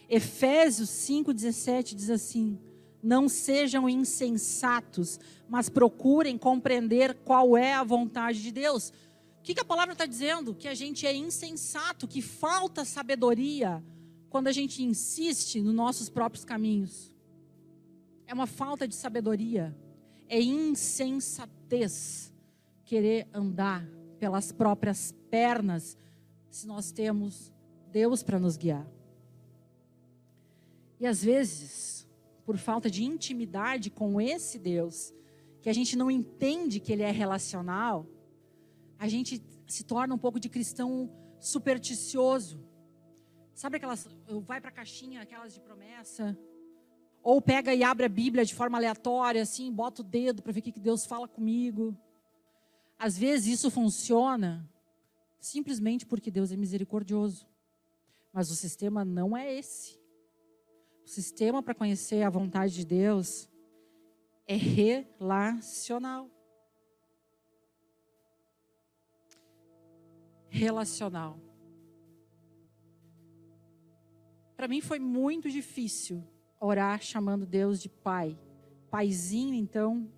Efésios 0.09 0.89
5,17 0.89 1.95
diz 1.95 2.09
assim: 2.09 2.59
Não 3.01 3.29
sejam 3.29 3.87
insensatos, 3.89 5.19
mas 5.47 5.69
procurem 5.69 6.37
compreender 6.37 7.15
qual 7.23 7.55
é 7.55 7.73
a 7.73 7.83
vontade 7.83 8.41
de 8.41 8.51
Deus. 8.51 8.89
O 9.39 9.41
que, 9.43 9.53
que 9.53 9.61
a 9.61 9.65
palavra 9.65 9.93
está 9.93 10.05
dizendo? 10.05 10.53
Que 10.53 10.67
a 10.67 10.73
gente 10.73 11.07
é 11.07 11.15
insensato, 11.15 12.07
que 12.07 12.21
falta 12.21 12.83
sabedoria 12.83 13.83
quando 14.29 14.47
a 14.47 14.51
gente 14.51 14.83
insiste 14.83 15.61
nos 15.61 15.73
nossos 15.73 16.09
próprios 16.09 16.43
caminhos 16.43 17.09
é 18.29 18.33
uma 18.33 18.45
falta 18.45 18.87
de 18.87 18.93
sabedoria, 18.93 19.75
é 20.29 20.39
insensatez 20.39 22.31
querer 22.85 23.27
andar 23.33 23.85
pelas 24.19 24.51
próprias 24.51 25.11
pernas 25.29 25.97
se 26.49 26.67
nós 26.67 26.91
temos 26.91 27.51
Deus 27.91 28.21
para 28.21 28.39
nos 28.39 28.55
guiar. 28.55 28.87
E 30.99 31.07
às 31.07 31.23
vezes, 31.23 32.07
por 32.45 32.57
falta 32.57 32.89
de 32.89 33.03
intimidade 33.03 33.89
com 33.89 34.21
esse 34.21 34.59
Deus, 34.59 35.13
que 35.61 35.69
a 35.69 35.73
gente 35.73 35.95
não 35.95 36.11
entende 36.11 36.79
que 36.79 36.91
ele 36.93 37.03
é 37.03 37.11
relacional, 37.11 38.05
a 38.97 39.07
gente 39.07 39.41
se 39.67 39.83
torna 39.83 40.13
um 40.13 40.17
pouco 40.17 40.39
de 40.39 40.49
cristão 40.49 41.09
supersticioso. 41.39 42.63
Sabe 43.53 43.77
aquelas, 43.77 44.07
vai 44.41 44.59
para 44.61 44.69
a 44.69 44.73
caixinha, 44.73 45.21
aquelas 45.21 45.53
de 45.53 45.61
promessa, 45.61 46.37
ou 47.23 47.41
pega 47.41 47.73
e 47.73 47.83
abre 47.83 48.05
a 48.05 48.09
Bíblia 48.09 48.45
de 48.45 48.55
forma 48.55 48.77
aleatória, 48.77 49.41
assim, 49.41 49.71
bota 49.71 50.01
o 50.01 50.05
dedo 50.05 50.41
para 50.41 50.51
ver 50.51 50.59
o 50.59 50.63
que 50.63 50.79
Deus 50.79 51.05
fala 51.05 51.27
comigo. 51.27 51.97
Às 52.97 53.17
vezes 53.17 53.59
isso 53.59 53.71
funciona 53.71 54.69
simplesmente 55.39 56.05
porque 56.05 56.31
Deus 56.31 56.51
é 56.51 56.57
misericordioso. 56.57 57.47
Mas 58.31 58.51
o 58.51 58.55
sistema 58.55 59.03
não 59.03 59.35
é 59.35 59.53
esse. 59.53 59.99
O 61.05 61.09
sistema 61.09 61.63
para 61.63 61.73
conhecer 61.73 62.21
a 62.23 62.29
vontade 62.29 62.73
de 62.73 62.85
Deus 62.85 63.49
é 64.45 64.55
relacional. 64.55 66.29
Relacional. 70.49 71.39
Para 74.55 74.67
mim 74.67 74.81
foi 74.81 74.99
muito 74.99 75.49
difícil 75.49 76.23
orar 76.59 77.01
chamando 77.01 77.45
Deus 77.45 77.81
de 77.81 77.89
Pai. 77.89 78.37
Paizinho, 78.89 79.53
então. 79.53 80.09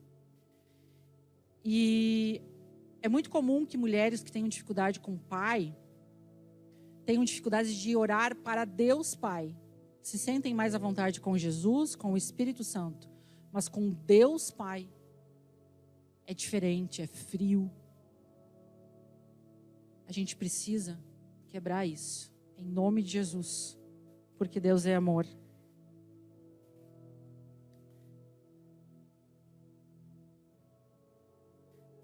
E 1.64 2.42
é 3.02 3.10
muito 3.10 3.30
comum 3.30 3.66
que 3.66 3.78
mulheres 3.78 4.24
que 4.24 4.32
tenham 4.32 4.48
dificuldade 4.48 5.00
com 5.00 5.14
o 5.14 5.20
pai 5.20 5.76
tenham 7.06 7.24
dificuldade 7.24 7.80
de 7.80 7.96
orar 7.96 8.36
para 8.36 8.64
Deus 8.64 9.16
Pai. 9.16 9.56
Se 10.02 10.18
sentem 10.18 10.54
mais 10.54 10.74
à 10.74 10.78
vontade 10.78 11.20
com 11.20 11.38
Jesus, 11.38 11.96
com 11.96 12.14
o 12.14 12.18
Espírito 12.18 12.64
Santo, 12.64 13.10
mas 13.52 13.68
com 13.68 13.90
Deus 13.90 14.50
Pai 14.50 14.88
é 16.26 16.34
diferente, 16.34 17.02
é 17.02 17.08
frio. 17.08 17.70
A 20.08 20.12
gente 20.12 20.36
precisa 20.36 21.00
quebrar 21.50 21.86
isso, 21.86 22.32
em 22.58 22.66
nome 22.66 23.02
de 23.02 23.12
Jesus, 23.12 23.78
porque 24.38 24.60
Deus 24.60 24.86
é 24.86 24.96
amor. 24.96 25.26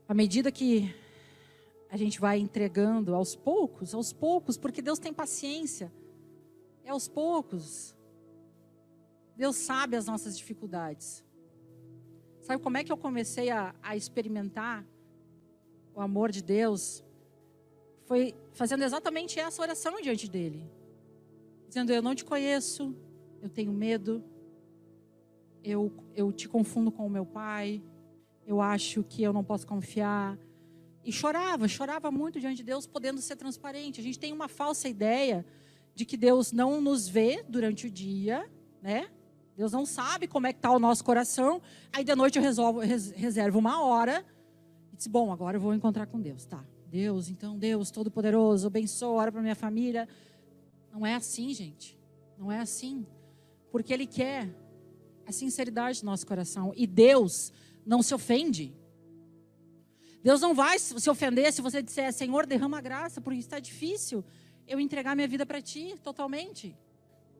À 0.08 0.14
medida 0.14 0.52
que 0.52 0.96
a 1.90 1.98
gente 1.98 2.20
vai 2.20 2.40
entregando 2.40 3.14
aos 3.14 3.36
poucos, 3.36 3.94
aos 3.94 4.14
poucos, 4.14 4.58
porque 4.58 4.82
Deus 4.82 5.00
tem 5.00 5.14
paciência, 5.14 5.92
é 6.84 6.90
aos 6.90 7.08
poucos. 7.08 7.96
Deus 9.36 9.56
sabe 9.56 9.96
as 9.96 10.06
nossas 10.06 10.38
dificuldades. 10.38 11.24
Sabe 12.42 12.64
como 12.64 12.78
é 12.78 12.84
que 12.84 12.92
eu 12.92 12.98
comecei 12.98 13.50
a, 13.50 13.76
a 13.84 13.96
experimentar 13.96 14.86
o 15.94 16.00
amor 16.00 16.32
de 16.32 16.42
Deus? 16.42 17.04
Foi 18.06 18.34
fazendo 18.54 18.84
exatamente 18.84 19.40
essa 19.40 19.62
oração 19.62 20.02
diante 20.02 20.30
dele. 20.30 20.70
Dizendo: 21.68 21.92
Eu 21.92 22.02
não 22.02 22.16
te 22.16 22.24
conheço, 22.24 22.96
eu 23.42 23.50
tenho 23.50 23.74
medo, 23.74 24.24
eu, 25.62 25.92
eu 26.16 26.32
te 26.32 26.48
confundo 26.48 26.90
com 26.90 27.06
o 27.06 27.10
meu 27.10 27.26
pai, 27.26 27.84
eu 28.48 28.62
acho 28.62 29.04
que 29.04 29.22
eu 29.22 29.34
não 29.34 29.44
posso 29.44 29.68
confiar. 29.68 30.40
E 31.04 31.12
chorava, 31.12 31.68
chorava 31.68 32.10
muito 32.10 32.40
diante 32.40 32.58
de 32.58 32.64
Deus, 32.64 32.88
podendo 32.88 33.22
ser 33.22 33.36
transparente. 33.36 34.00
A 34.00 34.04
gente 34.04 34.18
tem 34.18 34.32
uma 34.32 34.48
falsa 34.48 34.88
ideia 34.88 35.46
de 35.94 36.06
que 36.06 36.16
Deus 36.16 36.54
não 36.54 36.80
nos 36.80 37.10
vê 37.10 37.44
durante 37.48 37.88
o 37.88 37.92
dia, 37.92 38.50
né? 38.82 39.10
Deus 39.58 39.74
não 39.74 39.86
sabe 39.86 40.28
como 40.28 40.48
é 40.48 40.54
que 40.54 40.60
está 40.60 40.72
o 40.72 40.80
nosso 40.80 41.04
coração. 41.04 41.62
Aí 41.92 42.06
de 42.06 42.16
noite 42.16 42.38
eu 42.38 42.44
resolvo, 42.44 42.80
res, 42.80 43.12
reservo 43.12 43.60
uma 43.60 43.84
hora 43.84 44.26
e 44.94 44.96
disse, 44.96 45.10
bom, 45.10 45.32
agora 45.32 45.58
eu 45.58 45.62
vou 45.62 45.74
encontrar 45.74 46.06
com 46.08 46.22
Deus. 46.22 46.46
Tá, 46.46 46.64
Deus, 46.90 47.30
então 47.30 47.58
Deus 47.58 47.92
Todo-Poderoso, 47.92 48.68
abençoa, 48.68 49.22
ora 49.24 49.32
para 49.32 49.42
minha 49.42 49.56
família. 49.56 50.08
Não 50.94 51.06
é 51.06 51.16
assim, 51.16 51.54
gente. 51.54 52.00
Não 52.38 52.50
é 52.50 52.60
assim. 52.60 53.06
Porque 53.72 53.92
Ele 53.92 54.08
quer 54.08 54.56
a 55.26 55.34
sinceridade 55.34 56.00
do 56.00 56.06
nosso 56.06 56.26
coração. 56.26 56.72
E 56.76 56.88
Deus 56.88 57.52
não 57.88 58.04
se 58.04 58.14
ofende. 58.14 58.76
Deus 60.22 60.42
não 60.42 60.54
vai 60.54 60.78
se 60.78 61.10
ofender 61.10 61.52
se 61.54 61.62
você 61.62 61.82
disser, 61.82 62.12
Senhor, 62.12 62.46
derrama 62.46 62.82
graça, 62.82 63.22
porque 63.22 63.40
está 63.40 63.60
difícil 63.60 64.26
eu 64.68 64.80
entregar 64.80 65.16
minha 65.16 65.28
vida 65.28 65.46
para 65.46 65.62
Ti 65.62 65.96
totalmente. 66.04 66.78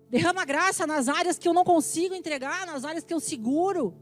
Derrama 0.10 0.46
graça 0.46 0.88
nas 0.88 1.10
áreas 1.10 1.38
que 1.38 1.48
eu 1.48 1.54
não 1.54 1.66
consigo 1.66 2.16
entregar, 2.16 2.66
nas 2.66 2.86
áreas 2.86 3.04
que 3.04 3.14
eu 3.14 3.20
seguro. 3.20 3.94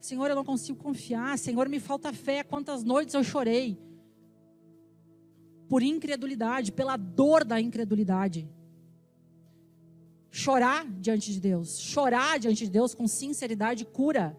Senhor, 0.00 0.30
eu 0.30 0.36
não 0.36 0.44
consigo 0.44 0.78
confiar. 0.78 1.36
Senhor, 1.36 1.68
me 1.68 1.80
falta 1.80 2.12
fé. 2.12 2.44
Quantas 2.44 2.84
noites 2.84 3.14
eu 3.14 3.24
chorei 3.24 3.76
por 5.68 5.82
incredulidade, 5.82 6.70
pela 6.70 6.96
dor 6.96 7.44
da 7.44 7.60
incredulidade. 7.60 8.48
Chorar 10.30 10.86
diante 10.86 11.32
de 11.32 11.40
Deus, 11.40 11.80
chorar 11.80 12.38
diante 12.38 12.64
de 12.64 12.70
Deus 12.70 12.94
com 12.94 13.08
sinceridade 13.08 13.84
cura 13.84 14.36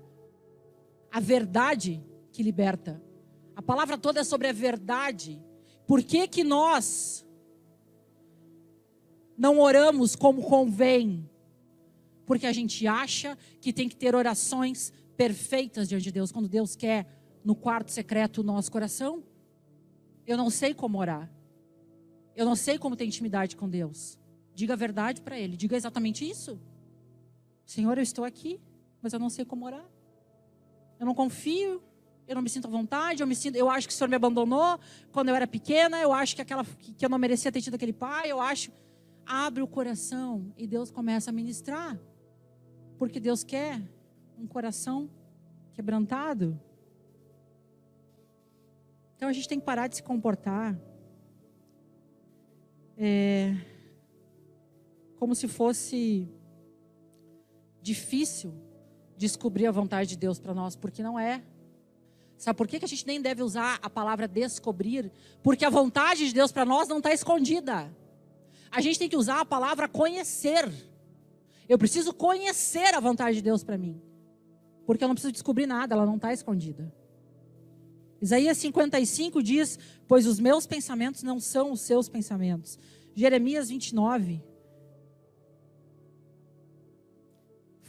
a 1.14 1.20
verdade 1.20 2.04
que 2.32 2.42
liberta. 2.42 3.00
A 3.56 3.62
palavra 3.62 4.00
toda 4.00 4.22
é 4.22 4.24
sobre 4.24 4.48
a 4.48 4.52
verdade. 4.52 5.40
Por 5.86 6.02
que 6.02 6.28
que 6.28 6.44
nós 6.44 7.24
não 9.38 9.60
oramos 9.60 10.16
como 10.16 10.42
convém? 10.42 11.30
Porque 12.26 12.48
a 12.48 12.52
gente 12.52 12.88
acha 12.88 13.38
que 13.62 13.72
tem 13.72 13.88
que 13.88 13.96
ter 13.96 14.16
orações 14.16 14.92
perfeitas 15.16 15.88
diante 15.88 16.06
de 16.06 16.12
Deus, 16.12 16.32
quando 16.32 16.50
Deus 16.50 16.76
quer 16.76 17.06
no 17.46 17.54
quarto 17.54 17.92
secreto 17.92 18.40
o 18.42 18.44
nosso 18.44 18.72
coração. 18.72 19.24
Eu 20.26 20.36
não 20.36 20.50
sei 20.50 20.74
como 20.74 20.98
orar. 20.98 21.32
Eu 22.36 22.44
não 22.44 22.56
sei 22.56 22.80
como 22.80 22.96
ter 22.96 23.06
intimidade 23.06 23.56
com 23.56 23.70
Deus. 23.70 24.18
Diga 24.56 24.74
a 24.74 24.78
verdade 24.78 25.22
para 25.22 25.38
Ele. 25.38 25.56
Diga 25.56 25.78
exatamente 25.78 26.28
isso. 26.28 26.60
Senhor, 27.68 28.00
eu 28.00 28.04
estou 28.04 28.26
aqui, 28.26 28.60
mas 29.00 29.14
eu 29.14 29.20
não 29.20 29.30
sei 29.30 29.46
como 29.46 29.68
orar. 29.68 29.93
Eu 31.04 31.06
não 31.06 31.14
confio, 31.14 31.84
eu 32.26 32.34
não 32.34 32.42
me 32.42 32.50
sinto 32.50 32.66
à 32.66 32.72
vontade, 32.72 33.22
eu 33.22 33.28
me 33.28 33.36
sinto, 33.36 33.58
eu 33.58 33.70
acho 33.70 33.86
que 33.86 33.94
o 33.94 33.98
Senhor 33.98 34.08
me 34.08 34.16
abandonou 34.16 34.80
quando 35.12 35.28
eu 35.28 35.36
era 35.36 35.46
pequena, 35.46 36.00
eu 36.00 36.14
acho 36.14 36.34
que 36.34 36.42
aquela 36.42 36.64
que 36.64 37.06
eu 37.06 37.10
não 37.10 37.18
merecia 37.18 37.52
ter 37.52 37.62
tido 37.62 37.74
aquele 37.74 37.92
pai, 37.92 38.32
eu 38.32 38.40
acho. 38.40 38.72
abre 39.26 39.62
o 39.62 39.68
coração 39.68 40.54
e 40.56 40.66
Deus 40.66 40.90
começa 40.90 41.30
a 41.30 41.34
ministrar. 41.34 42.00
Porque 42.98 43.20
Deus 43.20 43.44
quer 43.44 43.82
um 44.38 44.48
coração 44.48 45.10
quebrantado. 45.74 46.58
Então 49.18 49.28
a 49.28 49.34
gente 49.34 49.50
tem 49.50 49.60
que 49.60 49.66
parar 49.66 49.90
de 49.90 49.98
se 49.98 50.04
comportar 50.04 50.80
é, 52.98 53.58
como 55.20 55.36
se 55.36 55.50
fosse 55.50 56.30
difícil 57.82 58.54
descobrir 59.24 59.68
a 59.68 59.72
vontade 59.72 60.10
de 60.10 60.18
Deus 60.18 60.38
para 60.38 60.54
nós, 60.54 60.76
porque 60.76 61.02
não 61.02 61.18
é. 61.18 61.42
Sabe 62.38 62.58
por 62.58 62.68
que, 62.68 62.84
a 62.84 62.88
gente 62.88 63.08
nem 63.08 63.22
deve 63.22 63.42
usar 63.42 63.80
a 63.82 63.90
palavra 63.90 64.28
descobrir? 64.28 65.12
Porque 65.42 65.64
a 65.64 65.70
vontade 65.70 66.28
de 66.28 66.34
Deus 66.34 66.52
para 66.52 66.66
nós 66.66 66.88
não 66.88 66.98
está 66.98 67.14
escondida. 67.14 67.90
A 68.70 68.82
gente 68.82 69.00
tem 69.00 69.08
que 69.08 69.16
usar 69.16 69.40
a 69.40 69.46
palavra 69.46 69.88
conhecer. 69.88 70.70
Eu 71.70 71.78
preciso 71.78 72.14
conhecer 72.14 72.94
a 72.94 73.00
vontade 73.00 73.38
de 73.38 73.42
Deus 73.42 73.64
para 73.64 73.78
mim. 73.78 74.02
Porque 74.86 75.04
eu 75.04 75.08
não 75.08 75.16
preciso 75.16 75.32
descobrir 75.32 75.66
nada, 75.66 75.96
ela 75.96 76.06
não 76.06 76.18
está 76.18 76.34
escondida. 76.34 76.94
Isaías 78.22 78.58
55 78.58 79.42
diz: 79.42 79.80
Pois 80.08 80.28
os 80.28 80.40
meus 80.40 80.68
pensamentos 80.68 81.24
não 81.24 81.40
são 81.40 81.72
os 81.72 81.82
seus 81.82 82.10
pensamentos. 82.10 82.78
Jeremias 83.16 83.70
29 83.70 84.42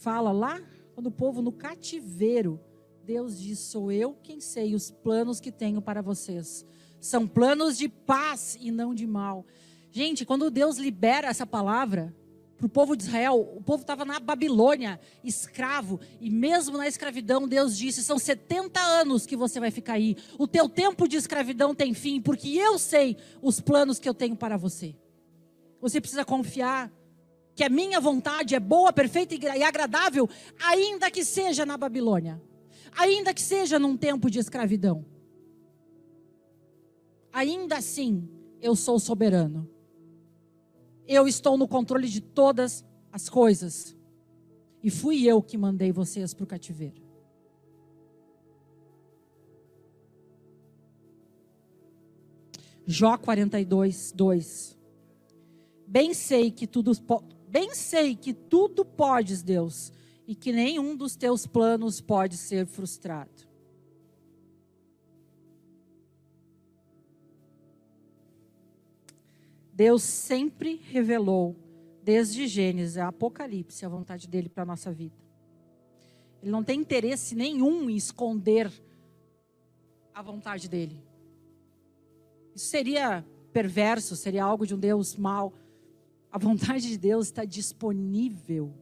fala 0.04 0.30
lá, 0.32 0.60
quando 0.94 1.08
o 1.08 1.12
povo 1.12 1.42
no 1.42 1.52
cativeiro 1.52 2.60
Deus 3.04 3.38
diz: 3.38 3.58
Sou 3.58 3.92
eu 3.92 4.16
quem 4.22 4.40
sei 4.40 4.74
os 4.74 4.90
planos 4.90 5.40
que 5.40 5.52
tenho 5.52 5.82
para 5.82 6.00
vocês. 6.00 6.64
São 7.00 7.28
planos 7.28 7.76
de 7.76 7.88
paz 7.88 8.56
e 8.58 8.70
não 8.70 8.94
de 8.94 9.06
mal. 9.06 9.44
Gente, 9.90 10.24
quando 10.24 10.50
Deus 10.50 10.78
libera 10.78 11.28
essa 11.28 11.46
palavra 11.46 12.14
para 12.56 12.66
o 12.66 12.68
povo 12.68 12.96
de 12.96 13.02
Israel, 13.02 13.38
o 13.56 13.60
povo 13.60 13.82
estava 13.82 14.04
na 14.04 14.18
Babilônia, 14.18 14.98
escravo, 15.22 16.00
e 16.20 16.30
mesmo 16.30 16.78
na 16.78 16.88
escravidão, 16.88 17.46
Deus 17.46 17.76
disse: 17.76 18.02
São 18.02 18.18
70 18.18 18.80
anos 18.80 19.26
que 19.26 19.36
você 19.36 19.60
vai 19.60 19.70
ficar 19.70 19.94
aí. 19.94 20.16
O 20.38 20.48
teu 20.48 20.68
tempo 20.68 21.06
de 21.06 21.16
escravidão 21.16 21.74
tem 21.74 21.92
fim, 21.92 22.22
porque 22.22 22.48
eu 22.56 22.78
sei 22.78 23.18
os 23.42 23.60
planos 23.60 23.98
que 23.98 24.08
eu 24.08 24.14
tenho 24.14 24.34
para 24.34 24.56
você. 24.56 24.96
Você 25.78 26.00
precisa 26.00 26.24
confiar 26.24 26.90
que 27.54 27.62
a 27.62 27.68
minha 27.68 28.00
vontade 28.00 28.54
é 28.54 28.60
boa, 28.60 28.92
perfeita 28.92 29.34
e 29.34 29.62
agradável, 29.62 30.28
ainda 30.58 31.10
que 31.10 31.24
seja 31.24 31.64
na 31.64 31.76
Babilônia 31.76 32.40
ainda 32.96 33.34
que 33.34 33.42
seja 33.42 33.78
num 33.78 33.96
tempo 33.96 34.30
de 34.30 34.38
escravidão. 34.38 35.04
Ainda 37.32 37.78
assim, 37.78 38.28
eu 38.60 38.76
sou 38.76 38.98
soberano. 38.98 39.68
Eu 41.06 41.26
estou 41.26 41.58
no 41.58 41.66
controle 41.66 42.08
de 42.08 42.20
todas 42.20 42.84
as 43.12 43.28
coisas. 43.28 43.96
E 44.82 44.90
fui 44.90 45.26
eu 45.26 45.42
que 45.42 45.58
mandei 45.58 45.90
vocês 45.90 46.32
para 46.32 46.44
o 46.44 46.46
cativeiro. 46.46 47.02
Jó 52.86 53.16
42, 53.18 54.12
2. 54.12 54.78
Bem 55.86 56.14
sei 56.14 56.50
que 56.50 56.66
tudo, 56.66 56.92
bem 57.54 57.72
sei 57.72 58.16
que 58.16 58.34
tudo 58.34 58.84
podes, 58.84 59.40
Deus, 59.40 59.92
e 60.26 60.34
que 60.34 60.50
nenhum 60.50 60.96
dos 60.96 61.14
teus 61.14 61.46
planos 61.46 62.00
pode 62.00 62.36
ser 62.36 62.66
frustrado. 62.66 63.30
Deus 69.72 70.02
sempre 70.02 70.82
revelou, 70.90 71.54
desde 72.02 72.48
Gênesis 72.48 72.98
a 72.98 73.06
Apocalipse, 73.06 73.86
a 73.86 73.88
vontade 73.88 74.26
dele 74.26 74.48
para 74.48 74.64
a 74.64 74.66
nossa 74.66 74.90
vida. 74.90 75.14
Ele 76.42 76.50
não 76.50 76.64
tem 76.64 76.80
interesse 76.80 77.36
nenhum 77.36 77.88
em 77.88 77.94
esconder 77.94 78.68
a 80.12 80.20
vontade 80.20 80.68
dele. 80.68 81.00
Isso 82.52 82.66
seria 82.66 83.24
perverso, 83.52 84.16
seria 84.16 84.42
algo 84.42 84.66
de 84.66 84.74
um 84.74 84.78
Deus 84.78 85.14
mau. 85.14 85.52
A 86.34 86.38
vontade 86.38 86.88
de 86.88 86.98
Deus 86.98 87.26
está 87.26 87.44
disponível 87.44 88.74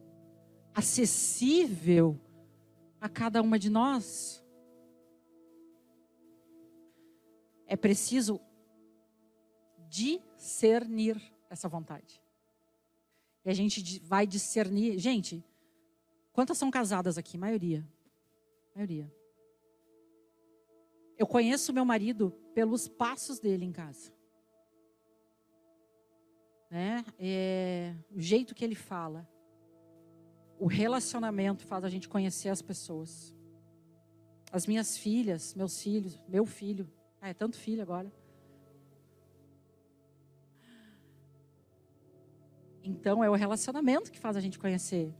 acessível 0.73 2.19
a 2.99 3.07
cada 3.07 3.43
uma 3.43 3.59
de 3.59 3.69
nós. 3.69 4.43
É 7.67 7.75
preciso 7.75 8.39
discernir 9.87 11.21
essa 11.49 11.69
vontade. 11.69 12.21
E 13.45 13.49
a 13.49 13.53
gente 13.53 13.99
vai 13.99 14.25
discernir. 14.25 14.97
Gente, 14.97 15.45
quantas 16.31 16.57
são 16.57 16.71
casadas 16.71 17.17
aqui? 17.17 17.37
Maioria. 17.37 17.87
Maioria. 18.73 19.13
Eu 21.17 21.27
conheço 21.27 21.71
meu 21.71 21.85
marido 21.85 22.31
pelos 22.55 22.87
passos 22.87 23.39
dele 23.39 23.65
em 23.65 23.71
casa. 23.71 24.12
Né? 26.73 27.05
É, 27.19 27.93
o 28.09 28.19
jeito 28.19 28.55
que 28.55 28.65
ele 28.65 28.73
fala. 28.73 29.29
O 30.57 30.65
relacionamento 30.65 31.67
faz 31.67 31.83
a 31.83 31.89
gente 31.89 32.09
conhecer 32.09 32.49
as 32.49 32.63
pessoas. 32.63 33.31
As 34.51 34.65
minhas 34.65 34.97
filhas, 34.97 35.53
meus 35.53 35.79
filhos, 35.79 36.19
meu 36.27 36.47
filho. 36.47 36.91
Ah, 37.21 37.29
é 37.29 37.33
tanto 37.35 37.57
filho 37.57 37.83
agora. 37.83 38.11
Então 42.83 43.23
é 43.23 43.29
o 43.29 43.35
relacionamento 43.35 44.11
que 44.11 44.17
faz 44.17 44.35
a 44.35 44.39
gente 44.39 44.57
conhecer. 44.57 45.13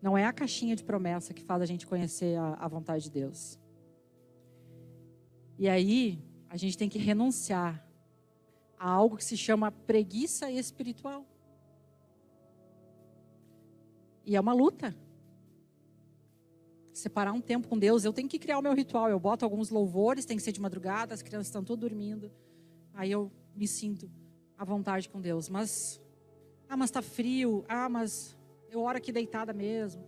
Não 0.00 0.16
é 0.16 0.24
a 0.24 0.32
caixinha 0.32 0.74
de 0.74 0.84
promessa 0.84 1.34
que 1.34 1.44
faz 1.44 1.60
a 1.60 1.66
gente 1.66 1.86
conhecer 1.86 2.38
a, 2.38 2.54
a 2.54 2.66
vontade 2.66 3.04
de 3.04 3.10
Deus. 3.10 3.58
E 5.58 5.68
aí, 5.68 6.18
a 6.48 6.56
gente 6.56 6.78
tem 6.78 6.88
que 6.88 6.98
renunciar 6.98 7.85
a 8.78 8.88
algo 8.88 9.16
que 9.16 9.24
se 9.24 9.36
chama 9.36 9.70
preguiça 9.70 10.50
espiritual. 10.50 11.24
E 14.24 14.34
é 14.34 14.40
uma 14.40 14.52
luta. 14.52 14.94
Separar 16.92 17.32
um 17.32 17.40
tempo 17.40 17.68
com 17.68 17.78
Deus. 17.78 18.04
Eu 18.04 18.12
tenho 18.12 18.28
que 18.28 18.38
criar 18.38 18.58
o 18.58 18.62
meu 18.62 18.74
ritual. 18.74 19.08
Eu 19.08 19.20
boto 19.20 19.44
alguns 19.44 19.70
louvores, 19.70 20.24
tem 20.24 20.36
que 20.36 20.42
ser 20.42 20.52
de 20.52 20.60
madrugada, 20.60 21.14
as 21.14 21.22
crianças 21.22 21.46
estão 21.46 21.62
todas 21.62 21.88
dormindo. 21.88 22.30
Aí 22.92 23.10
eu 23.10 23.30
me 23.54 23.68
sinto 23.68 24.10
à 24.58 24.64
vontade 24.64 25.08
com 25.08 25.20
Deus. 25.20 25.48
Mas, 25.48 26.00
ah, 26.68 26.76
mas 26.76 26.90
está 26.90 27.00
frio. 27.00 27.64
Ah, 27.68 27.88
mas 27.88 28.36
eu 28.68 28.80
oro 28.80 28.98
aqui 28.98 29.12
deitada 29.12 29.52
mesmo. 29.52 30.04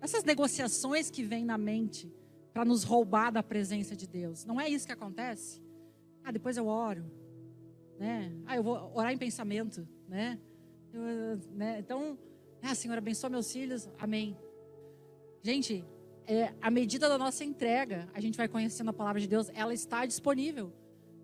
Essas 0.00 0.24
negociações 0.24 1.10
que 1.10 1.22
vêm 1.22 1.44
na 1.44 1.56
mente 1.56 2.12
para 2.52 2.64
nos 2.64 2.84
roubar 2.84 3.30
da 3.30 3.42
presença 3.42 3.96
de 3.96 4.06
Deus. 4.06 4.44
Não 4.44 4.60
é 4.60 4.68
isso 4.68 4.86
que 4.86 4.92
acontece? 4.92 5.62
Ah, 6.22 6.30
depois 6.30 6.56
eu 6.56 6.66
oro. 6.66 7.10
Né? 8.02 8.32
Ah, 8.46 8.56
eu 8.56 8.64
vou 8.64 8.90
orar 8.96 9.12
em 9.12 9.16
pensamento. 9.16 9.86
Né? 10.08 10.36
Eu, 10.92 11.38
né? 11.52 11.78
Então, 11.78 12.18
ah, 12.60 12.74
Senhor, 12.74 12.98
abençoa 12.98 13.30
meus 13.30 13.52
filhos. 13.52 13.88
Amém. 13.96 14.36
Gente, 15.40 15.84
é, 16.26 16.52
à 16.60 16.68
medida 16.68 17.08
da 17.08 17.16
nossa 17.16 17.44
entrega, 17.44 18.08
a 18.12 18.20
gente 18.20 18.36
vai 18.36 18.48
conhecendo 18.48 18.90
a 18.90 18.92
palavra 18.92 19.20
de 19.20 19.28
Deus, 19.28 19.48
ela 19.54 19.72
está 19.72 20.04
disponível. 20.04 20.72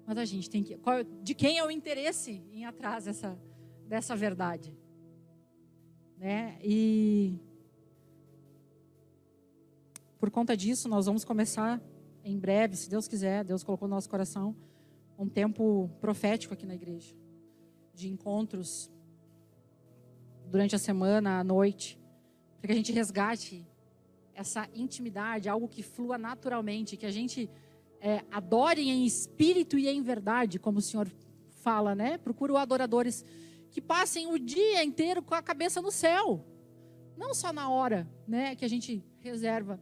Mas 0.06 0.18
a 0.18 0.24
gente 0.24 0.48
tem 0.48 0.62
que. 0.62 0.76
Qual, 0.78 1.02
de 1.02 1.34
quem 1.34 1.58
é 1.58 1.64
o 1.66 1.70
interesse 1.70 2.44
em 2.52 2.60
ir 2.60 2.64
atrás 2.64 3.06
dessa, 3.06 3.36
dessa 3.88 4.14
verdade? 4.14 4.72
Né? 6.16 6.60
E. 6.62 7.40
Por 10.20 10.30
conta 10.30 10.56
disso, 10.56 10.88
nós 10.88 11.06
vamos 11.06 11.24
começar 11.24 11.82
em 12.22 12.38
breve, 12.38 12.76
se 12.76 12.88
Deus 12.88 13.08
quiser, 13.08 13.42
Deus 13.42 13.64
colocou 13.64 13.88
no 13.88 13.96
nosso 13.96 14.08
coração, 14.08 14.54
um 15.18 15.28
tempo 15.28 15.90
profético 16.00 16.54
aqui 16.54 16.64
na 16.64 16.76
igreja 16.76 17.14
de 17.92 18.08
encontros 18.08 18.90
durante 20.46 20.76
a 20.76 20.78
semana, 20.78 21.40
à 21.40 21.44
noite, 21.44 22.00
para 22.60 22.68
que 22.68 22.72
a 22.72 22.76
gente 22.76 22.92
resgate 22.92 23.66
essa 24.32 24.68
intimidade, 24.72 25.48
algo 25.48 25.68
que 25.68 25.82
flua 25.82 26.16
naturalmente, 26.16 26.96
que 26.96 27.04
a 27.04 27.10
gente 27.10 27.50
é, 28.00 28.24
adore 28.30 28.88
em 28.88 29.04
espírito 29.04 29.76
e 29.76 29.88
em 29.88 30.00
verdade, 30.00 30.60
como 30.60 30.78
o 30.78 30.82
Senhor 30.82 31.10
fala, 31.48 31.94
né? 31.94 32.16
Procuro 32.18 32.56
adoradores 32.56 33.24
que 33.70 33.80
passem 33.80 34.28
o 34.28 34.38
dia 34.38 34.84
inteiro 34.84 35.20
com 35.20 35.34
a 35.34 35.42
cabeça 35.42 35.82
no 35.82 35.90
céu, 35.90 36.46
não 37.16 37.34
só 37.34 37.52
na 37.52 37.68
hora, 37.68 38.08
né, 38.26 38.54
que 38.54 38.64
a 38.64 38.68
gente 38.68 39.04
reserva. 39.18 39.80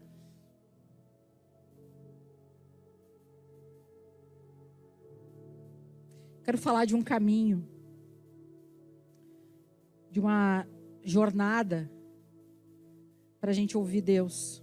Quero 6.47 6.59
falar 6.59 6.85
de 6.85 6.95
um 6.95 7.03
caminho 7.03 7.69
de 10.13 10.21
uma 10.21 10.65
jornada 11.03 11.91
para 13.41 13.51
a 13.51 13.53
gente 13.53 13.77
ouvir 13.77 14.01
Deus. 14.01 14.63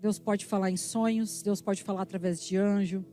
Deus 0.00 0.18
pode 0.18 0.44
falar 0.44 0.68
em 0.72 0.76
sonhos, 0.76 1.40
Deus 1.40 1.62
pode 1.62 1.84
falar 1.84 2.02
através 2.02 2.42
de 2.42 2.56
anjo. 2.56 3.06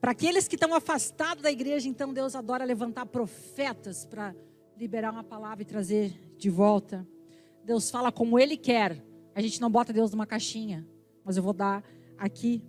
Para 0.00 0.12
aqueles 0.12 0.48
que 0.48 0.56
estão 0.56 0.74
afastados 0.74 1.42
da 1.42 1.52
igreja, 1.52 1.90
então 1.90 2.10
Deus 2.14 2.34
adora 2.34 2.64
levantar 2.64 3.04
profetas 3.04 4.06
para 4.06 4.34
liberar 4.74 5.12
uma 5.12 5.22
palavra 5.22 5.60
e 5.60 5.66
trazer 5.66 6.18
de 6.38 6.48
volta. 6.48 7.06
Deus 7.62 7.90
fala 7.90 8.10
como 8.10 8.38
Ele 8.38 8.56
quer. 8.56 9.04
A 9.34 9.42
gente 9.42 9.60
não 9.60 9.70
bota 9.70 9.92
Deus 9.92 10.10
numa 10.10 10.26
caixinha, 10.26 10.88
mas 11.22 11.36
eu 11.36 11.42
vou 11.42 11.52
dar 11.52 11.84
aqui 12.16 12.64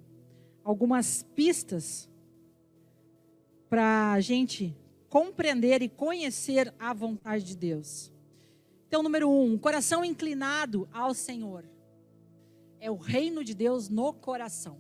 algumas 0.62 1.24
pistas 1.24 2.10
para 3.76 4.14
a 4.14 4.22
gente 4.22 4.74
compreender 5.10 5.82
e 5.82 5.90
conhecer 5.90 6.74
a 6.80 6.94
vontade 6.94 7.44
de 7.44 7.58
Deus. 7.58 8.10
Então, 8.88 9.04
número 9.04 9.30
um, 9.30 9.58
coração 9.58 10.06
inclinado 10.06 10.88
ao 10.94 11.14
Senhor. 11.14 11.66
É 12.80 12.90
o 12.90 12.96
reino 12.96 13.44
de 13.44 13.54
Deus 13.54 13.90
no 13.90 14.14
coração, 14.14 14.78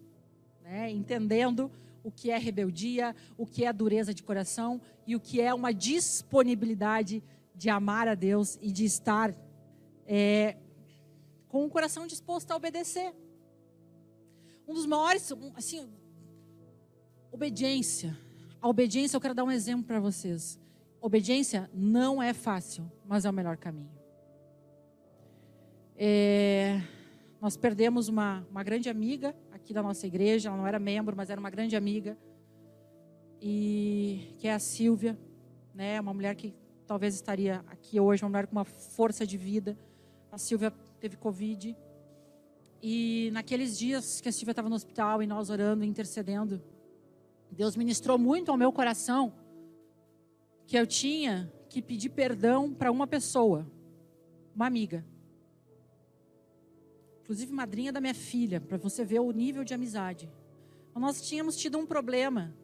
né? 0.61 0.89
entendendo 0.89 1.69
o 2.05 2.09
que 2.09 2.31
é 2.31 2.37
rebeldia, 2.37 3.13
o 3.37 3.45
que 3.45 3.65
é 3.65 3.73
dureza 3.73 4.13
de 4.13 4.23
coração 4.23 4.79
e 5.05 5.13
o 5.13 5.19
que 5.19 5.41
é 5.41 5.53
uma 5.53 5.73
disponibilidade 5.73 7.21
de 7.53 7.69
amar 7.69 8.07
a 8.07 8.15
Deus 8.15 8.57
e 8.61 8.71
de 8.71 8.85
estar 8.85 9.35
é, 10.07 10.55
com 11.49 11.65
o 11.65 11.69
coração 11.69 12.07
disposto 12.07 12.49
a 12.49 12.55
obedecer. 12.55 13.13
Um 14.65 14.73
dos 14.73 14.85
maiores, 14.85 15.29
assim, 15.53 15.85
obediência. 17.29 18.23
A 18.65 18.67
obediência, 18.67 19.15
eu 19.15 19.21
quero 19.21 19.35
dar 19.35 19.43
um 19.43 19.51
exemplo 19.51 19.83
para 19.83 19.99
vocês. 19.99 20.59
Obediência 20.99 21.69
não 21.71 22.19
é 22.19 22.33
fácil, 22.33 22.91
mas 23.05 23.23
é 23.23 23.29
o 23.29 23.31
melhor 23.31 23.57
caminho. 23.57 23.91
É, 25.95 26.81
nós 27.39 27.55
perdemos 27.55 28.07
uma, 28.07 28.43
uma 28.49 28.63
grande 28.63 28.89
amiga 28.89 29.35
aqui 29.51 29.71
da 29.71 29.83
nossa 29.83 30.07
igreja, 30.07 30.49
ela 30.49 30.57
não 30.57 30.65
era 30.65 30.79
membro, 30.79 31.15
mas 31.15 31.29
era 31.29 31.39
uma 31.39 31.51
grande 31.51 31.75
amiga, 31.75 32.17
e 33.39 34.33
que 34.39 34.47
é 34.47 34.53
a 34.55 34.57
Silvia, 34.57 35.15
né, 35.71 36.01
uma 36.01 36.11
mulher 36.11 36.33
que 36.33 36.51
talvez 36.87 37.13
estaria 37.13 37.63
aqui 37.67 37.99
hoje, 37.99 38.23
uma 38.23 38.29
mulher 38.29 38.47
com 38.47 38.53
uma 38.53 38.65
força 38.65 39.27
de 39.27 39.37
vida. 39.37 39.77
A 40.31 40.39
Silvia 40.39 40.73
teve 40.99 41.17
Covid. 41.17 41.77
E 42.81 43.29
naqueles 43.31 43.77
dias 43.77 44.19
que 44.19 44.27
a 44.27 44.31
Silvia 44.31 44.53
estava 44.53 44.69
no 44.69 44.75
hospital 44.75 45.21
e 45.21 45.27
nós 45.27 45.51
orando, 45.51 45.85
intercedendo, 45.85 46.59
Deus 47.55 47.75
ministrou 47.75 48.17
muito 48.17 48.51
ao 48.51 48.57
meu 48.57 48.71
coração 48.71 49.33
que 50.67 50.77
eu 50.77 50.85
tinha 50.85 51.51
que 51.69 51.81
pedir 51.81 52.09
perdão 52.09 52.73
para 52.73 52.91
uma 52.91 53.07
pessoa, 53.07 53.65
uma 54.53 54.67
amiga. 54.67 55.05
Inclusive 57.21 57.51
madrinha 57.53 57.91
da 57.91 58.01
minha 58.01 58.13
filha, 58.13 58.59
para 58.59 58.77
você 58.77 59.05
ver 59.05 59.19
o 59.19 59.31
nível 59.31 59.63
de 59.63 59.73
amizade. 59.73 60.31
Nós 60.93 61.21
tínhamos 61.27 61.55
tido 61.55 61.77
um 61.77 61.85
problema 61.85 62.55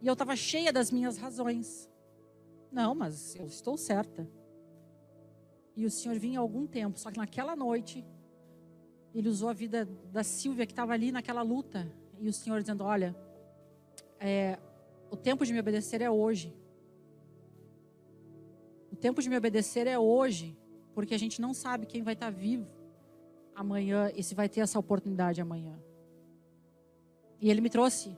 e 0.00 0.06
eu 0.06 0.12
estava 0.12 0.36
cheia 0.36 0.72
das 0.72 0.90
minhas 0.90 1.18
razões. 1.18 1.90
Não, 2.70 2.94
mas 2.94 3.34
eu 3.36 3.46
estou 3.46 3.76
certa. 3.76 4.28
E 5.76 5.84
o 5.84 5.90
Senhor 5.90 6.18
vinha 6.18 6.38
há 6.38 6.42
algum 6.42 6.66
tempo, 6.66 6.98
só 6.98 7.10
que 7.10 7.18
naquela 7.18 7.54
noite, 7.54 8.04
ele 9.14 9.28
usou 9.28 9.48
a 9.48 9.52
vida 9.52 9.84
da 10.12 10.22
Silvia 10.22 10.66
que 10.66 10.72
estava 10.72 10.92
ali 10.92 11.10
naquela 11.12 11.42
luta. 11.42 11.90
E 12.20 12.28
o 12.28 12.32
Senhor 12.32 12.60
dizendo: 12.60 12.84
Olha, 12.84 13.16
é, 14.20 14.58
o 15.10 15.16
tempo 15.16 15.44
de 15.44 15.52
me 15.52 15.60
obedecer 15.60 16.00
é 16.00 16.10
hoje. 16.10 16.54
O 18.92 18.96
tempo 18.96 19.22
de 19.22 19.28
me 19.28 19.36
obedecer 19.36 19.86
é 19.86 19.98
hoje, 19.98 20.56
porque 20.94 21.14
a 21.14 21.18
gente 21.18 21.40
não 21.40 21.54
sabe 21.54 21.86
quem 21.86 22.02
vai 22.02 22.14
estar 22.14 22.30
vivo 22.30 22.66
amanhã 23.54 24.10
e 24.14 24.22
se 24.22 24.34
vai 24.34 24.48
ter 24.48 24.60
essa 24.60 24.78
oportunidade 24.78 25.40
amanhã. 25.40 25.78
E 27.40 27.50
ele 27.50 27.60
me 27.60 27.70
trouxe 27.70 28.16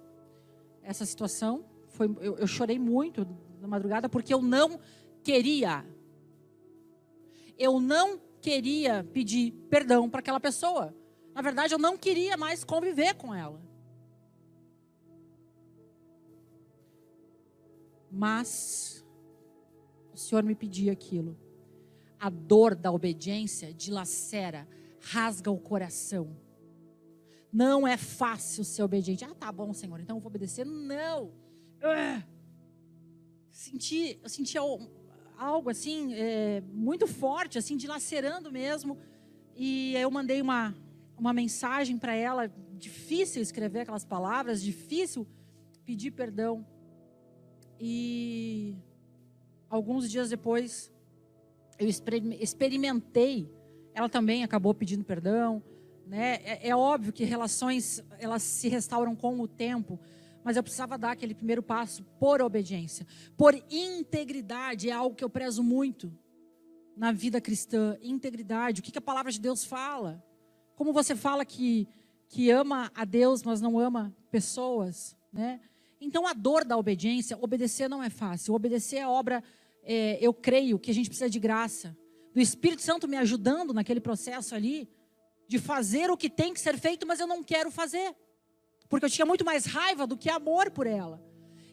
essa 0.82 1.04
situação. 1.04 1.64
Foi, 1.88 2.06
eu, 2.20 2.38
eu 2.38 2.46
chorei 2.46 2.78
muito 2.78 3.26
na 3.60 3.68
madrugada 3.68 4.08
porque 4.08 4.32
eu 4.32 4.40
não 4.40 4.80
queria. 5.22 5.84
Eu 7.58 7.80
não 7.80 8.18
queria 8.40 9.04
pedir 9.12 9.52
perdão 9.68 10.08
para 10.08 10.20
aquela 10.20 10.40
pessoa. 10.40 10.94
Na 11.34 11.42
verdade, 11.42 11.74
eu 11.74 11.78
não 11.78 11.96
queria 11.96 12.36
mais 12.36 12.64
conviver 12.64 13.14
com 13.14 13.34
ela. 13.34 13.60
Mas 18.10 19.04
o 20.12 20.16
Senhor 20.16 20.42
me 20.42 20.54
pedia 20.54 20.92
aquilo. 20.92 21.38
A 22.18 22.28
dor 22.28 22.74
da 22.74 22.90
obediência 22.92 23.72
dilacera, 23.72 24.68
rasga 25.00 25.50
o 25.50 25.58
coração. 25.58 26.36
Não 27.52 27.86
é 27.86 27.96
fácil 27.96 28.64
ser 28.64 28.82
obediente. 28.82 29.24
Ah, 29.24 29.34
tá 29.34 29.50
bom, 29.50 29.72
Senhor, 29.72 29.98
então 30.00 30.16
eu 30.16 30.20
vou 30.20 30.28
obedecer. 30.28 30.64
Não. 30.64 31.26
Uh. 31.78 32.22
Senti, 33.50 34.18
eu 34.22 34.28
senti 34.28 34.56
algo 34.56 35.70
assim, 35.70 36.14
é, 36.14 36.62
muito 36.72 37.06
forte, 37.06 37.58
assim, 37.58 37.76
dilacerando 37.76 38.52
mesmo. 38.52 38.98
E 39.56 39.94
eu 39.96 40.10
mandei 40.10 40.40
uma, 40.40 40.74
uma 41.18 41.32
mensagem 41.32 41.98
para 41.98 42.14
ela. 42.14 42.52
Difícil 42.78 43.42
escrever 43.42 43.80
aquelas 43.80 44.04
palavras, 44.04 44.62
difícil 44.62 45.26
pedir 45.84 46.12
perdão. 46.12 46.64
E 47.80 48.76
alguns 49.68 50.10
dias 50.10 50.28
depois, 50.28 50.92
eu 51.78 51.88
experimentei. 51.88 53.50
Ela 53.94 54.08
também 54.08 54.44
acabou 54.44 54.74
pedindo 54.74 55.04
perdão. 55.04 55.62
Né? 56.06 56.34
É, 56.44 56.68
é 56.68 56.76
óbvio 56.76 57.12
que 57.12 57.24
relações 57.24 58.04
elas 58.18 58.42
se 58.42 58.68
restauram 58.68 59.16
com 59.16 59.40
o 59.40 59.48
tempo, 59.48 59.98
mas 60.44 60.56
eu 60.56 60.62
precisava 60.62 60.98
dar 60.98 61.12
aquele 61.12 61.34
primeiro 61.34 61.62
passo 61.62 62.02
por 62.18 62.42
obediência, 62.42 63.06
por 63.36 63.54
integridade. 63.70 64.90
É 64.90 64.92
algo 64.92 65.16
que 65.16 65.24
eu 65.24 65.30
prezo 65.30 65.62
muito 65.62 66.12
na 66.96 67.12
vida 67.12 67.40
cristã. 67.40 67.96
Integridade. 68.02 68.80
O 68.80 68.82
que, 68.82 68.92
que 68.92 68.98
a 68.98 69.02
palavra 69.02 69.32
de 69.32 69.40
Deus 69.40 69.64
fala? 69.64 70.22
Como 70.76 70.92
você 70.92 71.16
fala 71.16 71.44
que 71.44 71.88
que 72.30 72.48
ama 72.48 72.92
a 72.94 73.04
Deus, 73.04 73.42
mas 73.42 73.60
não 73.60 73.76
ama 73.76 74.14
pessoas, 74.30 75.16
né? 75.32 75.60
Então, 76.00 76.26
a 76.26 76.32
dor 76.32 76.64
da 76.64 76.78
obediência, 76.78 77.36
obedecer 77.40 77.88
não 77.88 78.02
é 78.02 78.08
fácil. 78.08 78.54
Obedecer 78.54 79.00
é 79.00 79.06
obra, 79.06 79.44
é, 79.82 80.18
eu 80.20 80.32
creio 80.32 80.78
que 80.78 80.90
a 80.90 80.94
gente 80.94 81.08
precisa 81.08 81.28
de 81.28 81.38
graça. 81.38 81.96
Do 82.32 82.40
Espírito 82.40 82.80
Santo 82.80 83.06
me 83.06 83.16
ajudando 83.18 83.74
naquele 83.74 84.00
processo 84.00 84.54
ali, 84.54 84.88
de 85.46 85.58
fazer 85.58 86.10
o 86.10 86.16
que 86.16 86.30
tem 86.30 86.54
que 86.54 86.60
ser 86.60 86.78
feito, 86.78 87.06
mas 87.06 87.20
eu 87.20 87.26
não 87.26 87.42
quero 87.42 87.70
fazer. 87.70 88.14
Porque 88.88 89.04
eu 89.04 89.10
tinha 89.10 89.26
muito 89.26 89.44
mais 89.44 89.66
raiva 89.66 90.06
do 90.06 90.16
que 90.16 90.30
amor 90.30 90.70
por 90.70 90.86
ela. 90.86 91.22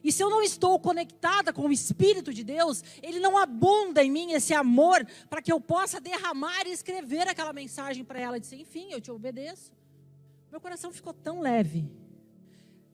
E 0.04 0.12
se 0.12 0.24
eu 0.24 0.30
não 0.30 0.42
estou 0.42 0.80
conectada 0.80 1.54
com 1.54 1.64
o 1.64 1.72
Espírito 1.72 2.34
de 2.34 2.44
Deus, 2.44 2.84
ele 3.02 3.20
não 3.20 3.38
abunda 3.38 4.04
em 4.04 4.12
mim 4.12 4.34
esse 4.34 4.54
amor 4.54 5.06
para 5.30 5.42
que 5.42 5.52
eu 5.52 5.60
possa 5.60 6.02
derramar 6.02 6.68
e 6.68 6.72
escrever 6.72 7.28
aquela 7.28 7.54
mensagem 7.54 8.04
para 8.04 8.20
ela. 8.20 8.40
Dizer, 8.40 8.58
enfim, 8.58 8.92
eu 8.92 9.00
te 9.00 9.12
obedeço. 9.12 9.72
Meu 10.52 10.60
coração 10.60 10.92
ficou 10.92 11.14
tão 11.14 11.40
leve 11.40 11.90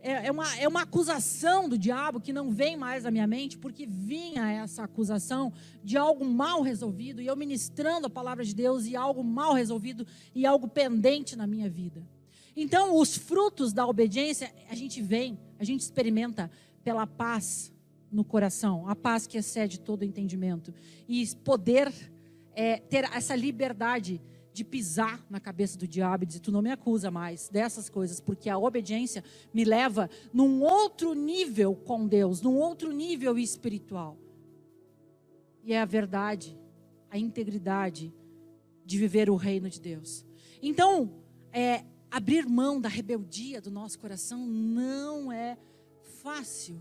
é, 0.03 0.27
é, 0.27 0.31
uma, 0.31 0.55
é 0.57 0.67
uma 0.67 0.81
acusação 0.81 1.69
do 1.69 1.77
diabo 1.77 2.19
que 2.19 2.33
não 2.33 2.51
vem 2.51 2.75
mais 2.75 3.05
à 3.05 3.11
minha 3.11 3.25
mente, 3.25 3.57
porque 3.57 3.85
vinha 3.85 4.51
essa 4.51 4.83
acusação 4.83 5.53
de 5.81 5.97
algo 5.97 6.25
mal 6.25 6.61
resolvido, 6.61 7.21
e 7.21 7.25
eu 7.25 7.35
ministrando 7.37 8.07
a 8.07 8.09
palavra 8.09 8.43
de 8.43 8.53
Deus, 8.53 8.85
e 8.85 8.97
algo 8.97 9.23
mal 9.23 9.53
resolvido, 9.53 10.05
e 10.35 10.45
algo 10.45 10.67
pendente 10.67 11.37
na 11.37 11.47
minha 11.47 11.69
vida. 11.69 12.05
Então, 12.55 12.95
os 12.97 13.17
frutos 13.17 13.71
da 13.71 13.87
obediência, 13.87 14.53
a 14.69 14.75
gente 14.75 15.01
vem, 15.01 15.39
a 15.57 15.63
gente 15.63 15.81
experimenta 15.81 16.51
pela 16.83 17.07
paz 17.07 17.71
no 18.11 18.25
coração, 18.25 18.87
a 18.87 18.95
paz 18.95 19.25
que 19.25 19.37
excede 19.37 19.79
todo 19.79 20.03
entendimento, 20.03 20.73
e 21.07 21.25
poder 21.45 21.91
é, 22.53 22.77
ter 22.77 23.05
essa 23.05 23.35
liberdade 23.35 24.21
de 24.53 24.63
pisar 24.63 25.25
na 25.29 25.39
cabeça 25.39 25.77
do 25.77 25.87
diabo 25.87 26.23
e 26.23 26.27
dizer: 26.27 26.39
Tu 26.39 26.51
não 26.51 26.61
me 26.61 26.71
acusa 26.71 27.09
mais 27.09 27.49
dessas 27.49 27.89
coisas, 27.89 28.19
porque 28.19 28.49
a 28.49 28.57
obediência 28.57 29.23
me 29.53 29.65
leva 29.65 30.09
num 30.31 30.61
outro 30.61 31.13
nível 31.13 31.75
com 31.75 32.07
Deus, 32.07 32.41
num 32.41 32.55
outro 32.55 32.91
nível 32.91 33.37
espiritual. 33.37 34.17
E 35.63 35.73
é 35.73 35.81
a 35.81 35.85
verdade, 35.85 36.57
a 37.09 37.17
integridade 37.17 38.13
de 38.85 38.97
viver 38.97 39.29
o 39.29 39.35
reino 39.35 39.69
de 39.69 39.79
Deus. 39.79 40.25
Então, 40.61 41.11
é, 41.51 41.83
abrir 42.11 42.45
mão 42.45 42.79
da 42.79 42.89
rebeldia 42.89 43.59
do 43.59 43.71
nosso 43.71 43.97
coração 43.97 44.45
não 44.45 45.31
é 45.31 45.57
fácil. 46.21 46.79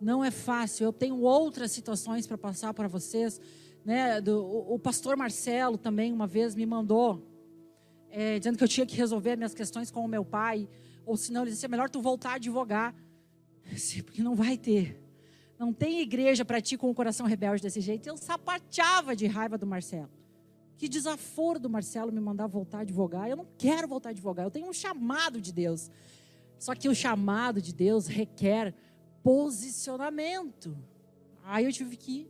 Não 0.00 0.24
é 0.24 0.30
fácil. 0.30 0.84
Eu 0.84 0.92
tenho 0.92 1.20
outras 1.20 1.72
situações 1.72 2.26
para 2.26 2.38
passar 2.38 2.72
para 2.72 2.88
vocês 2.88 3.40
né, 3.84 4.20
do, 4.20 4.44
o, 4.44 4.78
pastor 4.78 5.16
Marcelo 5.16 5.78
também 5.78 6.12
uma 6.12 6.26
vez 6.26 6.54
me 6.54 6.66
mandou, 6.66 7.26
é, 8.10 8.38
dizendo 8.38 8.58
que 8.58 8.64
eu 8.64 8.68
tinha 8.68 8.86
que 8.86 8.96
resolver 8.96 9.36
minhas 9.36 9.54
questões 9.54 9.90
com 9.90 10.04
o 10.04 10.08
meu 10.08 10.24
pai, 10.24 10.68
ou 11.06 11.16
senão 11.16 11.42
ele 11.42 11.50
disse, 11.50 11.64
é 11.64 11.68
melhor 11.68 11.88
tu 11.88 12.00
voltar 12.00 12.32
a 12.32 12.34
advogar, 12.34 12.94
porque 14.04 14.22
não 14.22 14.34
vai 14.34 14.56
ter. 14.56 15.00
Não 15.58 15.72
tem 15.72 16.00
igreja 16.00 16.44
para 16.44 16.60
ti 16.60 16.76
com 16.76 16.90
o 16.90 16.94
coração 16.94 17.26
rebelde 17.26 17.62
desse 17.62 17.80
jeito. 17.80 18.08
Eu 18.08 18.16
sapateava 18.16 19.14
de 19.14 19.26
raiva 19.26 19.58
do 19.58 19.66
Marcelo. 19.66 20.08
Que 20.78 20.88
desaforo 20.88 21.60
do 21.60 21.68
Marcelo 21.68 22.10
me 22.10 22.18
mandar 22.18 22.46
voltar 22.46 22.78
a 22.78 22.80
advogar. 22.80 23.28
Eu 23.28 23.36
não 23.36 23.46
quero 23.58 23.86
voltar 23.86 24.08
a 24.08 24.12
advogar. 24.12 24.46
Eu 24.46 24.50
tenho 24.50 24.66
um 24.66 24.72
chamado 24.72 25.38
de 25.38 25.52
Deus. 25.52 25.90
Só 26.58 26.74
que 26.74 26.88
o 26.88 26.94
chamado 26.94 27.60
de 27.60 27.74
Deus 27.74 28.06
requer 28.06 28.74
posicionamento. 29.22 30.74
Aí 31.44 31.66
eu 31.66 31.72
tive 31.72 31.94
que 31.96 32.26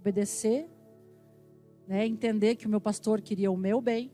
obedecer, 0.00 0.66
né? 1.86 2.06
entender 2.06 2.56
que 2.56 2.66
o 2.66 2.68
meu 2.68 2.80
pastor 2.80 3.20
queria 3.20 3.50
o 3.50 3.56
meu 3.56 3.80
bem. 3.80 4.10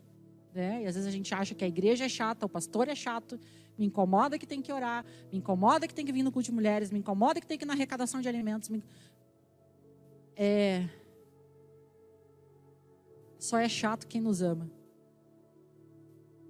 Né? 0.53 0.83
E 0.83 0.87
às 0.87 0.95
vezes 0.95 1.07
a 1.07 1.11
gente 1.11 1.33
acha 1.35 1.55
que 1.55 1.65
a 1.65 1.69
igreja 1.69 2.05
é 2.05 2.09
chata, 2.09 2.47
o 2.47 2.49
pastor 2.49 2.89
é 2.89 2.95
chato. 2.95 3.39
Me 3.79 3.87
incomoda 3.87 4.39
que 4.39 4.47
tem 4.47 4.61
que 4.63 4.73
orar, 4.73 5.05
me 5.31 5.39
incomoda 5.39 5.87
que 5.87 5.95
tem 5.95 6.05
que 6.05 6.13
vir 6.13 6.23
no 6.23 6.33
culto 6.33 6.47
de 6.47 6.53
mulheres, 6.53 6.91
me 6.91 6.99
incomoda 6.99 7.41
que 7.41 7.47
tem 7.47 7.59
que 7.59 7.65
ir 7.65 7.67
na 7.67 7.75
arrecadação 7.75 8.21
de 8.21 8.29
alimentos. 8.29 8.69
Me... 8.69 8.83
É... 10.35 10.89
Só 13.39 13.59
é 13.59 13.69
chato 13.69 14.07
quem 14.07 14.21
nos 14.21 14.43
ama. 14.43 14.71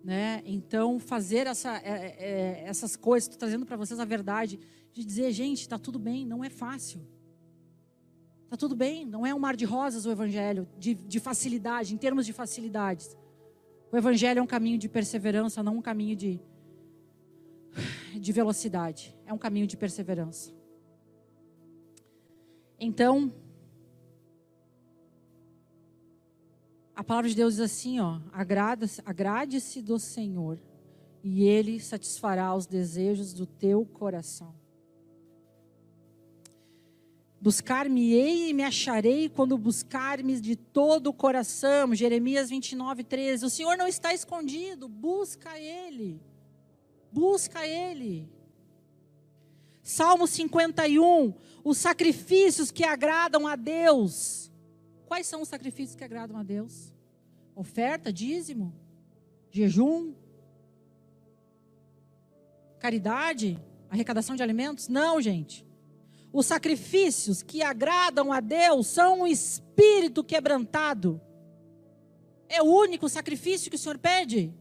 Né? 0.04 0.40
Então, 0.46 1.00
fazer 1.00 1.48
essa, 1.48 1.76
é, 1.78 2.14
é, 2.16 2.64
essas 2.64 2.94
coisas, 2.94 3.24
estou 3.24 3.40
trazendo 3.40 3.66
para 3.66 3.76
vocês 3.76 3.98
a 3.98 4.04
verdade, 4.04 4.60
de 4.92 5.04
dizer, 5.04 5.32
gente, 5.32 5.62
está 5.62 5.80
tudo 5.80 5.98
bem, 5.98 6.24
não 6.24 6.44
é 6.44 6.48
fácil. 6.48 7.00
Está 8.56 8.68
tudo 8.68 8.74
bem, 8.74 9.04
não 9.04 9.26
é 9.26 9.34
um 9.34 9.38
mar 9.38 9.54
de 9.54 9.66
rosas 9.66 10.06
o 10.06 10.10
Evangelho, 10.10 10.66
de, 10.78 10.94
de 10.94 11.20
facilidade, 11.20 11.92
em 11.92 11.98
termos 11.98 12.24
de 12.24 12.32
facilidades. 12.32 13.14
O 13.92 13.96
Evangelho 13.98 14.38
é 14.38 14.42
um 14.42 14.46
caminho 14.46 14.78
de 14.78 14.88
perseverança, 14.88 15.62
não 15.62 15.76
um 15.76 15.82
caminho 15.82 16.16
de, 16.16 16.40
de 18.18 18.32
velocidade. 18.32 19.14
É 19.26 19.32
um 19.34 19.36
caminho 19.36 19.66
de 19.66 19.76
perseverança. 19.76 20.54
Então, 22.80 23.30
a 26.94 27.04
palavra 27.04 27.28
de 27.28 27.36
Deus 27.36 27.56
diz 27.56 27.60
assim, 27.60 28.00
ó, 28.00 28.20
agrade-se 28.32 29.82
do 29.82 29.98
Senhor 29.98 30.58
e 31.22 31.44
Ele 31.44 31.78
satisfará 31.78 32.54
os 32.54 32.66
desejos 32.66 33.34
do 33.34 33.44
teu 33.44 33.84
coração. 33.84 34.54
Buscar-me-ei 37.40 38.48
e 38.48 38.54
me 38.54 38.62
acharei 38.62 39.28
quando 39.28 39.58
buscar-me 39.58 40.40
de 40.40 40.56
todo 40.56 41.08
o 41.08 41.12
coração. 41.12 41.94
Jeremias 41.94 42.48
29, 42.48 43.04
13. 43.04 43.44
O 43.44 43.50
Senhor 43.50 43.76
não 43.76 43.86
está 43.86 44.14
escondido, 44.14 44.88
busca 44.88 45.58
Ele. 45.58 46.20
Busca 47.12 47.66
Ele. 47.66 48.28
Salmo 49.82 50.26
51. 50.26 51.34
Os 51.62 51.78
sacrifícios 51.78 52.70
que 52.70 52.84
agradam 52.84 53.46
a 53.46 53.54
Deus. 53.54 54.50
Quais 55.06 55.26
são 55.26 55.42
os 55.42 55.48
sacrifícios 55.48 55.94
que 55.94 56.04
agradam 56.04 56.36
a 56.38 56.42
Deus? 56.42 56.92
Oferta, 57.54 58.12
dízimo, 58.12 58.74
jejum, 59.50 60.14
caridade, 62.78 63.58
arrecadação 63.90 64.36
de 64.36 64.42
alimentos? 64.42 64.88
Não, 64.88 65.20
gente. 65.20 65.65
Os 66.36 66.44
sacrifícios 66.44 67.42
que 67.42 67.62
agradam 67.62 68.30
a 68.30 68.40
Deus 68.40 68.88
são 68.88 69.22
um 69.22 69.26
espírito 69.26 70.22
quebrantado. 70.22 71.18
É 72.46 72.60
o 72.60 72.66
único 72.66 73.08
sacrifício 73.08 73.70
que 73.70 73.76
o 73.76 73.78
Senhor 73.78 73.96
pede. 73.96 74.52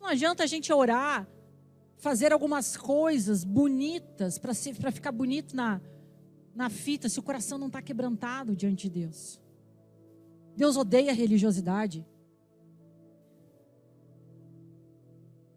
Não 0.00 0.06
adianta 0.06 0.44
a 0.44 0.46
gente 0.46 0.72
orar, 0.72 1.28
fazer 1.96 2.32
algumas 2.32 2.76
coisas 2.76 3.42
bonitas 3.42 4.38
para 4.38 4.54
ficar 4.92 5.10
bonito 5.10 5.56
na, 5.56 5.80
na 6.54 6.70
fita 6.70 7.08
se 7.08 7.18
o 7.18 7.22
coração 7.24 7.58
não 7.58 7.66
está 7.66 7.82
quebrantado 7.82 8.54
diante 8.54 8.88
de 8.88 9.00
Deus. 9.00 9.40
Deus 10.54 10.76
odeia 10.76 11.10
a 11.10 11.14
religiosidade. 11.14 12.06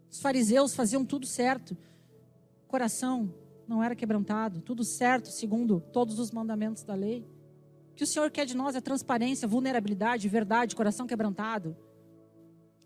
Os 0.10 0.20
fariseus 0.20 0.74
faziam 0.74 1.06
tudo 1.06 1.28
certo, 1.28 1.78
coração 2.68 3.32
não 3.72 3.82
era 3.82 3.96
quebrantado, 3.96 4.62
tudo 4.62 4.84
certo 4.84 5.30
segundo 5.30 5.80
todos 5.94 6.20
os 6.20 6.30
mandamentos 6.30 6.84
da 6.84 6.94
lei. 6.94 7.26
O 7.92 7.96
que 7.96 8.04
o 8.04 8.08
Senhor 8.08 8.30
quer 8.30 8.46
de 8.46 8.56
nós 8.56 8.76
é 8.76 8.82
transparência, 8.82 9.48
vulnerabilidade, 9.48 10.28
verdade, 10.28 10.76
coração 10.76 11.08
quebrantado. 11.08 11.76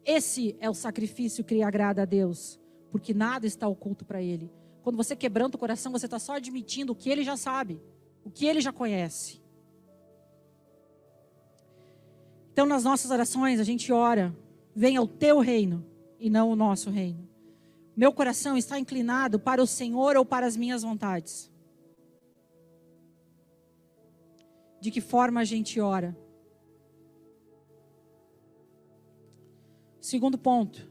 Esse 0.06 0.56
é 0.60 0.70
o 0.70 0.74
sacrifício 0.76 1.44
que 1.44 1.64
agrada 1.64 2.04
a 2.04 2.06
Deus, 2.06 2.60
porque 2.92 3.14
nada 3.14 3.48
está 3.48 3.68
oculto 3.68 4.06
para 4.06 4.22
Ele. 4.22 4.52
Quando 4.84 4.96
você 4.96 5.16
quebranta 5.16 5.58
o 5.58 5.60
coração, 5.60 5.92
você 5.92 6.06
está 6.06 6.20
só 6.20 6.34
admitindo 6.34 6.94
o 6.94 6.96
que 6.96 7.10
Ele 7.10 7.24
já 7.24 7.36
sabe, 7.36 7.82
o 8.24 8.30
que 8.30 8.46
Ele 8.46 8.62
já 8.62 8.72
conhece. 8.72 9.42
Então, 12.52 12.68
nas 12.68 12.84
nossas 12.84 13.10
orações, 13.10 13.60
a 13.60 13.64
gente 13.64 13.92
ora: 13.92 14.36
venha 14.76 15.02
o 15.02 15.08
teu 15.08 15.40
reino 15.40 15.84
e 16.20 16.30
não 16.30 16.52
o 16.52 16.56
nosso 16.56 16.92
reino. 16.92 17.28
Meu 17.96 18.12
coração 18.12 18.58
está 18.58 18.78
inclinado 18.78 19.40
para 19.40 19.64
o 19.64 19.68
Senhor 19.68 20.18
ou 20.18 20.26
para 20.26 20.46
as 20.46 20.58
minhas 20.58 20.84
vontades? 20.84 21.50
De 24.82 24.92
que 24.92 25.00
forma 25.00 25.40
a 25.40 25.46
gente 25.46 25.80
ora? 25.80 26.16
Segundo 30.02 30.38
ponto. 30.38 30.88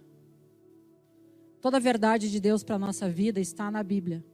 Toda 1.61 1.77
a 1.77 1.81
verdade 1.81 2.31
de 2.31 2.41
Deus 2.41 2.65
para 2.65 2.77
a 2.77 2.79
nossa 2.79 3.09
vida 3.09 3.39
está 3.39 3.71
na 3.71 3.83
Bíblia. 3.83 4.25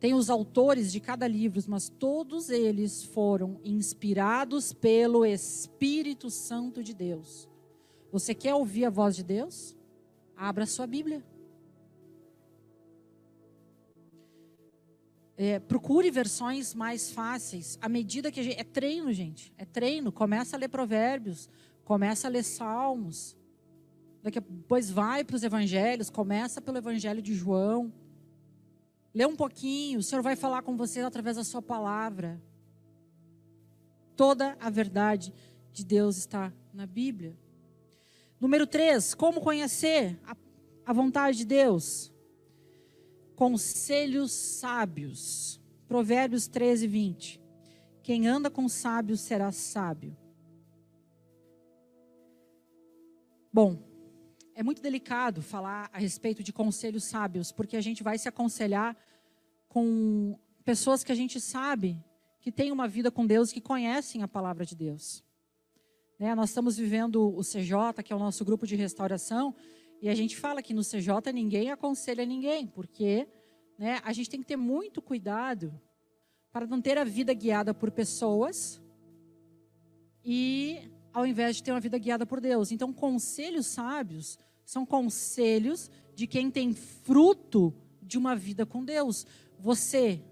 Tem 0.00 0.14
os 0.14 0.28
autores 0.28 0.90
de 0.90 0.98
cada 0.98 1.28
livro, 1.28 1.62
mas 1.68 1.88
todos 1.88 2.50
eles 2.50 3.04
foram 3.04 3.60
inspirados 3.62 4.72
pelo 4.72 5.24
Espírito 5.24 6.28
Santo 6.28 6.82
de 6.82 6.92
Deus. 6.92 7.48
Você 8.10 8.34
quer 8.34 8.54
ouvir 8.54 8.86
a 8.86 8.90
voz 8.90 9.14
de 9.14 9.22
Deus? 9.22 9.76
Abra 10.42 10.66
sua 10.66 10.88
Bíblia. 10.88 11.22
É, 15.36 15.60
procure 15.60 16.10
versões 16.10 16.74
mais 16.74 17.12
fáceis. 17.12 17.78
À 17.80 17.88
medida 17.88 18.28
que 18.32 18.40
a 18.40 18.42
gente. 18.42 18.58
É 18.58 18.64
treino, 18.64 19.12
gente. 19.12 19.52
É 19.56 19.64
treino. 19.64 20.10
Começa 20.10 20.56
a 20.56 20.58
ler 20.58 20.66
provérbios. 20.66 21.48
Começa 21.84 22.26
a 22.26 22.30
ler 22.30 22.42
salmos. 22.42 23.36
Depois 24.20 24.90
vai 24.90 25.22
para 25.22 25.36
os 25.36 25.44
evangelhos. 25.44 26.10
Começa 26.10 26.60
pelo 26.60 26.78
evangelho 26.78 27.22
de 27.22 27.34
João. 27.34 27.92
Lê 29.14 29.24
um 29.24 29.36
pouquinho. 29.36 30.00
O 30.00 30.02
Senhor 30.02 30.22
vai 30.22 30.34
falar 30.34 30.62
com 30.62 30.76
você 30.76 31.02
através 31.02 31.36
da 31.36 31.44
sua 31.44 31.62
palavra. 31.62 32.42
Toda 34.16 34.56
a 34.58 34.68
verdade 34.68 35.32
de 35.72 35.84
Deus 35.84 36.16
está 36.16 36.52
na 36.74 36.84
Bíblia. 36.84 37.38
Número 38.42 38.66
3, 38.66 39.14
como 39.14 39.40
conhecer 39.40 40.18
a, 40.26 40.36
a 40.84 40.92
vontade 40.92 41.38
de 41.38 41.44
Deus? 41.44 42.12
Conselhos 43.36 44.32
sábios. 44.32 45.60
Provérbios 45.86 46.48
13, 46.48 46.88
20. 46.88 47.40
Quem 48.02 48.26
anda 48.26 48.50
com 48.50 48.68
sábios 48.68 49.20
será 49.20 49.52
sábio. 49.52 50.16
Bom, 53.52 53.78
é 54.56 54.62
muito 54.64 54.82
delicado 54.82 55.40
falar 55.40 55.88
a 55.92 56.00
respeito 56.00 56.42
de 56.42 56.52
conselhos 56.52 57.04
sábios, 57.04 57.52
porque 57.52 57.76
a 57.76 57.80
gente 57.80 58.02
vai 58.02 58.18
se 58.18 58.28
aconselhar 58.28 58.96
com 59.68 60.36
pessoas 60.64 61.04
que 61.04 61.12
a 61.12 61.14
gente 61.14 61.40
sabe 61.40 61.96
que 62.40 62.50
têm 62.50 62.72
uma 62.72 62.88
vida 62.88 63.08
com 63.08 63.24
Deus, 63.24 63.52
que 63.52 63.60
conhecem 63.60 64.20
a 64.20 64.26
palavra 64.26 64.66
de 64.66 64.74
Deus. 64.74 65.22
Né? 66.22 66.36
Nós 66.36 66.50
estamos 66.50 66.76
vivendo 66.76 67.36
o 67.36 67.40
CJ, 67.40 68.00
que 68.04 68.12
é 68.12 68.16
o 68.16 68.18
nosso 68.20 68.44
grupo 68.44 68.64
de 68.64 68.76
restauração, 68.76 69.52
e 70.00 70.08
a 70.08 70.14
gente 70.14 70.36
fala 70.36 70.62
que 70.62 70.72
no 70.72 70.82
CJ 70.82 71.32
ninguém 71.34 71.72
aconselha 71.72 72.24
ninguém, 72.24 72.64
porque 72.64 73.26
né, 73.76 74.00
a 74.04 74.12
gente 74.12 74.30
tem 74.30 74.38
que 74.38 74.46
ter 74.46 74.56
muito 74.56 75.02
cuidado 75.02 75.76
para 76.52 76.64
não 76.64 76.80
ter 76.80 76.96
a 76.96 77.02
vida 77.02 77.34
guiada 77.34 77.74
por 77.74 77.90
pessoas 77.90 78.80
e 80.24 80.88
ao 81.12 81.26
invés 81.26 81.56
de 81.56 81.64
ter 81.64 81.72
uma 81.72 81.80
vida 81.80 81.98
guiada 81.98 82.24
por 82.24 82.40
Deus. 82.40 82.70
Então, 82.70 82.92
conselhos 82.92 83.66
sábios 83.66 84.38
são 84.64 84.86
conselhos 84.86 85.90
de 86.14 86.28
quem 86.28 86.52
tem 86.52 86.72
fruto 86.72 87.74
de 88.00 88.16
uma 88.16 88.36
vida 88.36 88.64
com 88.64 88.84
Deus. 88.84 89.26
Você 89.58 90.22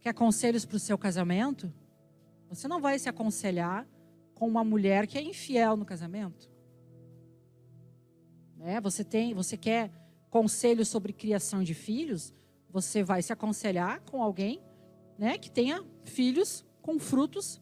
quer 0.00 0.14
conselhos 0.14 0.64
para 0.64 0.78
o 0.78 0.80
seu 0.80 0.96
casamento? 0.96 1.70
Você 2.48 2.66
não 2.66 2.80
vai 2.80 2.98
se 2.98 3.10
aconselhar 3.10 3.86
com 4.38 4.46
uma 4.46 4.62
mulher 4.62 5.06
que 5.06 5.18
é 5.18 5.22
infiel 5.22 5.76
no 5.76 5.84
casamento? 5.84 6.48
Né? 8.56 8.80
Você 8.80 9.02
tem, 9.02 9.34
você 9.34 9.56
quer 9.56 9.90
conselhos 10.30 10.88
sobre 10.88 11.12
criação 11.12 11.62
de 11.62 11.74
filhos? 11.74 12.32
Você 12.70 13.02
vai 13.02 13.20
se 13.20 13.32
aconselhar 13.32 14.00
com 14.02 14.22
alguém, 14.22 14.62
né, 15.18 15.36
que 15.38 15.50
tenha 15.50 15.84
filhos 16.04 16.64
com 16.80 16.98
frutos 16.98 17.60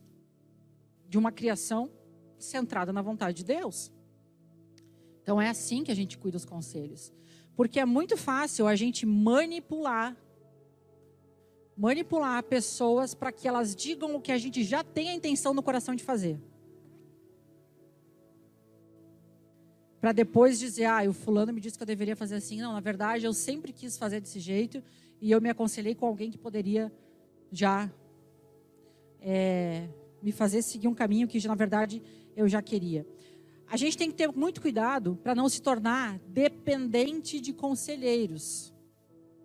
de 1.08 1.16
uma 1.16 1.32
criação 1.32 1.90
centrada 2.38 2.92
na 2.92 3.00
vontade 3.00 3.38
de 3.38 3.44
Deus. 3.44 3.90
Então 5.22 5.40
é 5.40 5.48
assim 5.48 5.82
que 5.82 5.90
a 5.90 5.94
gente 5.94 6.18
cuida 6.18 6.36
dos 6.36 6.44
conselhos. 6.44 7.12
Porque 7.54 7.80
é 7.80 7.86
muito 7.86 8.16
fácil 8.16 8.66
a 8.66 8.76
gente 8.76 9.06
manipular 9.06 10.14
manipular 11.76 12.42
pessoas 12.42 13.14
para 13.14 13.30
que 13.30 13.46
elas 13.46 13.76
digam 13.76 14.14
o 14.16 14.20
que 14.20 14.32
a 14.32 14.38
gente 14.38 14.64
já 14.64 14.82
tem 14.82 15.10
a 15.10 15.14
intenção 15.14 15.52
no 15.52 15.62
coração 15.62 15.94
de 15.94 16.02
fazer. 16.02 16.40
Para 20.06 20.12
depois 20.12 20.56
dizer, 20.56 20.84
ah, 20.84 21.02
o 21.08 21.12
fulano 21.12 21.52
me 21.52 21.60
disse 21.60 21.76
que 21.76 21.82
eu 21.82 21.86
deveria 21.86 22.14
fazer 22.14 22.36
assim. 22.36 22.60
Não, 22.60 22.72
na 22.74 22.78
verdade, 22.78 23.24
eu 23.24 23.32
sempre 23.32 23.72
quis 23.72 23.98
fazer 23.98 24.20
desse 24.20 24.38
jeito 24.38 24.80
e 25.20 25.32
eu 25.32 25.40
me 25.40 25.50
aconselhei 25.50 25.96
com 25.96 26.06
alguém 26.06 26.30
que 26.30 26.38
poderia 26.38 26.92
já 27.50 27.90
é, 29.20 29.88
me 30.22 30.30
fazer 30.30 30.62
seguir 30.62 30.86
um 30.86 30.94
caminho 30.94 31.26
que, 31.26 31.44
na 31.48 31.56
verdade, 31.56 32.00
eu 32.36 32.46
já 32.46 32.62
queria. 32.62 33.04
A 33.66 33.76
gente 33.76 33.98
tem 33.98 34.08
que 34.08 34.14
ter 34.14 34.30
muito 34.30 34.60
cuidado 34.62 35.18
para 35.24 35.34
não 35.34 35.48
se 35.48 35.60
tornar 35.60 36.20
dependente 36.28 37.40
de 37.40 37.52
conselheiros. 37.52 38.72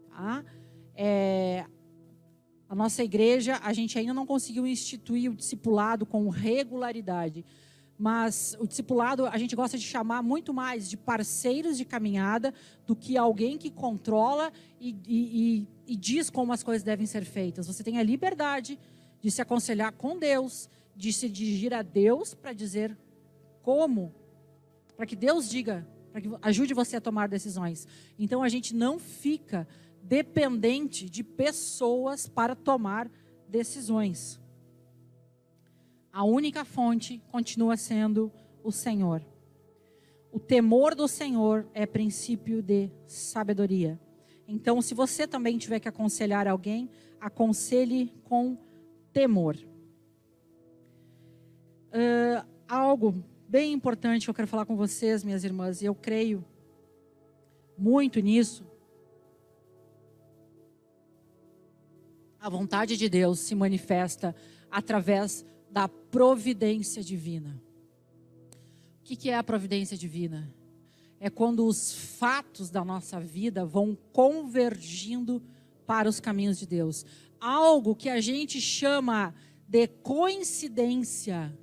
Tá? 0.09 0.45
É, 0.93 1.65
a 2.69 2.75
nossa 2.75 3.03
igreja, 3.03 3.59
a 3.63 3.73
gente 3.73 3.97
ainda 3.97 4.13
não 4.13 4.27
conseguiu 4.27 4.67
instituir 4.67 5.31
o 5.31 5.35
discipulado 5.35 6.05
com 6.05 6.29
regularidade. 6.29 7.43
Mas 8.01 8.57
o 8.59 8.65
discipulado 8.65 9.27
a 9.27 9.37
gente 9.37 9.55
gosta 9.55 9.77
de 9.77 9.83
chamar 9.83 10.23
muito 10.23 10.51
mais 10.51 10.89
de 10.89 10.97
parceiros 10.97 11.77
de 11.77 11.85
caminhada 11.85 12.51
do 12.83 12.95
que 12.95 13.15
alguém 13.15 13.59
que 13.59 13.69
controla 13.69 14.51
e, 14.79 14.97
e, 15.07 15.67
e, 15.85 15.95
diz 15.95 16.27
como 16.27 16.51
as 16.51 16.63
coisas 16.63 16.81
devem 16.81 17.05
ser 17.05 17.23
feitas. 17.23 17.67
Você 17.67 17.83
tem 17.83 17.99
a 17.99 18.03
liberdade 18.03 18.79
de 19.21 19.29
se 19.29 19.39
aconselhar 19.39 19.91
com 19.91 20.17
Deus, 20.17 20.67
de 20.95 21.13
se 21.13 21.29
dirigir 21.29 21.75
a 21.75 21.83
Deus 21.83 22.33
para 22.33 22.53
dizer 22.53 22.97
como, 23.61 24.11
para 24.97 25.05
que 25.05 25.15
Deus 25.15 25.47
diga, 25.47 25.87
para 26.11 26.21
que 26.21 26.29
ajude 26.41 26.73
você 26.73 26.95
a 26.95 27.01
tomar 27.01 27.29
decisões. 27.29 27.87
Então 28.17 28.41
a 28.41 28.49
gente 28.49 28.73
não 28.73 28.97
fica 28.97 29.67
dependente 30.01 31.07
de 31.07 31.23
pessoas 31.23 32.27
para 32.27 32.55
tomar 32.55 33.11
decisões. 33.47 34.40
A 36.11 36.23
única 36.23 36.65
fonte 36.65 37.21
continua 37.31 37.77
sendo 37.77 38.31
o 38.63 38.71
Senhor. 38.71 39.25
O 40.31 40.39
temor 40.39 40.95
do 40.95 41.07
Senhor 41.07 41.67
é 41.73 41.85
princípio 41.85 42.61
de 42.61 42.89
sabedoria. 43.05 43.99
Então, 44.47 44.81
se 44.81 44.93
você 44.93 45.27
também 45.27 45.57
tiver 45.57 45.79
que 45.79 45.87
aconselhar 45.87 46.47
alguém, 46.47 46.89
aconselhe 47.19 48.13
com 48.23 48.57
temor. 49.13 49.57
Uh, 51.87 52.45
algo 52.67 53.23
bem 53.47 53.73
importante 53.73 54.25
que 54.25 54.29
eu 54.29 54.33
quero 54.33 54.47
falar 54.47 54.65
com 54.65 54.75
vocês, 54.75 55.23
minhas 55.23 55.43
irmãs, 55.43 55.81
e 55.81 55.85
eu 55.85 55.95
creio 55.95 56.43
muito 57.77 58.19
nisso, 58.19 58.65
A 62.41 62.49
vontade 62.49 62.97
de 62.97 63.07
Deus 63.07 63.39
se 63.39 63.53
manifesta 63.53 64.35
através 64.71 65.45
da 65.71 65.87
providência 65.87 67.01
divina. 67.03 67.61
O 68.99 69.03
que 69.03 69.29
é 69.29 69.37
a 69.37 69.43
providência 69.43 69.97
divina? 69.97 70.53
É 71.19 71.29
quando 71.29 71.65
os 71.65 71.93
fatos 71.93 72.69
da 72.69 72.83
nossa 72.83 73.19
vida 73.19 73.65
vão 73.65 73.97
convergindo 74.11 75.41
para 75.85 76.09
os 76.09 76.19
caminhos 76.19 76.57
de 76.57 76.65
Deus. 76.65 77.05
Algo 77.39 77.95
que 77.95 78.09
a 78.09 78.19
gente 78.19 78.59
chama 78.59 79.33
de 79.67 79.87
coincidência. 79.87 81.57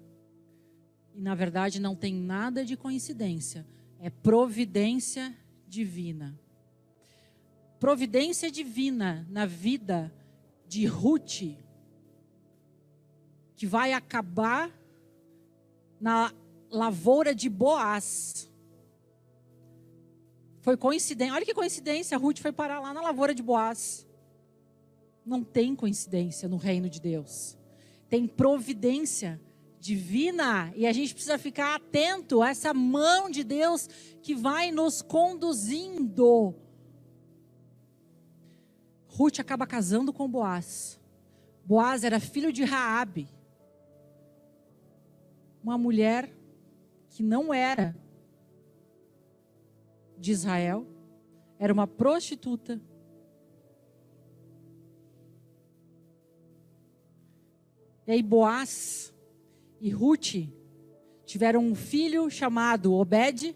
E 1.15 1.21
na 1.21 1.35
verdade 1.35 1.81
não 1.81 1.97
tem 1.97 2.15
nada 2.15 2.65
de 2.65 2.77
coincidência. 2.77 3.67
É 3.99 4.09
providência 4.09 5.37
divina. 5.67 6.39
Providência 7.81 8.51
divina 8.51 9.27
na 9.31 9.47
vida 9.47 10.13
de 10.67 10.87
Ruth, 10.87 11.57
que 13.59 13.67
vai 13.67 13.93
acabar 13.93 14.73
na 16.01 16.33
lavoura 16.71 17.35
de 17.35 17.51
Boaz. 17.51 18.51
Foi 20.63 20.77
coincidência. 20.77 21.35
Olha 21.35 21.45
que 21.45 21.53
coincidência, 21.53 22.17
Ruth 22.17 22.39
foi 22.39 22.53
parar 22.53 22.81
lá 22.81 22.95
na 22.95 23.03
lavoura 23.03 23.35
de 23.35 23.43
Boaz. 23.43 24.07
Não 25.27 25.45
tem 25.45 25.77
coincidência 25.77 26.49
no 26.49 26.57
reino 26.57 26.89
de 26.89 27.01
Deus. 27.01 27.59
Tem 28.09 28.27
providência 28.27 29.39
divina 29.79 30.73
e 30.75 30.87
a 30.87 30.93
gente 30.93 31.13
precisa 31.13 31.37
ficar 31.37 31.75
atento 31.75 32.41
a 32.41 32.49
essa 32.49 32.73
mão 32.73 33.29
de 33.29 33.45
Deus 33.45 33.87
que 34.23 34.35
vai 34.35 34.71
nos 34.71 35.03
conduzindo 35.03 36.57
Ruth 39.19 39.41
acaba 39.41 39.67
casando 39.67 40.13
com 40.13 40.31
Boaz. 40.31 41.01
Boaz 41.65 42.05
era 42.05 42.21
filho 42.21 42.53
de 42.53 42.63
Raabe, 42.63 43.29
uma 45.63 45.77
mulher 45.77 46.33
que 47.11 47.23
não 47.23 47.53
era 47.53 47.97
de 50.17 50.33
Israel, 50.33 50.87
era 51.59 51.73
uma 51.73 51.87
prostituta. 51.87 52.81
E 58.07 58.13
aí 58.13 58.23
Boaz 58.23 59.13
e 59.81 59.91
Ruth 59.91 60.49
tiveram 61.27 61.63
um 61.63 61.75
filho 61.75 62.31
chamado 62.31 62.95
Obed, 62.95 63.55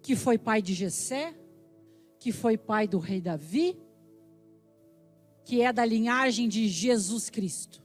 que 0.00 0.14
foi 0.14 0.38
pai 0.38 0.62
de 0.62 0.74
Jessé, 0.74 1.34
que 2.18 2.32
foi 2.32 2.56
pai 2.56 2.86
do 2.86 2.98
rei 2.98 3.20
Davi, 3.20 3.76
que 5.44 5.60
é 5.60 5.72
da 5.72 5.84
linhagem 5.84 6.48
de 6.48 6.68
Jesus 6.68 7.28
Cristo. 7.28 7.82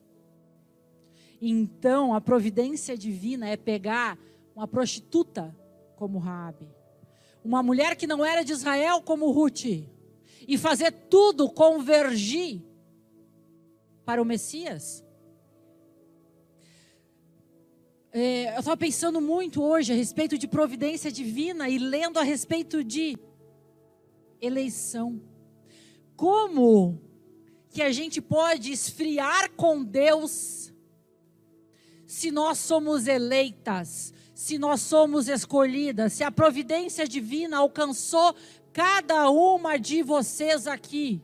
Então, 1.48 2.12
a 2.12 2.20
providência 2.20 2.98
divina 2.98 3.48
é 3.48 3.56
pegar 3.56 4.18
uma 4.56 4.68
prostituta 4.68 5.56
como 5.96 6.18
Raabe, 6.18 6.68
uma 7.44 7.62
mulher 7.62 7.96
que 7.96 8.08
não 8.08 8.26
era 8.26 8.44
de 8.44 8.52
Israel 8.52 9.00
como 9.00 9.30
Ruth, 9.30 9.66
e 10.48 10.58
fazer 10.58 10.92
tudo 10.92 11.48
convergir 11.48 12.64
para 14.04 14.20
o 14.20 14.26
Messias. 14.26 15.06
É, 18.12 18.56
eu 18.56 18.60
estava 18.60 18.76
pensando 18.76 19.22
muito 19.22 19.62
hoje 19.62 19.94
a 19.94 19.96
respeito 19.96 20.40
de 20.40 20.48
providência 20.48 21.12
divina 21.12 21.70
e 21.70 21.78
lendo 21.78 22.18
a 22.18 22.24
respeito 22.24 22.84
de 22.84 23.20
eleição. 24.42 25.22
Como 26.16 27.00
que 27.70 27.84
a 27.84 27.92
gente 27.92 28.20
pode 28.20 28.72
esfriar 28.72 29.52
com 29.52 29.84
Deus 29.84 30.74
se 32.06 32.32
nós 32.32 32.58
somos 32.58 33.08
eleitas, 33.08 34.14
se 34.34 34.58
nós 34.58 34.82
somos 34.82 35.28
escolhidas, 35.28 36.14
se 36.14 36.24
a 36.24 36.32
providência 36.32 37.08
divina 37.08 37.58
alcançou 37.58 38.36
cada 38.74 39.30
uma 39.30 39.78
de 39.78 40.04
vocês 40.04 40.68
aqui. 40.68 41.22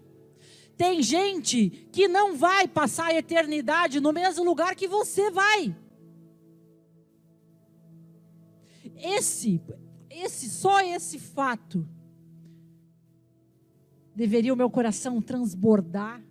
Tem 0.78 1.04
gente 1.04 1.70
que 1.92 2.08
não 2.08 2.36
vai 2.36 2.68
passar 2.68 3.08
a 3.08 3.16
eternidade 3.16 4.00
no 4.00 4.12
mesmo 4.12 4.44
lugar 4.44 4.76
que 4.76 4.88
você 4.88 5.30
vai. 5.30 5.76
Esse, 8.96 9.62
esse, 10.10 10.50
só 10.50 10.82
esse 10.82 11.20
fato 11.20 11.88
deveria 14.16 14.54
o 14.54 14.58
meu 14.58 14.70
coração 14.70 15.22
transbordar 15.22 16.24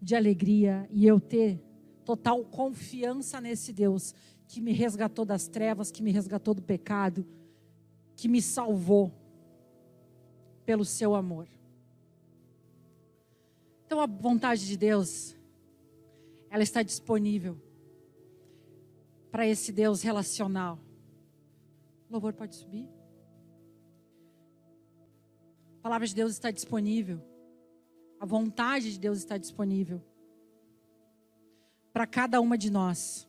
de 0.00 0.14
alegria 0.14 0.88
e 0.90 1.06
eu 1.06 1.20
ter 1.20 1.65
total 2.06 2.42
confiança 2.44 3.40
nesse 3.40 3.72
Deus 3.72 4.14
que 4.48 4.60
me 4.60 4.72
resgatou 4.72 5.24
das 5.24 5.46
trevas, 5.46 5.90
que 5.90 6.02
me 6.02 6.10
resgatou 6.10 6.54
do 6.54 6.62
pecado, 6.62 7.26
que 8.14 8.28
me 8.28 8.40
salvou 8.40 9.12
pelo 10.64 10.84
seu 10.84 11.14
amor. 11.14 11.46
Então 13.84 14.00
a 14.00 14.06
vontade 14.06 14.66
de 14.66 14.76
Deus, 14.76 15.36
ela 16.48 16.62
está 16.62 16.82
disponível 16.82 17.60
para 19.30 19.46
esse 19.46 19.70
Deus 19.70 20.00
relacional. 20.00 20.78
O 22.08 22.12
louvor 22.12 22.32
pode 22.32 22.54
subir? 22.54 22.88
A 25.78 25.82
palavra 25.82 26.06
de 26.06 26.14
Deus 26.14 26.32
está 26.32 26.50
disponível 26.50 27.20
a 28.18 28.24
vontade 28.24 28.92
de 28.92 28.98
Deus 28.98 29.18
está 29.18 29.36
disponível 29.36 30.02
para 31.96 32.06
cada 32.06 32.42
uma 32.42 32.58
de 32.58 32.70
nós. 32.70 33.26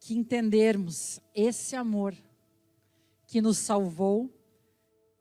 Que 0.00 0.14
entendermos 0.14 1.20
esse 1.32 1.76
amor 1.76 2.12
que 3.24 3.40
nos 3.40 3.58
salvou, 3.58 4.28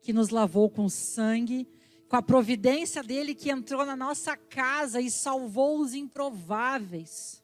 que 0.02 0.12
nos 0.12 0.30
lavou 0.30 0.72
com 0.72 0.90
sangue, 0.90 1.70
com 2.10 2.16
a 2.16 2.22
providência 2.24 3.04
dele 3.04 3.36
que 3.36 3.52
entrou 3.52 3.86
na 3.86 3.96
nossa 3.96 4.36
casa 4.36 5.00
e 5.00 5.12
salvou 5.12 5.82
os 5.82 5.94
improváveis. 5.94 7.44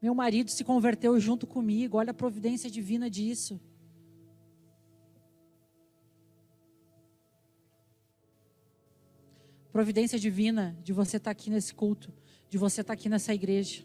Meu 0.00 0.14
marido 0.14 0.50
se 0.50 0.64
converteu 0.64 1.20
junto 1.20 1.46
comigo, 1.46 1.98
olha 1.98 2.12
a 2.12 2.14
providência 2.14 2.70
divina 2.70 3.10
disso. 3.10 3.60
Providência 9.72 10.18
divina 10.18 10.76
de 10.84 10.92
você 10.92 11.16
estar 11.16 11.30
tá 11.30 11.32
aqui 11.32 11.48
nesse 11.48 11.74
culto, 11.74 12.12
de 12.50 12.58
você 12.58 12.82
estar 12.82 12.94
tá 12.94 13.00
aqui 13.00 13.08
nessa 13.08 13.32
igreja. 13.32 13.84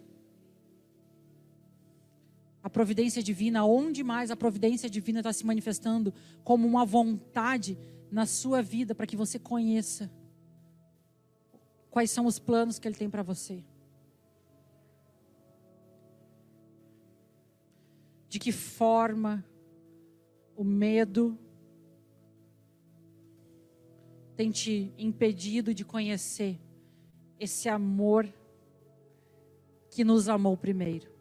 A 2.61 2.69
providência 2.69 3.23
divina, 3.23 3.63
onde 3.63 4.03
mais 4.03 4.29
a 4.29 4.35
providência 4.35 4.89
divina 4.89 5.21
está 5.21 5.31
se 5.31 5.45
manifestando 5.45 6.13
como 6.43 6.67
uma 6.67 6.85
vontade 6.85 7.77
na 8.11 8.25
sua 8.25 8.61
vida 8.61 8.93
para 8.93 9.07
que 9.07 9.15
você 9.15 9.39
conheça 9.39 10.11
quais 11.89 12.11
são 12.11 12.25
os 12.25 12.37
planos 12.37 12.77
que 12.77 12.87
Ele 12.87 12.95
tem 12.95 13.09
para 13.09 13.23
você. 13.23 13.63
De 18.27 18.37
que 18.37 18.51
forma 18.51 19.45
o 20.53 20.65
medo 20.65 21.39
tem 24.37 24.51
te 24.51 24.93
impedido 24.99 25.73
de 25.73 25.83
conhecer 25.83 26.59
esse 27.39 27.67
amor 27.67 28.31
que 29.89 30.03
nos 30.03 30.29
amou 30.29 30.55
primeiro. 30.55 31.11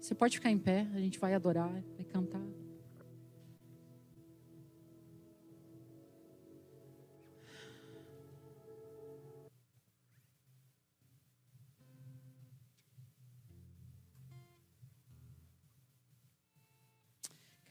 Você 0.00 0.14
pode 0.14 0.36
ficar 0.36 0.50
em 0.50 0.58
pé, 0.58 0.86
a 0.94 0.98
gente 1.00 1.18
vai 1.18 1.34
adorar, 1.34 1.82
vai 1.96 2.04
cantar. 2.04 2.51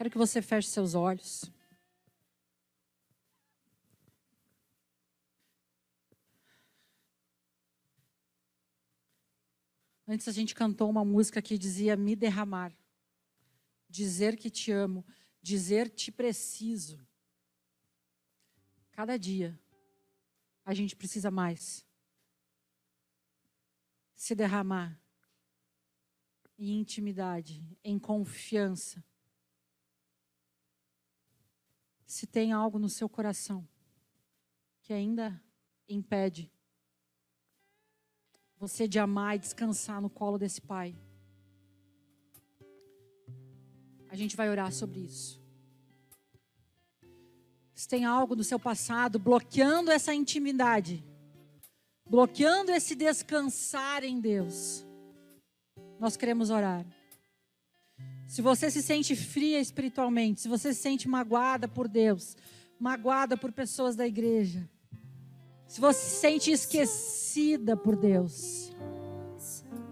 Quero 0.01 0.09
que 0.09 0.17
você 0.17 0.41
feche 0.41 0.67
seus 0.67 0.95
olhos. 0.95 1.45
Antes 10.07 10.27
a 10.27 10.31
gente 10.31 10.55
cantou 10.55 10.89
uma 10.89 11.05
música 11.05 11.39
que 11.39 11.55
dizia 11.55 11.95
me 11.95 12.15
derramar. 12.15 12.75
Dizer 13.87 14.37
que 14.37 14.49
te 14.49 14.71
amo, 14.71 15.05
dizer 15.39 15.87
te 15.87 16.11
preciso. 16.11 16.99
Cada 18.93 19.19
dia 19.19 19.55
a 20.65 20.73
gente 20.73 20.95
precisa 20.95 21.29
mais. 21.29 21.85
Se 24.15 24.33
derramar 24.33 24.99
em 26.57 26.79
intimidade, 26.79 27.63
em 27.83 27.99
confiança 27.99 29.05
se 32.11 32.27
tem 32.27 32.51
algo 32.51 32.77
no 32.77 32.89
seu 32.89 33.07
coração 33.07 33.65
que 34.81 34.91
ainda 34.91 35.41
impede 35.87 36.51
você 38.57 38.85
de 38.85 38.99
amar 38.99 39.37
e 39.37 39.39
descansar 39.39 40.01
no 40.01 40.09
colo 40.09 40.37
desse 40.37 40.59
Pai. 40.59 40.93
A 44.09 44.15
gente 44.17 44.35
vai 44.35 44.49
orar 44.49 44.73
sobre 44.73 44.99
isso. 44.99 45.41
Se 47.73 47.87
tem 47.87 48.03
algo 48.03 48.35
no 48.35 48.43
seu 48.43 48.59
passado 48.59 49.17
bloqueando 49.17 49.89
essa 49.89 50.13
intimidade, 50.13 51.01
bloqueando 52.05 52.71
esse 52.71 52.93
descansar 52.93 54.03
em 54.03 54.19
Deus, 54.19 54.85
nós 55.97 56.17
queremos 56.17 56.49
orar. 56.49 56.85
Se 58.31 58.41
você 58.41 58.71
se 58.71 58.81
sente 58.81 59.13
fria 59.13 59.59
espiritualmente, 59.59 60.39
se 60.39 60.47
você 60.47 60.73
se 60.73 60.79
sente 60.79 61.05
magoada 61.05 61.67
por 61.67 61.85
Deus, 61.85 62.37
magoada 62.79 63.35
por 63.35 63.51
pessoas 63.51 63.93
da 63.93 64.07
igreja, 64.07 64.69
se 65.67 65.81
você 65.81 65.99
se 65.99 66.15
sente 66.15 66.49
esquecida 66.49 67.75
por 67.75 67.97
Deus, 67.97 68.71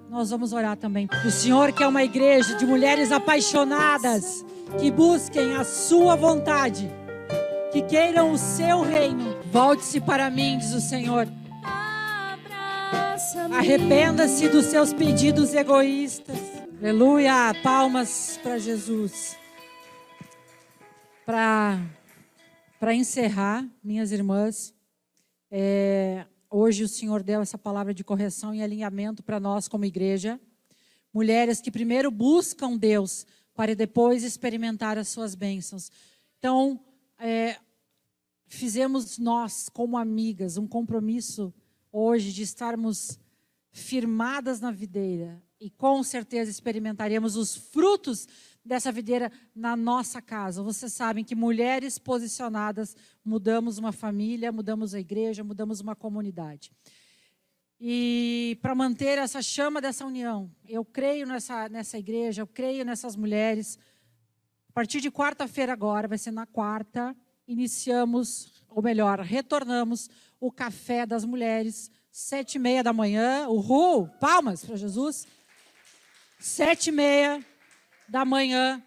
nós 0.09 0.29
vamos 0.29 0.53
orar 0.53 0.77
também. 0.77 1.09
O 1.25 1.29
Senhor 1.29 1.73
quer 1.73 1.87
uma 1.87 2.01
igreja 2.01 2.55
de 2.55 2.65
mulheres 2.65 3.11
apaixonadas 3.11 4.45
que 4.79 4.89
busquem 4.89 5.57
a 5.57 5.65
sua 5.65 6.15
vontade, 6.15 6.89
que 7.73 7.81
queiram 7.81 8.31
o 8.31 8.37
seu 8.37 8.83
reino. 8.83 9.35
Volte-se 9.51 9.99
para 9.99 10.29
mim, 10.29 10.57
diz 10.57 10.71
o 10.73 10.79
Senhor. 10.79 11.27
Arrependa-se 13.51 14.47
dos 14.47 14.67
seus 14.67 14.93
pedidos 14.93 15.53
egoístas. 15.53 16.58
Aleluia! 16.81 17.53
Palmas 17.61 18.39
para 18.41 18.57
Jesus. 18.57 19.35
Para 21.25 22.95
encerrar, 22.95 23.69
minhas 23.83 24.13
irmãs, 24.13 24.73
é, 25.51 26.25
hoje 26.49 26.85
o 26.85 26.87
Senhor 26.87 27.21
deu 27.21 27.41
essa 27.41 27.57
palavra 27.57 27.93
de 27.93 28.01
correção 28.01 28.55
e 28.55 28.63
alinhamento 28.63 29.21
para 29.21 29.41
nós 29.41 29.67
como 29.67 29.83
igreja. 29.83 30.39
Mulheres 31.13 31.59
que 31.59 31.69
primeiro 31.69 32.09
buscam 32.09 32.77
Deus 32.77 33.27
para 33.53 33.75
depois 33.75 34.23
experimentar 34.23 34.97
as 34.97 35.09
suas 35.09 35.35
bênçãos. 35.35 35.91
Então, 36.37 36.79
é, 37.19 37.57
fizemos 38.47 39.17
nós, 39.17 39.67
como 39.67 39.97
amigas, 39.97 40.55
um 40.55 40.65
compromisso 40.65 41.53
hoje 41.91 42.31
de 42.31 42.43
estarmos 42.43 43.19
firmadas 43.69 44.61
na 44.61 44.71
videira, 44.71 45.43
e 45.59 45.69
com 45.69 46.01
certeza 46.03 46.49
experimentaremos 46.49 47.35
os 47.35 47.55
frutos 47.55 48.27
dessa 48.63 48.91
videira 48.91 49.31
na 49.53 49.75
nossa 49.75 50.21
casa. 50.21 50.63
Vocês 50.63 50.93
sabem 50.93 51.23
que 51.23 51.35
mulheres 51.35 51.97
posicionadas 51.97 52.95
mudamos 53.23 53.77
uma 53.77 53.91
família, 53.91 54.51
mudamos 54.51 54.93
a 54.93 54.99
igreja, 54.99 55.43
mudamos 55.43 55.81
uma 55.81 55.95
comunidade. 55.95 56.71
E 57.79 58.57
para 58.61 58.75
manter 58.75 59.17
essa 59.17 59.41
chama 59.41 59.81
dessa 59.81 60.05
união, 60.05 60.51
eu 60.67 60.83
creio 60.83 61.25
nessa, 61.25 61.67
nessa 61.69 61.97
igreja, 61.97 62.41
eu 62.41 62.47
creio 62.47 62.85
nessas 62.85 63.15
mulheres. 63.15 63.79
A 64.69 64.73
partir 64.73 65.01
de 65.01 65.09
quarta-feira 65.09 65.73
agora, 65.73 66.07
vai 66.07 66.17
ser 66.17 66.31
na 66.31 66.45
quarta, 66.45 67.15
iniciamos, 67.47 68.63
ou 68.67 68.83
melhor, 68.83 69.19
retornamos 69.19 70.09
o 70.39 70.51
café 70.51 71.05
das 71.05 71.25
mulheres, 71.25 71.89
sete 72.11 72.55
e 72.55 72.59
meia 72.59 72.83
da 72.83 72.93
manhã. 72.93 73.47
Uhul! 73.47 74.07
Palmas 74.19 74.63
para 74.63 74.75
Jesus 74.75 75.25
sete 76.39 76.87
e 76.87 76.91
meia 76.91 77.45
da 78.07 78.23
manhã, 78.23 78.81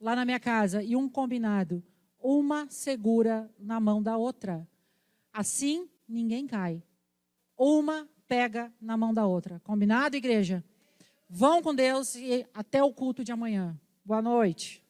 lá 0.00 0.16
na 0.16 0.24
minha 0.24 0.40
casa, 0.40 0.82
e 0.82 0.96
um 0.96 1.08
combinado. 1.08 1.84
Uma 2.18 2.66
segura 2.70 3.50
na 3.58 3.78
mão 3.78 4.02
da 4.02 4.16
outra. 4.16 4.66
Assim, 5.30 5.88
ninguém 6.08 6.46
cai. 6.46 6.82
Uma 7.56 8.08
pega 8.26 8.72
na 8.80 8.96
mão 8.96 9.12
da 9.12 9.26
outra. 9.26 9.60
Combinado, 9.62 10.16
igreja? 10.16 10.64
Vão 11.28 11.62
com 11.62 11.74
Deus 11.74 12.14
e 12.14 12.46
até 12.54 12.82
o 12.82 12.92
culto 12.92 13.22
de 13.22 13.30
amanhã. 13.30 13.78
Boa 14.04 14.22
noite. 14.22 14.83